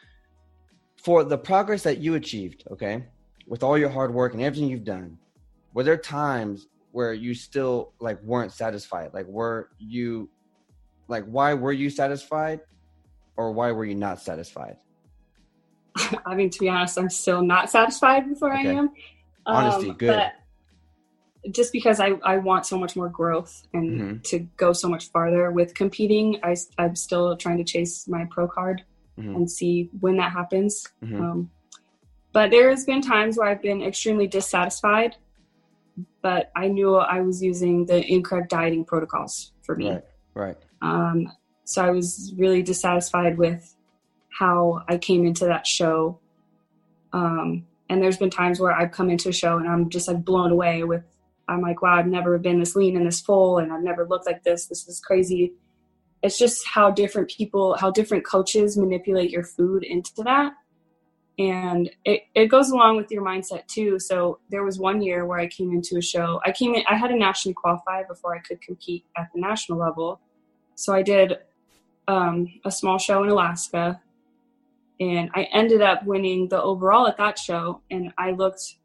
for 1.03 1.23
the 1.23 1.37
progress 1.37 1.83
that 1.83 1.97
you 1.97 2.15
achieved, 2.15 2.63
okay, 2.71 3.05
with 3.47 3.63
all 3.63 3.77
your 3.77 3.89
hard 3.89 4.13
work 4.13 4.33
and 4.33 4.41
everything 4.41 4.69
you've 4.69 4.83
done, 4.83 5.17
were 5.73 5.83
there 5.83 5.97
times 5.97 6.67
where 6.91 7.13
you 7.13 7.33
still 7.33 7.93
like 7.99 8.21
weren't 8.23 8.51
satisfied? 8.51 9.11
Like, 9.13 9.25
were 9.27 9.69
you, 9.79 10.29
like, 11.07 11.25
why 11.25 11.53
were 11.53 11.71
you 11.71 11.89
satisfied, 11.89 12.61
or 13.37 13.51
why 13.51 13.71
were 13.71 13.85
you 13.85 13.95
not 13.95 14.21
satisfied? 14.21 14.77
I 16.25 16.35
mean, 16.35 16.49
to 16.49 16.59
be 16.59 16.69
honest, 16.69 16.97
I'm 16.97 17.09
still 17.09 17.41
not 17.41 17.69
satisfied 17.69 18.29
with 18.29 18.39
where 18.41 18.53
Okay. 18.53 18.69
I 18.69 18.73
am. 18.73 18.91
Honesty, 19.45 19.89
Um, 19.89 19.97
good. 19.97 20.31
Just 21.49 21.73
because 21.73 21.99
I, 21.99 22.09
I 22.23 22.37
want 22.37 22.65
so 22.67 22.77
much 22.77 22.95
more 22.95 23.09
growth 23.09 23.63
and 23.73 23.99
Mhm. 23.99 24.23
to 24.25 24.39
go 24.57 24.73
so 24.73 24.87
much 24.87 25.09
farther 25.11 25.49
with 25.51 25.73
competing, 25.73 26.39
I, 26.43 26.55
I'm 26.77 26.95
still 26.95 27.35
trying 27.35 27.57
to 27.57 27.63
chase 27.63 28.07
my 28.07 28.25
pro 28.29 28.47
card 28.47 28.83
Mhm. 29.17 29.35
and 29.35 29.49
see 29.51 29.89
when 29.99 30.17
that 30.17 30.31
happens. 30.31 30.87
Mhm. 31.03 31.19
Um, 31.19 31.49
but 32.31 32.51
there 32.51 32.69
has 32.69 32.85
been 32.85 33.01
times 33.01 33.37
where 33.37 33.47
I've 33.47 33.61
been 33.61 33.81
extremely 33.81 34.27
dissatisfied, 34.27 35.15
but 36.21 36.51
I 36.55 36.67
knew 36.67 36.95
I 36.95 37.21
was 37.21 37.41
using 37.41 37.85
the 37.87 38.05
incorrect 38.05 38.49
dieting 38.51 38.85
protocols 38.85 39.51
for 39.63 39.75
me. 39.75 39.89
Right, 39.89 40.03
right. 40.35 40.57
Um, 40.81 41.31
so 41.65 41.83
I 41.83 41.89
was 41.89 42.33
really 42.37 42.61
dissatisfied 42.61 43.37
with 43.37 43.75
how 44.29 44.83
I 44.87 44.97
came 44.97 45.25
into 45.25 45.45
that 45.45 45.65
show. 45.67 46.19
Um, 47.13 47.65
and 47.89 48.01
there's 48.01 48.17
been 48.17 48.29
times 48.29 48.59
where 48.59 48.71
I've 48.71 48.91
come 48.91 49.09
into 49.09 49.29
a 49.29 49.33
show 49.33 49.57
and 49.57 49.67
I'm 49.67 49.89
just 49.89 50.07
like 50.07 50.23
blown 50.23 50.51
away 50.51 50.83
with, 50.83 51.03
I'm 51.51 51.61
like, 51.61 51.81
wow, 51.81 51.95
I've 51.95 52.07
never 52.07 52.37
been 52.37 52.59
this 52.59 52.75
lean 52.75 52.95
and 52.97 53.05
this 53.05 53.21
full, 53.21 53.57
and 53.59 53.71
I've 53.71 53.83
never 53.83 54.07
looked 54.07 54.25
like 54.25 54.43
this. 54.43 54.67
This 54.67 54.87
is 54.87 54.99
crazy. 54.99 55.53
It's 56.23 56.37
just 56.37 56.65
how 56.67 56.91
different 56.91 57.29
people, 57.29 57.75
how 57.77 57.91
different 57.91 58.25
coaches 58.25 58.77
manipulate 58.77 59.31
your 59.31 59.43
food 59.43 59.83
into 59.83 60.23
that. 60.23 60.53
And 61.39 61.89
it, 62.05 62.23
it 62.35 62.47
goes 62.47 62.69
along 62.69 62.97
with 62.97 63.09
your 63.09 63.23
mindset 63.23 63.65
too. 63.67 63.97
So 63.99 64.39
there 64.49 64.63
was 64.63 64.77
one 64.77 65.01
year 65.01 65.25
where 65.25 65.39
I 65.39 65.47
came 65.47 65.71
into 65.71 65.97
a 65.97 66.01
show. 66.01 66.39
I 66.45 66.51
came 66.51 66.75
in, 66.75 66.83
I 66.87 66.95
had 66.95 67.07
to 67.07 67.15
nationally 67.15 67.55
qualify 67.55 68.03
before 68.03 68.35
I 68.35 68.39
could 68.39 68.61
compete 68.61 69.05
at 69.17 69.29
the 69.33 69.41
national 69.41 69.79
level. 69.79 70.21
So 70.75 70.93
I 70.93 71.01
did 71.01 71.39
um, 72.07 72.47
a 72.65 72.71
small 72.71 72.99
show 72.99 73.23
in 73.23 73.29
Alaska, 73.29 74.01
and 74.99 75.31
I 75.33 75.43
ended 75.51 75.81
up 75.81 76.05
winning 76.05 76.49
the 76.49 76.61
overall 76.61 77.07
at 77.07 77.17
that 77.17 77.39
show. 77.39 77.81
And 77.89 78.13
I 78.17 78.31
looked, 78.31 78.75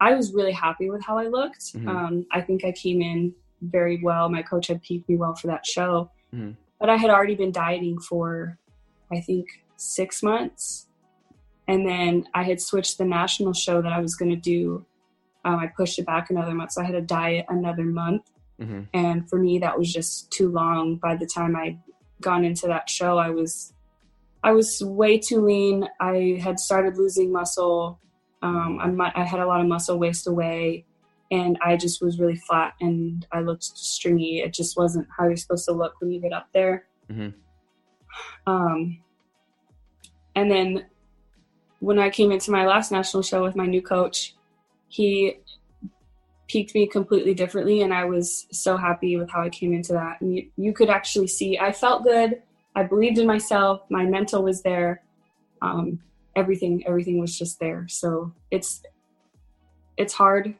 I 0.00 0.14
was 0.14 0.32
really 0.34 0.52
happy 0.52 0.90
with 0.90 1.02
how 1.04 1.18
I 1.18 1.28
looked. 1.28 1.74
Mhm. 1.74 1.88
Um, 1.88 2.26
I 2.30 2.40
think 2.40 2.64
I 2.64 2.72
came 2.72 3.00
in 3.00 3.34
very 3.62 4.00
well. 4.02 4.28
My 4.28 4.42
coach 4.42 4.66
had 4.66 4.82
peaked 4.82 5.08
me 5.08 5.16
well 5.16 5.34
for 5.34 5.46
that 5.46 5.64
show, 5.66 6.10
Mhm. 6.34 6.56
but 6.78 6.90
I 6.90 6.96
had 6.96 7.10
already 7.10 7.34
been 7.34 7.52
dieting 7.52 7.98
for, 7.98 8.58
I 9.10 9.20
think, 9.20 9.46
six 9.76 10.22
months. 10.22 10.88
And 11.68 11.86
then 11.86 12.28
I 12.34 12.42
had 12.44 12.60
switched 12.60 12.98
the 12.98 13.04
national 13.04 13.52
show 13.52 13.80
that 13.82 13.92
I 13.92 14.00
was 14.00 14.14
going 14.14 14.30
to 14.30 14.36
do. 14.36 14.84
Um, 15.44 15.58
I 15.58 15.68
pushed 15.68 15.98
it 15.98 16.06
back 16.06 16.30
another 16.30 16.54
month. 16.54 16.72
So 16.72 16.82
I 16.82 16.84
had 16.84 16.92
to 16.92 17.00
diet 17.00 17.46
another 17.48 17.84
month 17.84 18.30
hmm 18.58 18.80
and 18.94 19.28
for 19.28 19.38
me 19.38 19.58
that 19.58 19.78
was 19.78 19.92
just 19.92 20.30
too 20.30 20.48
long 20.48 20.96
by 20.96 21.14
the 21.14 21.26
time 21.26 21.54
i'd 21.56 21.78
gone 22.22 22.42
into 22.42 22.66
that 22.66 22.88
show 22.88 23.18
i 23.18 23.28
was 23.28 23.74
i 24.42 24.50
was 24.50 24.82
way 24.82 25.18
too 25.18 25.42
lean 25.42 25.86
i 26.00 26.38
had 26.40 26.58
started 26.58 26.96
losing 26.96 27.30
muscle 27.30 28.00
um, 28.46 29.00
I, 29.00 29.12
I 29.14 29.24
had 29.24 29.40
a 29.40 29.46
lot 29.46 29.60
of 29.60 29.66
muscle 29.66 29.98
waste 29.98 30.26
away 30.26 30.84
and 31.30 31.58
i 31.64 31.76
just 31.76 32.00
was 32.00 32.20
really 32.20 32.36
flat 32.36 32.74
and 32.80 33.26
i 33.32 33.40
looked 33.40 33.64
stringy. 33.64 34.40
It 34.40 34.52
just 34.52 34.76
wasn't 34.76 35.08
how 35.16 35.24
you're 35.26 35.36
supposed 35.36 35.64
to 35.66 35.72
look 35.72 35.94
when 36.00 36.12
you 36.12 36.20
get 36.20 36.32
up 36.32 36.48
there. 36.54 36.86
Mhm. 37.10 37.34
um, 38.46 38.98
and 40.34 40.50
then 40.50 40.86
when 41.80 41.98
i 41.98 42.08
came 42.10 42.30
into 42.32 42.50
my 42.50 42.66
last 42.66 42.90
national 42.92 43.22
show 43.22 43.42
with 43.42 43.56
my 43.56 43.66
new 43.66 43.82
coach 43.82 44.34
he 44.88 45.38
peaked 46.48 46.74
me 46.74 46.86
completely 46.86 47.34
differently 47.34 47.82
and 47.82 47.92
i 47.92 48.04
was 48.04 48.46
so 48.52 48.76
happy 48.76 49.16
with 49.16 49.28
how 49.30 49.42
i 49.42 49.48
came 49.48 49.72
into 49.74 49.92
that. 49.92 50.20
And 50.20 50.34
you, 50.34 50.48
you 50.56 50.72
could 50.72 50.90
actually 50.90 51.26
see 51.26 51.58
i 51.58 51.72
felt 51.72 52.04
good. 52.04 52.42
I 52.76 52.82
believed 52.82 53.18
in 53.18 53.26
myself. 53.26 53.80
My 53.88 54.04
mental 54.04 54.42
was 54.42 54.60
there. 54.62 55.02
Um, 55.62 55.98
everything 56.36 56.82
everything 56.86 57.18
was 57.18 57.36
just 57.36 57.58
there 57.58 57.86
so 57.88 58.32
it's 58.50 58.82
it's 59.96 60.12
hard 60.12 60.54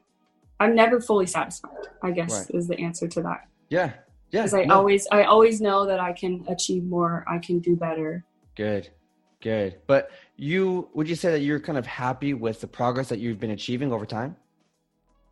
i'm 0.59 0.75
never 0.75 1.01
fully 1.01 1.27
satisfied 1.27 1.71
i 2.03 2.11
guess 2.11 2.33
Right. 2.33 2.51
is 2.59 2.67
the 2.67 2.79
answer 2.81 3.07
to 3.09 3.23
that 3.23 3.49
Yeah, 3.69 3.93
yeah. 4.31 4.43
because 4.43 4.55
i 4.55 4.65
no. 4.65 4.75
always 4.77 5.07
i 5.13 5.25
always 5.25 5.61
know 5.61 5.87
that 5.87 6.01
i 6.01 6.13
can 6.13 6.45
achieve 6.49 6.85
more 6.85 7.25
i 7.29 7.39
can 7.39 7.59
do 7.61 7.77
better 7.77 8.25
Good, 8.57 8.89
good. 9.43 9.77
But 9.87 10.11
you 10.37 10.89
would 10.95 11.07
you 11.11 11.15
say 11.15 11.31
that 11.31 11.41
you're 11.41 11.61
kind 11.61 11.77
of 11.77 11.85
happy 11.87 12.33
with 12.33 12.63
the 12.63 12.67
progress 12.67 13.11
that 13.11 13.19
you've 13.19 13.39
been 13.39 13.51
achieving 13.51 13.93
over 13.93 14.07
time? 14.07 14.35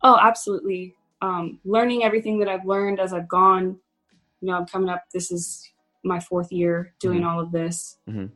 Oh, 0.03 0.19
absolutely. 0.21 0.93
Um, 1.23 1.59
learning 1.65 2.03
everything 2.03 2.37
that 2.41 2.47
I've 2.47 2.65
learned 2.65 2.99
as 2.99 3.13
I've 3.13 3.27
gone. 3.27 3.79
You 4.41 4.49
know, 4.49 4.57
I'm 4.57 4.67
coming 4.67 4.89
up. 4.89 5.05
This 5.11 5.31
is 5.31 5.67
my 6.03 6.19
fourth 6.19 6.51
year 6.51 6.93
doing 6.99 7.21
Mhm. 7.21 7.25
all 7.27 7.39
of 7.39 7.51
this. 7.51 7.97
Mhm. 8.07 8.29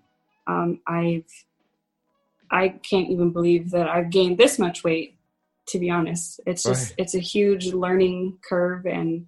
Um, 0.47 0.81
I've, 0.87 1.29
I 2.51 2.69
can't 2.69 3.09
even 3.09 3.31
believe 3.31 3.71
that 3.71 3.87
I've 3.87 4.09
gained 4.09 4.37
this 4.37 4.59
much 4.59 4.83
weight. 4.83 5.15
To 5.69 5.79
be 5.79 5.91
honest, 5.91 6.39
it's 6.47 6.63
just 6.63 6.89
Right. 6.89 6.95
it's 6.97 7.13
a 7.13 7.19
huge 7.19 7.73
learning 7.73 8.39
curve, 8.47 8.87
and 8.87 9.27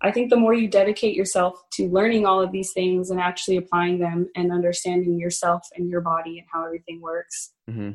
I 0.00 0.12
think 0.12 0.30
the 0.30 0.36
more 0.36 0.54
you 0.54 0.68
dedicate 0.68 1.16
yourself 1.16 1.60
to 1.72 1.88
learning 1.88 2.24
all 2.24 2.40
of 2.40 2.52
these 2.52 2.72
things 2.72 3.10
and 3.10 3.20
actually 3.20 3.56
applying 3.56 3.98
them 3.98 4.28
and 4.36 4.52
understanding 4.52 5.18
yourself 5.18 5.66
and 5.76 5.88
your 5.88 6.00
body 6.00 6.38
and 6.38 6.46
how 6.52 6.64
everything 6.64 7.00
works, 7.00 7.54
hmm 7.68 7.90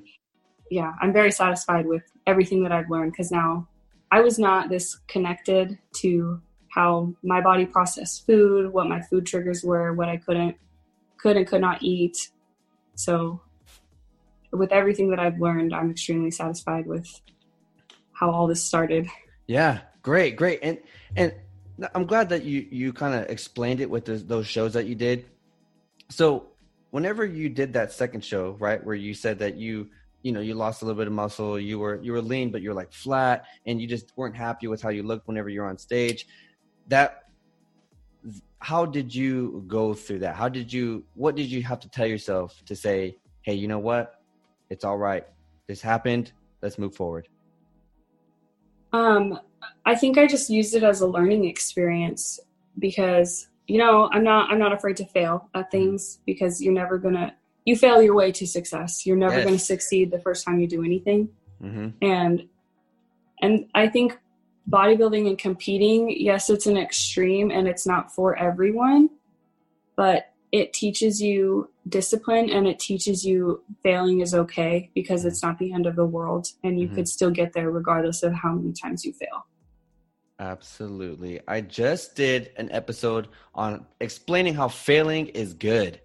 yeah, 0.70 0.94
I'm 1.02 1.14
very 1.14 1.32
satisfied 1.32 1.86
with 1.86 2.04
everything 2.26 2.64
that 2.64 2.72
I've 2.72 2.90
learned 2.90 3.14
because 3.14 3.32
now 3.32 3.68
I 4.12 4.22
was 4.22 4.38
not 4.38 4.70
this 4.70 4.98
connected 5.08 5.78
to 5.98 6.42
how 6.74 7.14
my 7.24 7.42
body 7.42 7.66
processed 7.66 8.26
food, 8.26 8.72
what 8.72 8.88
my 8.88 9.02
food 9.02 9.26
triggers 9.26 9.64
were, 9.64 9.94
what 9.94 10.10
I 10.10 10.18
couldn't 10.18 10.58
could 11.18 11.38
and 11.38 11.48
could 11.48 11.62
not 11.62 11.82
eat. 11.82 12.32
So 12.96 13.42
with 14.52 14.72
everything 14.72 15.10
that 15.10 15.20
I've 15.20 15.40
learned, 15.40 15.74
I'm 15.74 15.92
extremely 15.92 16.32
satisfied 16.32 16.88
with 16.88 17.08
how 18.14 18.32
all 18.32 18.48
this 18.48 18.64
started. 18.64 19.08
Yeah, 19.48 19.80
great, 20.02 20.36
great. 20.36 20.60
And 20.64 20.80
and 21.16 21.34
I'm 21.94 22.06
glad 22.06 22.30
that 22.30 22.44
you 22.44 22.68
you 22.70 22.94
kind 22.94 23.14
of 23.16 23.30
explained 23.30 23.82
it 23.82 23.90
with 23.90 24.06
the, 24.06 24.16
those 24.16 24.48
shows 24.48 24.74
that 24.74 24.86
you 24.86 24.96
did. 24.96 25.26
So, 26.10 26.48
whenever 26.92 27.26
you 27.26 27.50
did 27.50 27.74
that 27.74 27.92
second 27.92 28.24
show, 28.24 28.56
right, 28.60 28.84
where 28.84 28.96
you 28.96 29.14
said 29.14 29.40
that 29.40 29.56
you 29.56 29.90
you 30.24 30.32
know 30.32 30.42
you 30.42 30.56
lost 30.56 30.82
a 30.82 30.86
little 30.86 30.98
bit 30.98 31.08
of 31.08 31.14
muscle 31.14 31.60
you 31.60 31.80
were 31.80 32.02
you 32.02 32.12
were 32.12 32.22
lean 32.22 32.52
but 32.52 32.62
you're 32.62 32.74
like 32.74 32.92
flat 32.92 33.46
and 33.66 33.80
you 33.80 33.88
just 33.88 34.12
weren't 34.18 34.36
happy 34.36 34.68
with 34.68 34.82
how 34.82 34.90
you 34.90 35.04
looked 35.04 35.28
whenever 35.28 35.48
you're 35.48 35.68
on 35.68 35.78
stage 35.78 36.28
that 36.88 37.24
how 38.60 38.86
did 38.86 39.14
you 39.14 39.64
go 39.68 39.94
through 39.94 40.20
that 40.20 40.36
how 40.36 40.50
did 40.50 40.74
you 40.74 41.04
what 41.14 41.36
did 41.36 41.46
you 41.46 41.62
have 41.62 41.80
to 41.80 41.90
tell 41.90 42.06
yourself 42.06 42.62
to 42.66 42.76
say 42.76 43.16
hey 43.44 43.54
you 43.54 43.68
know 43.68 43.80
what 43.80 44.17
it's 44.70 44.84
all 44.84 44.98
right 44.98 45.26
this 45.68 45.82
happened 45.82 46.32
let's 46.62 46.78
move 46.78 46.96
forward 46.96 47.28
um 48.94 49.40
i 49.86 49.96
think 49.96 50.18
i 50.18 50.26
just 50.26 50.50
used 50.50 50.76
it 50.76 50.84
as 50.84 51.02
a 51.02 51.08
learning 51.08 51.46
experience 51.46 52.40
because 52.80 53.48
you 53.68 53.78
know 53.78 54.10
i'm 54.14 54.24
not 54.24 54.50
i'm 54.52 54.60
not 54.60 54.74
afraid 54.74 54.96
to 54.96 55.06
fail 55.06 55.50
at 55.54 55.62
mm-hmm. 55.62 55.78
things 55.78 56.20
because 56.26 56.62
you're 56.62 56.74
never 56.74 56.98
gonna 56.98 57.34
you 57.68 57.76
fail 57.76 58.02
your 58.02 58.16
way 58.16 58.32
to 58.32 58.48
success. 58.48 59.06
You're 59.06 59.18
never 59.18 59.36
yes. 59.36 59.44
going 59.44 59.58
to 59.58 59.64
succeed 59.64 60.10
the 60.10 60.20
first 60.20 60.46
time 60.46 60.58
you 60.58 60.68
do 60.68 60.86
anything. 60.86 61.28
Mm-hmm. 61.62 61.90
And 62.02 62.48
and 63.42 63.66
I 63.76 63.90
think 63.90 64.18
bodybuilding 64.70 65.28
and 65.28 65.38
competing, 65.38 66.10
yes, 66.10 66.50
it's 66.50 66.66
an 66.66 66.78
extreme 66.78 67.52
and 67.52 67.68
it's 67.68 67.86
not 67.86 68.16
for 68.16 68.38
everyone, 68.38 69.10
but 69.98 70.32
it 70.54 70.72
teaches 70.72 71.22
you 71.22 71.70
discipline 71.90 72.50
and 72.50 72.68
it 72.68 72.80
teaches 72.80 73.26
you 73.26 73.64
failing 73.84 74.22
is 74.22 74.34
okay 74.34 74.92
because 74.94 75.26
it's 75.26 75.44
not 75.44 75.58
the 75.60 75.74
end 75.74 75.86
of 75.86 75.96
the 75.96 76.06
world 76.06 76.48
and 76.64 76.80
you 76.80 76.88
mm-hmm. 76.88 76.96
could 76.96 77.08
still 77.08 77.32
get 77.32 77.54
there 77.54 77.72
regardless 77.72 78.24
of 78.24 78.34
how 78.34 78.54
many 78.54 78.74
times 78.74 79.06
you 79.06 79.14
fail. 79.14 79.46
Absolutely. 80.40 81.40
I 81.48 81.62
just 81.62 82.16
did 82.16 82.52
an 82.58 82.72
episode 82.72 83.28
on 83.56 83.86
explaining 84.00 84.54
how 84.54 84.68
failing 84.68 85.28
is 85.28 85.54
good 85.54 86.00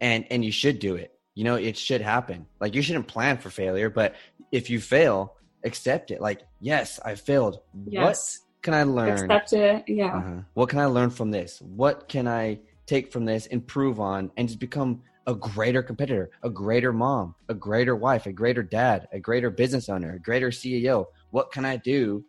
and 0.00 0.26
and 0.30 0.44
you 0.44 0.52
should 0.52 0.78
do 0.78 0.96
it 0.96 1.14
you 1.34 1.44
know 1.44 1.56
it 1.56 1.76
should 1.76 2.00
happen 2.00 2.46
like 2.60 2.74
you 2.74 2.82
shouldn't 2.82 3.06
plan 3.06 3.36
for 3.36 3.50
failure 3.50 3.90
but 3.90 4.14
if 4.52 4.70
you 4.70 4.80
fail 4.80 5.36
accept 5.64 6.10
it 6.10 6.20
like 6.20 6.42
yes 6.60 7.00
i 7.04 7.14
failed 7.14 7.60
yes. 7.86 8.02
what 8.02 8.62
can 8.62 8.74
i 8.74 8.82
learn 8.82 9.30
accept 9.30 9.52
it 9.52 9.84
yeah 9.88 10.16
uh-huh. 10.16 10.40
what 10.54 10.68
can 10.68 10.78
i 10.78 10.86
learn 10.86 11.10
from 11.10 11.30
this 11.30 11.60
what 11.62 12.08
can 12.08 12.28
i 12.28 12.58
take 12.86 13.12
from 13.12 13.24
this 13.24 13.46
improve 13.46 13.98
on 13.98 14.30
and 14.36 14.48
just 14.48 14.60
become 14.60 15.02
a 15.26 15.34
greater 15.34 15.82
competitor 15.82 16.30
a 16.42 16.50
greater 16.50 16.92
mom 16.92 17.34
a 17.48 17.54
greater 17.54 17.96
wife 17.96 18.26
a 18.26 18.32
greater 18.32 18.62
dad 18.62 19.08
a 19.12 19.18
greater 19.18 19.50
business 19.50 19.88
owner 19.88 20.14
a 20.14 20.18
greater 20.18 20.50
ceo 20.50 21.06
what 21.34 21.50
can 21.50 21.64
i 21.64 21.76
do? 21.76 22.24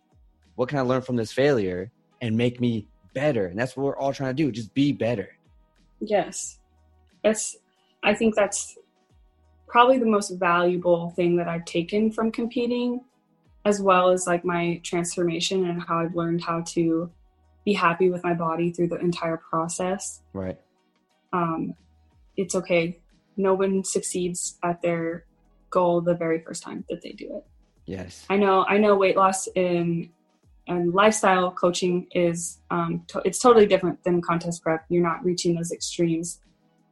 What 0.55 0.67
can 0.67 0.79
i 0.79 0.81
learn 0.81 1.03
from 1.03 1.15
this 1.15 1.31
failure 1.31 1.91
and 2.21 2.35
make 2.35 2.59
me 2.59 2.87
better? 3.13 3.45
And 3.45 3.59
that's 3.59 3.77
what 3.77 3.85
we're 3.85 3.97
all 3.97 4.13
trying 4.13 4.35
to 4.35 4.43
do 4.43 4.51
just 4.51 4.73
be 4.73 4.91
better. 4.91 5.37
Yes. 5.99 6.59
That's 7.23 7.57
i 8.03 8.13
think 8.13 8.35
that's 8.35 8.77
probably 9.67 9.97
the 9.97 10.05
most 10.05 10.29
valuable 10.39 11.09
thing 11.15 11.35
that 11.37 11.47
i've 11.47 11.65
taken 11.65 12.11
from 12.11 12.31
competing 12.31 13.01
as 13.65 13.81
well 13.81 14.09
as 14.09 14.27
like 14.27 14.45
my 14.45 14.79
transformation 14.83 15.65
and 15.67 15.81
how 15.81 15.97
i've 15.99 16.15
learned 16.15 16.43
how 16.43 16.61
to 16.61 17.11
be 17.65 17.73
happy 17.73 18.11
with 18.11 18.23
my 18.23 18.33
body 18.33 18.71
through 18.71 18.87
the 18.87 18.99
entire 18.99 19.37
process. 19.37 20.21
Right. 20.33 20.59
Um 21.33 21.75
it's 22.37 22.55
okay. 22.55 22.99
No 23.37 23.53
one 23.53 23.83
succeeds 23.83 24.57
at 24.63 24.81
their 24.81 25.25
goal 25.69 26.01
the 26.01 26.13
very 26.13 26.39
first 26.39 26.63
time 26.63 26.85
that 26.89 27.01
they 27.01 27.11
do 27.11 27.37
it. 27.37 27.45
Yes. 27.85 28.25
I 28.29 28.37
know 28.37 28.65
i 28.67 28.77
know 28.77 28.95
weight 28.95 29.17
loss 29.17 29.47
in 29.55 30.09
and 30.67 30.93
lifestyle 30.93 31.51
coaching 31.51 32.07
is 32.11 32.57
um, 32.71 33.03
to- 33.09 33.21
it's 33.23 33.39
totally 33.39 33.67
different 33.67 34.03
than 34.03 34.19
contest 34.21 34.63
prep. 34.63 34.83
You're 34.89 35.03
not 35.03 35.23
reaching 35.23 35.53
those 35.53 35.71
extremes. 35.71 36.39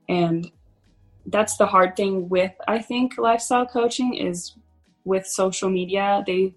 And 0.08 0.52
that's 1.26 1.58
the 1.58 1.66
hard 1.66 1.96
thing 1.96 2.28
with 2.28 2.52
i 2.68 2.80
think 2.80 3.18
lifestyle 3.18 3.66
coaching 3.66 4.14
is 4.14 4.56
with 5.06 5.26
social 5.26 5.70
media. 5.70 6.24
They 6.28 6.54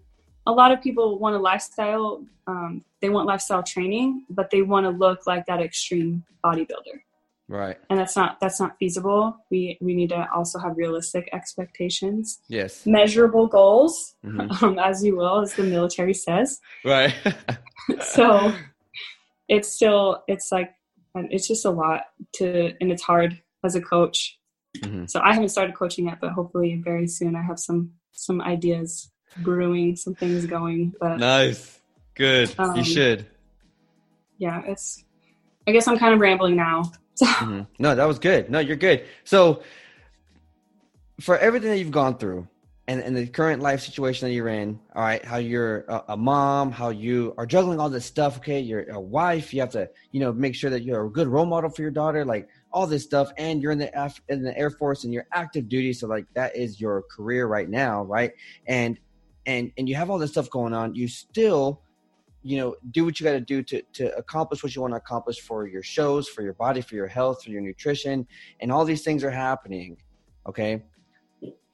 a 0.47 0.53
lot 0.53 0.71
of 0.73 0.81
people 0.83 1.19
want 1.19 1.35
a 1.35 1.39
lifestyle 1.39 2.25
um, 2.47 2.85
they 3.01 3.09
want 3.09 3.27
lifestyle 3.27 3.63
training 3.63 4.25
but 4.31 4.51
they 4.51 4.63
want 4.63 4.85
to 4.87 4.91
look 4.91 5.27
like 5.27 5.47
that 5.47 5.61
extreme 5.61 6.25
bodybuilder 6.45 6.97
right 7.49 7.77
and 7.91 7.99
that's 7.99 8.17
not 8.17 8.39
that's 8.41 8.59
not 8.59 8.77
feasible 8.79 9.37
we 9.51 9.79
we 9.81 9.95
need 9.95 10.09
to 10.09 10.27
also 10.35 10.59
have 10.59 10.77
realistic 10.77 11.29
expectations 11.33 12.41
yes 12.49 12.85
measurable 12.87 13.47
goals 13.47 14.15
mm-hmm. 14.25 14.65
um, 14.65 14.79
as 14.79 15.05
you 15.05 15.17
will 15.17 15.41
as 15.41 15.55
the 15.55 15.63
military 15.63 16.15
says 16.15 16.61
right 16.85 17.15
so 18.03 18.53
it's 19.49 19.73
still 19.73 20.25
it's 20.27 20.51
like 20.51 20.73
it's 21.15 21.49
just 21.49 21.65
a 21.65 21.71
lot 21.71 22.03
to 22.35 22.73
and 22.81 22.93
it's 22.93 23.03
hard 23.03 23.41
as 23.65 23.75
a 23.75 23.81
coach. 23.81 24.39
Mm-hmm. 24.79 25.07
So 25.07 25.21
I 25.21 25.33
haven't 25.33 25.49
started 25.51 25.75
coaching 25.75 26.07
yet, 26.07 26.19
but 26.21 26.33
hopefully 26.33 26.81
very 26.83 27.07
soon 27.07 27.35
I 27.37 27.43
have 27.43 27.59
some 27.59 27.93
some 28.13 28.41
ideas 28.41 29.11
brewing, 29.39 29.97
some 29.97 30.15
things 30.15 30.47
going. 30.47 30.95
But 31.01 31.19
nice, 31.19 31.79
good. 32.15 32.55
Um, 32.59 32.77
you 32.77 32.85
should. 32.85 33.27
Yeah, 34.39 34.63
it's. 34.67 35.03
I 35.67 35.73
guess 35.73 35.89
I'm 35.89 35.99
kind 35.99 36.15
of 36.15 36.21
rambling 36.21 36.57
now. 36.57 36.93
So. 37.17 37.27
Mm-hmm. 37.27 37.63
No, 37.79 37.95
that 37.95 38.05
was 38.05 38.19
good. 38.19 38.51
No, 38.51 38.59
you're 38.59 38.77
good. 38.77 39.05
So 39.25 39.63
for 41.21 41.39
everything 41.39 41.71
that 41.71 41.79
you've 41.79 41.91
gone 41.91 42.19
through, 42.19 42.47
and, 42.89 43.01
and 43.01 43.17
the 43.17 43.27
current 43.27 43.63
life 43.63 43.81
situation 43.81 44.29
that 44.29 44.35
you're 44.35 44.49
in, 44.49 44.79
all 44.95 45.03
right, 45.03 45.25
how 45.25 45.39
you're 45.39 45.81
a, 45.89 46.05
a, 46.11 46.17
mom, 46.17 46.71
how 46.71 46.91
you 46.91 47.35
are 47.37 47.47
juggling 47.47 47.81
all 47.81 47.91
this 47.91 48.05
stuff, 48.05 48.37
okay, 48.37 48.61
you're 48.61 48.89
a 48.91 49.01
wife, 49.01 49.53
you 49.53 49.61
have 49.61 49.71
to, 49.71 49.91
you 50.13 50.21
know, 50.21 50.33
make 50.33 50.55
sure 50.55 50.71
that 50.71 50.83
you're 50.83 51.07
a 51.07 51.11
good 51.11 51.27
role 51.27 51.47
model 51.47 51.69
for 51.69 51.83
your 51.83 51.91
daughter, 51.91 52.25
like 52.25 52.49
all 52.73 52.87
this 52.87 53.03
stuff, 53.03 53.33
and 53.39 53.61
you're 53.61 53.73
in 53.73 53.79
the 53.79 53.97
F, 53.99 54.21
in 54.29 54.43
the 54.43 54.57
Air 54.57 54.71
Force 54.71 55.03
and 55.03 55.13
you're 55.13 55.27
active 55.33 55.69
duty, 55.69 55.93
so 55.93 56.07
like 56.07 56.27
that 56.35 56.55
is 56.55 56.81
your 56.81 57.03
career 57.11 57.47
right 57.47 57.69
now, 57.69 58.05
right? 58.05 58.33
And 58.67 59.01
and 59.47 59.73
and 59.79 59.89
you 59.89 59.97
have 59.97 60.11
all 60.11 60.19
this 60.19 60.33
stuff 60.33 60.49
going 60.51 60.73
on, 60.73 60.95
you 60.95 61.09
still, 61.09 61.83
you 62.47 62.59
know, 62.59 62.77
do 62.91 63.05
what 63.05 63.19
you 63.19 63.25
got 63.25 63.33
to 63.33 63.41
do 63.41 63.63
to 63.63 63.83
to 63.95 64.17
accomplish 64.17 64.63
what 64.63 64.75
you 64.75 64.83
want 64.83 64.93
to 64.93 64.99
accomplish 64.99 65.41
for 65.41 65.67
your 65.67 65.83
shows, 65.83 66.29
for 66.29 66.43
your 66.43 66.55
body, 66.55 66.81
for 66.81 66.95
your 66.95 67.07
health, 67.07 67.43
for 67.45 67.51
your 67.51 67.61
nutrition, 67.61 68.27
and 68.61 68.71
all 68.73 68.85
these 68.85 69.03
things 69.03 69.25
are 69.25 69.31
happening, 69.31 69.97
okay 70.47 70.83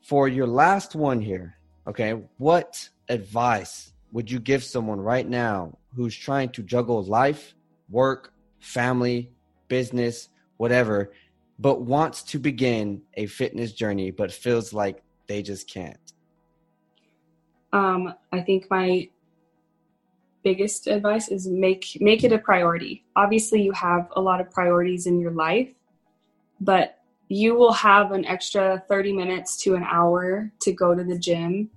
for 0.03 0.29
your 0.29 0.47
last 0.47 0.95
one 0.95 1.21
here, 1.21 1.57
okay, 1.87 2.13
what 2.39 2.89
advice 3.09 3.93
would 4.11 4.31
you 4.31 4.39
give 4.39 4.63
someone 4.63 5.01
right 5.01 5.29
now 5.29 5.79
who's 5.95 6.17
trying 6.17 6.51
to 6.51 6.63
juggle 6.63 7.03
life, 7.05 7.55
work, 7.89 8.33
family, 8.61 9.31
business, 9.69 10.29
whatever, 10.57 11.13
but 11.59 11.83
wants 11.83 12.23
to 12.23 12.39
begin 12.39 13.01
a 13.15 13.27
fitness 13.27 13.73
journey 13.73 14.11
but 14.11 14.33
feels 14.33 14.73
like 14.73 15.03
they 15.29 15.43
just 15.43 15.71
can't? 15.71 16.13
Um, 17.73 18.15
I 18.33 18.41
think 18.41 18.67
my 18.71 19.09
biggest 20.43 20.87
advice 20.87 21.29
is 21.29 21.49
make 21.49 21.97
make 22.01 22.25
it 22.25 22.33
a 22.33 22.39
priority. 22.39 23.05
Obviously, 23.17 23.63
you 23.63 23.73
have 23.73 24.09
a 24.17 24.21
lot 24.21 24.41
of 24.41 24.51
priorities 24.51 25.07
in 25.07 25.21
your 25.21 25.33
life, 25.33 25.69
but 26.61 26.99
you 27.29 27.55
will 27.55 27.73
have 27.73 28.13
an 28.13 28.27
extra 28.27 28.83
30 28.89 29.15
minutes 29.15 29.57
to 29.63 29.75
an 29.75 29.85
hour 29.85 30.53
to 30.61 30.73
go 30.73 30.95
to 30.95 31.03
the 31.03 31.19
gym. 31.19 31.71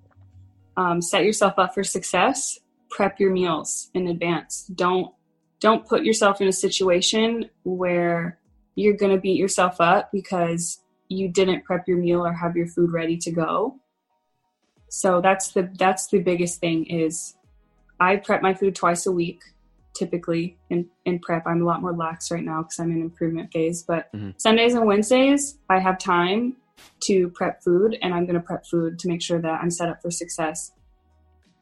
Um, 0.76 1.02
set 1.02 1.24
yourself 1.24 1.54
up 1.58 1.74
for 1.74 1.84
success. 1.84 2.60
Prep 2.90 3.20
your 3.20 3.32
meals 3.32 3.90
in 3.94 4.08
advance. 4.08 4.70
Don't 4.76 5.14
don't 5.60 5.88
put 5.88 6.04
yourself 6.04 6.42
in 6.42 6.48
a 6.48 6.54
situation 6.54 7.50
where 7.64 8.38
you're 8.76 8.98
going 8.98 9.14
to 9.14 9.20
beat 9.20 9.38
yourself 9.38 9.80
up 9.80 10.12
because 10.12 10.82
you 11.08 11.30
didn't 11.30 11.64
prep 11.64 11.88
your 11.88 11.98
meal 11.98 12.26
or 12.26 12.34
have 12.34 12.58
your 12.58 12.68
food 12.68 12.92
ready 12.92 13.18
to 13.18 13.32
go. 13.32 13.80
So 14.90 15.22
that's 15.22 15.52
the 15.52 15.72
that's 15.78 16.08
the 16.08 16.20
biggest 16.20 16.60
thing 16.60 16.86
is 16.86 17.36
I 18.00 18.18
prep 18.18 18.42
my 18.42 18.54
food 18.54 18.76
twice 18.76 19.06
a 19.06 19.12
week 19.12 19.42
typically 19.96 20.58
in, 20.70 20.88
in 21.06 21.20
prep. 21.20 21.48
I'm 21.48 21.62
a 21.62 21.66
lot 21.66 21.82
more 21.82 21.94
lax 21.94 22.30
right 22.30 22.44
now 22.44 22.64
because 22.64 22.78
I'm 22.80 22.92
in 22.92 23.02
improvement 23.02 23.52
phase. 23.52 23.84
But 23.84 24.12
mm-hmm. 24.14 24.32
Sundays 24.38 24.74
and 24.76 24.86
Wednesdays, 24.86 25.58
I 25.70 25.80
have 25.80 25.98
time 25.98 26.58
to 27.02 27.30
prep 27.30 27.64
food, 27.64 27.98
and 28.02 28.14
I'm 28.14 28.26
going 28.26 28.36
to 28.36 28.42
prep 28.42 28.66
food 28.66 29.00
to 29.00 29.08
make 29.08 29.22
sure 29.22 29.42
that 29.42 29.62
I'm 29.62 29.72
set 29.72 29.90
up 29.90 30.02
for 30.02 30.12
success. 30.12 30.72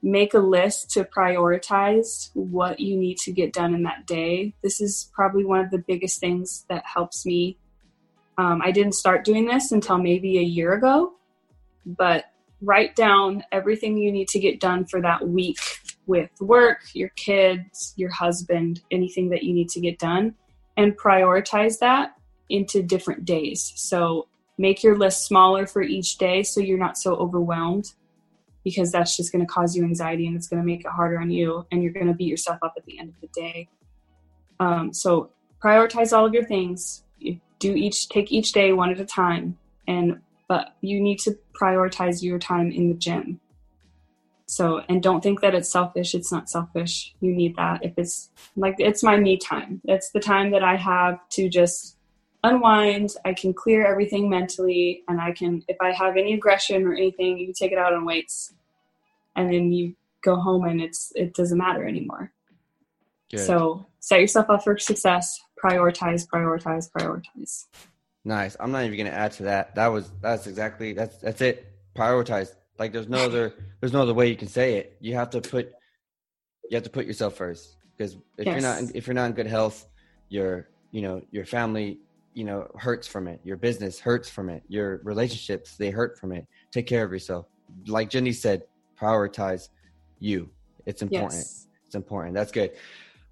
Make 0.01 0.33
a 0.33 0.39
list 0.39 0.89
to 0.91 1.05
prioritize 1.05 2.29
what 2.33 2.79
you 2.79 2.97
need 2.97 3.17
to 3.19 3.31
get 3.31 3.53
done 3.53 3.73
in 3.73 3.83
that 3.83 4.05
day. 4.05 4.53
This 4.61 4.81
is 4.81 5.09
probably 5.13 5.45
one 5.45 5.61
of 5.61 5.71
the 5.71 5.77
biggest 5.77 6.19
things 6.19 6.65
that 6.69 6.83
helps 6.85 7.25
me. 7.25 7.57
Um, 8.37 8.61
I 8.61 8.71
didn't 8.71 8.95
start 8.95 9.23
doing 9.23 9.45
this 9.45 9.71
until 9.71 9.97
maybe 9.97 10.39
a 10.39 10.43
year 10.43 10.73
ago, 10.73 11.13
but 11.85 12.25
write 12.61 12.95
down 12.95 13.43
everything 13.51 13.97
you 13.97 14.11
need 14.11 14.27
to 14.29 14.39
get 14.39 14.59
done 14.59 14.85
for 14.85 15.01
that 15.01 15.27
week 15.27 15.59
with 16.05 16.29
work, 16.41 16.79
your 16.93 17.09
kids, 17.09 17.93
your 17.95 18.09
husband, 18.11 18.81
anything 18.91 19.29
that 19.29 19.43
you 19.43 19.53
need 19.53 19.69
to 19.69 19.79
get 19.79 19.99
done, 19.99 20.35
and 20.77 20.97
prioritize 20.97 21.79
that 21.79 22.15
into 22.49 22.83
different 22.83 23.25
days. 23.25 23.73
So 23.75 24.27
make 24.57 24.83
your 24.83 24.97
list 24.97 25.25
smaller 25.25 25.65
for 25.65 25.81
each 25.81 26.17
day 26.17 26.43
so 26.43 26.59
you're 26.59 26.77
not 26.77 26.97
so 26.97 27.15
overwhelmed 27.15 27.93
because 28.63 28.91
that's 28.91 29.17
just 29.17 29.31
going 29.31 29.45
to 29.45 29.51
cause 29.51 29.75
you 29.75 29.83
anxiety 29.83 30.27
and 30.27 30.35
it's 30.35 30.47
going 30.47 30.61
to 30.61 30.65
make 30.65 30.81
it 30.81 30.91
harder 30.91 31.19
on 31.19 31.29
you 31.29 31.65
and 31.71 31.83
you're 31.83 31.91
going 31.91 32.07
to 32.07 32.13
beat 32.13 32.27
yourself 32.27 32.57
up 32.61 32.73
at 32.77 32.85
the 32.85 32.97
end 32.99 33.09
of 33.09 33.15
the 33.21 33.27
day. 33.27 33.67
Um, 34.59 34.93
so 34.93 35.31
prioritize 35.63 36.15
all 36.15 36.25
of 36.25 36.33
your 36.33 36.45
things. 36.45 37.03
do 37.59 37.73
each 37.73 38.09
take 38.09 38.31
each 38.31 38.51
day 38.51 38.73
one 38.73 38.89
at 38.89 38.99
a 38.99 39.05
time, 39.05 39.57
and 39.87 40.19
but 40.47 40.75
you 40.81 41.01
need 41.01 41.19
to 41.19 41.37
prioritize 41.59 42.21
your 42.21 42.39
time 42.39 42.71
in 42.71 42.89
the 42.89 42.95
gym. 42.95 43.39
So 44.45 44.81
and 44.89 45.01
don't 45.01 45.21
think 45.21 45.41
that 45.41 45.55
it's 45.55 45.71
selfish. 45.71 46.13
It's 46.13 46.31
not 46.31 46.49
selfish. 46.49 47.15
You 47.21 47.33
need 47.33 47.55
that. 47.55 47.83
If 47.83 47.93
it's 47.97 48.29
like 48.55 48.75
it's 48.77 49.03
my 49.03 49.17
me 49.17 49.37
time. 49.37 49.81
It's 49.85 50.11
the 50.11 50.19
time 50.19 50.51
that 50.51 50.63
I 50.63 50.75
have 50.75 51.17
to 51.31 51.49
just 51.49 51.97
unwind. 52.43 53.15
I 53.25 53.33
can 53.33 53.53
clear 53.53 53.85
everything 53.85 54.29
mentally, 54.29 55.03
and 55.07 55.19
I 55.19 55.31
can, 55.31 55.63
if 55.67 55.77
I 55.81 55.91
have 55.91 56.17
any 56.17 56.33
aggression 56.33 56.83
or 56.83 56.93
anything, 56.93 57.37
you 57.37 57.53
take 57.53 57.71
it 57.71 57.77
out 57.77 57.93
on 57.93 58.05
weights, 58.05 58.53
and 59.35 59.51
then 59.51 59.71
you 59.71 59.95
go 60.21 60.35
home, 60.35 60.65
and 60.65 60.81
it's 60.81 61.11
it 61.15 61.33
doesn't 61.33 61.57
matter 61.57 61.87
anymore. 61.87 62.31
Good. 63.31 63.39
So 63.39 63.87
set 63.99 64.19
yourself 64.19 64.49
up 64.49 64.63
for 64.63 64.77
success. 64.77 65.39
Prioritize, 65.63 66.27
prioritize, 66.27 66.91
prioritize. 66.91 67.65
Nice. 68.25 68.55
I'm 68.59 68.71
not 68.71 68.83
even 68.83 68.97
gonna 68.97 69.09
add 69.09 69.31
to 69.33 69.43
that. 69.43 69.75
That 69.75 69.87
was 69.87 70.11
that's 70.21 70.47
exactly 70.47 70.93
that's 70.93 71.17
that's 71.17 71.41
it. 71.41 71.65
Prioritize. 71.95 72.53
Like 72.79 72.91
there's 72.91 73.07
no 73.07 73.25
other 73.25 73.53
there's 73.79 73.93
no 73.93 74.01
other 74.01 74.13
way 74.13 74.29
you 74.29 74.35
can 74.35 74.47
say 74.47 74.75
it. 74.75 74.97
You 74.99 75.15
have 75.15 75.29
to 75.31 75.41
put 75.41 75.73
you 76.69 76.75
have 76.75 76.83
to 76.83 76.89
put 76.89 77.05
yourself 77.05 77.35
first 77.35 77.75
because 77.95 78.15
if 78.37 78.45
yes. 78.45 78.61
you're 78.61 78.61
not 78.61 78.95
if 78.95 79.07
you're 79.07 79.13
not 79.13 79.25
in 79.25 79.33
good 79.33 79.47
health, 79.47 79.87
your 80.29 80.69
you 80.91 81.01
know 81.01 81.21
your 81.31 81.45
family 81.45 81.99
you 82.33 82.43
know 82.43 82.67
hurts 82.77 83.07
from 83.07 83.27
it. 83.27 83.39
Your 83.43 83.57
business 83.57 83.99
hurts 83.99 84.29
from 84.29 84.49
it. 84.49 84.63
Your 84.67 85.01
relationships 85.03 85.77
they 85.77 85.91
hurt 85.91 86.17
from 86.17 86.31
it. 86.31 86.47
Take 86.71 86.87
care 86.87 87.03
of 87.03 87.11
yourself. 87.11 87.45
Like 87.87 88.09
jenny 88.09 88.33
said 88.33 88.63
prioritize 88.99 89.69
you. 90.19 90.49
It's 90.85 91.01
important. 91.01 91.33
Yes. 91.33 91.67
it's 91.85 91.95
important. 91.95 92.33
That's 92.33 92.51
good. 92.51 92.71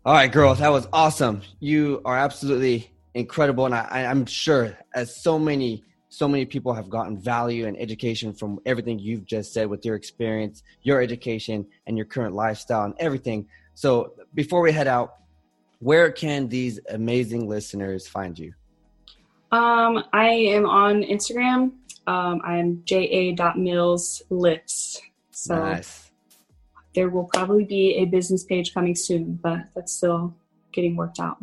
All 0.06 0.14
right 0.14 0.32
girls 0.32 0.60
that 0.60 0.72
was 0.72 0.88
awesome. 0.94 1.42
You 1.60 2.02
are 2.06 2.18
absolutely 2.18 2.92
incredible 3.14 3.66
and 3.66 3.76
I, 3.76 4.06
i'm 4.10 4.26
sure 4.26 4.78
as 4.96 5.14
so 5.14 5.38
many 5.38 5.84
so 6.14 6.28
many 6.28 6.45
people 6.45 6.74
have 6.74 6.89
gotten 6.89 7.18
value 7.18 7.66
and 7.66 7.80
education 7.80 8.34
from 8.34 8.59
everything 8.66 8.99
you've 8.99 9.26
just 9.26 9.53
said 9.53 9.68
with 9.68 9.86
your 9.86 9.95
experience 9.95 10.64
your 10.84 11.01
education 11.01 11.66
and 11.88 11.97
your 11.97 12.05
current 12.05 12.36
lifestyle 12.36 12.84
and 12.84 12.93
everything 12.99 13.47
so 13.74 14.14
before 14.34 14.62
we 14.62 14.72
head 14.72 14.88
out 14.88 15.16
where 15.80 16.12
can 16.12 16.47
these 16.47 16.80
amazing 16.89 17.47
listeners 17.47 18.07
find 18.07 18.38
you 18.38 18.53
um, 19.51 20.03
I 20.14 20.30
am 20.30 20.66
on 20.66 21.03
Instagram. 21.03 21.74
Um, 22.07 22.41
I'm 22.43 22.84
ja.millslips. 22.88 24.97
So 25.32 25.55
nice. 25.55 26.09
there 26.95 27.09
will 27.09 27.26
probably 27.26 27.66
be 27.66 27.97
a 27.97 28.05
business 28.05 28.45
page 28.45 28.74
coming 28.74 28.95
soon, 28.95 29.38
but 29.41 29.59
that's 29.76 29.93
still 29.93 30.34
getting 30.72 30.95
worked 30.95 31.20
out. 31.20 31.38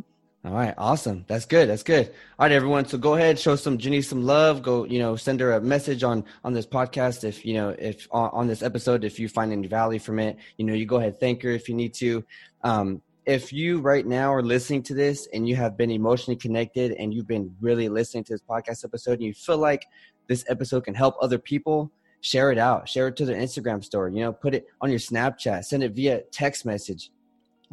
All 0.49 0.55
right, 0.55 0.73
awesome. 0.79 1.27
That's 1.29 1.45
good. 1.45 1.69
That's 1.69 1.83
good. 1.83 2.07
All 2.39 2.47
right, 2.47 2.53
everyone. 2.53 2.87
So 2.87 2.97
go 2.97 3.17
ahead, 3.17 3.39
show 3.39 3.55
some 3.55 3.77
Jenny 3.77 4.01
some 4.01 4.25
love. 4.25 4.63
Go, 4.63 4.85
you 4.85 4.99
know, 4.99 5.15
send 5.15 5.41
her 5.41 5.53
a 5.53 5.61
message 5.61 6.03
on 6.03 6.25
on 6.43 6.55
this 6.55 6.65
podcast. 6.65 7.23
If 7.23 7.45
you 7.45 7.53
know, 7.53 7.77
if 7.79 8.09
on, 8.13 8.31
on 8.33 8.47
this 8.47 8.63
episode, 8.63 9.05
if 9.05 9.19
you 9.19 9.29
find 9.29 9.53
any 9.53 9.67
value 9.67 9.99
from 9.99 10.19
it, 10.19 10.39
you 10.57 10.65
know, 10.65 10.73
you 10.73 10.87
go 10.87 10.97
ahead, 10.97 11.21
thank 11.21 11.43
her 11.43 11.51
if 11.51 11.69
you 11.69 11.75
need 11.75 11.93
to. 11.95 12.25
Um, 12.65 13.03
if 13.27 13.53
you 13.53 13.81
right 13.81 14.07
now 14.07 14.33
are 14.33 14.43
listening 14.43 14.83
to 14.85 14.95
this 14.95 15.29
and 15.35 15.47
you 15.47 15.55
have 15.57 15.77
been 15.77 15.91
emotionally 15.91 16.37
connected 16.37 16.93
and 16.93 17.13
you've 17.13 17.27
been 17.27 17.55
really 17.61 17.91
listening 17.91 18.25
to 18.25 18.33
this 18.33 18.41
podcast 18.41 18.87
episode 18.87 19.19
and 19.19 19.25
you 19.25 19.35
feel 19.35 19.59
like 19.59 19.85
this 20.29 20.47
episode 20.49 20.85
can 20.85 20.95
help 20.95 21.15
other 21.21 21.39
people, 21.39 21.93
share 22.23 22.51
it 22.51 22.59
out. 22.59 22.89
Share 22.89 23.09
it 23.09 23.17
to 23.17 23.27
their 23.27 23.37
Instagram 23.37 23.85
story. 23.85 24.15
You 24.15 24.21
know, 24.21 24.33
put 24.33 24.55
it 24.55 24.65
on 24.81 24.89
your 24.89 24.99
Snapchat, 24.99 25.65
send 25.67 25.83
it 25.83 25.93
via 25.93 26.23
text 26.33 26.65
message. 26.65 27.11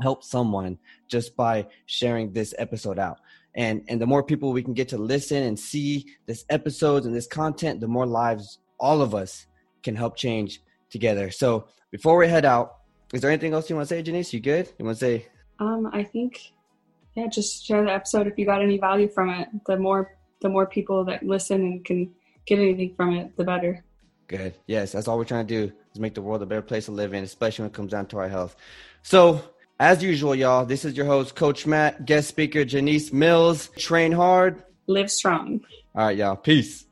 Help 0.02 0.24
someone 0.24 0.78
just 1.08 1.36
by 1.36 1.68
sharing 1.86 2.34
this 2.34 2.54
episode 2.58 3.00
out. 3.00 3.20
And 3.56 3.84
and 3.88 4.02
the 4.02 4.08
more 4.08 4.24
people 4.24 4.52
we 4.52 4.64
can 4.64 4.74
get 4.74 4.90
to 4.90 4.98
listen 4.98 5.44
and 5.44 5.58
see 5.58 6.08
this 6.26 6.46
episodes 6.50 7.06
and 7.06 7.16
this 7.16 7.28
content, 7.28 7.80
the 7.80 7.88
more 7.88 8.06
lives 8.06 8.60
all 8.80 9.02
of 9.02 9.16
us 9.16 9.48
can 9.84 9.96
help 9.96 10.18
change 10.18 10.62
together. 10.90 11.32
So 11.32 11.68
before 11.92 12.18
we 12.18 12.28
head 12.28 12.46
out, 12.46 12.78
is 13.14 13.22
there 13.22 13.32
anything 13.32 13.54
else 13.54 13.70
you 13.70 13.76
want 13.76 13.88
to 13.88 13.96
say, 13.96 14.02
Janice? 14.02 14.34
You 14.34 14.42
good? 14.42 14.70
You 14.78 14.86
want 14.86 14.98
to 14.98 15.06
say 15.06 15.28
um, 15.60 15.90
I 15.94 16.04
think, 16.04 16.52
yeah, 17.16 17.28
just 17.28 17.66
share 17.66 17.84
the 17.84 17.92
episode 17.92 18.28
if 18.28 18.38
you 18.38 18.46
got 18.46 18.62
any 18.62 18.78
value 18.78 19.08
from 19.08 19.30
it. 19.30 19.48
The 19.66 19.78
more 19.78 20.18
the 20.42 20.50
more 20.50 20.66
people 20.66 21.06
that 21.06 21.24
listen 21.24 21.62
and 21.62 21.86
can 21.86 22.14
get 22.46 22.60
anything 22.60 22.94
from 22.96 23.16
it, 23.16 23.36
the 23.38 23.44
better. 23.44 23.84
Good. 24.28 24.56
Yes, 24.68 24.92
that's 24.92 25.08
all 25.08 25.18
we're 25.18 25.26
trying 25.26 25.48
to 25.48 25.68
do 25.68 25.74
is 25.94 26.00
make 26.00 26.14
the 26.14 26.22
world 26.22 26.42
a 26.42 26.46
better 26.46 26.62
place 26.62 26.86
to 26.86 26.92
live 26.92 27.14
in, 27.14 27.24
especially 27.24 27.64
when 27.64 27.72
it 27.72 27.76
comes 27.76 27.92
down 27.92 28.08
to 28.08 28.18
our 28.18 28.28
health. 28.28 28.56
So, 29.04 29.42
as 29.80 30.02
usual, 30.04 30.36
y'all, 30.36 30.66
this 30.66 30.86
is 30.86 30.96
your 30.96 31.06
host, 31.06 31.36
Coach 31.36 31.68
Matt, 31.68 32.06
guest 32.06 32.28
speaker 32.28 32.64
Janice 32.64 33.12
Mills. 33.12 33.70
Train 33.78 34.12
hard, 34.12 34.64
live 34.88 35.12
strong. 35.12 35.62
All 35.94 36.06
right, 36.06 36.18
y'all. 36.18 36.36
Peace. 36.36 36.85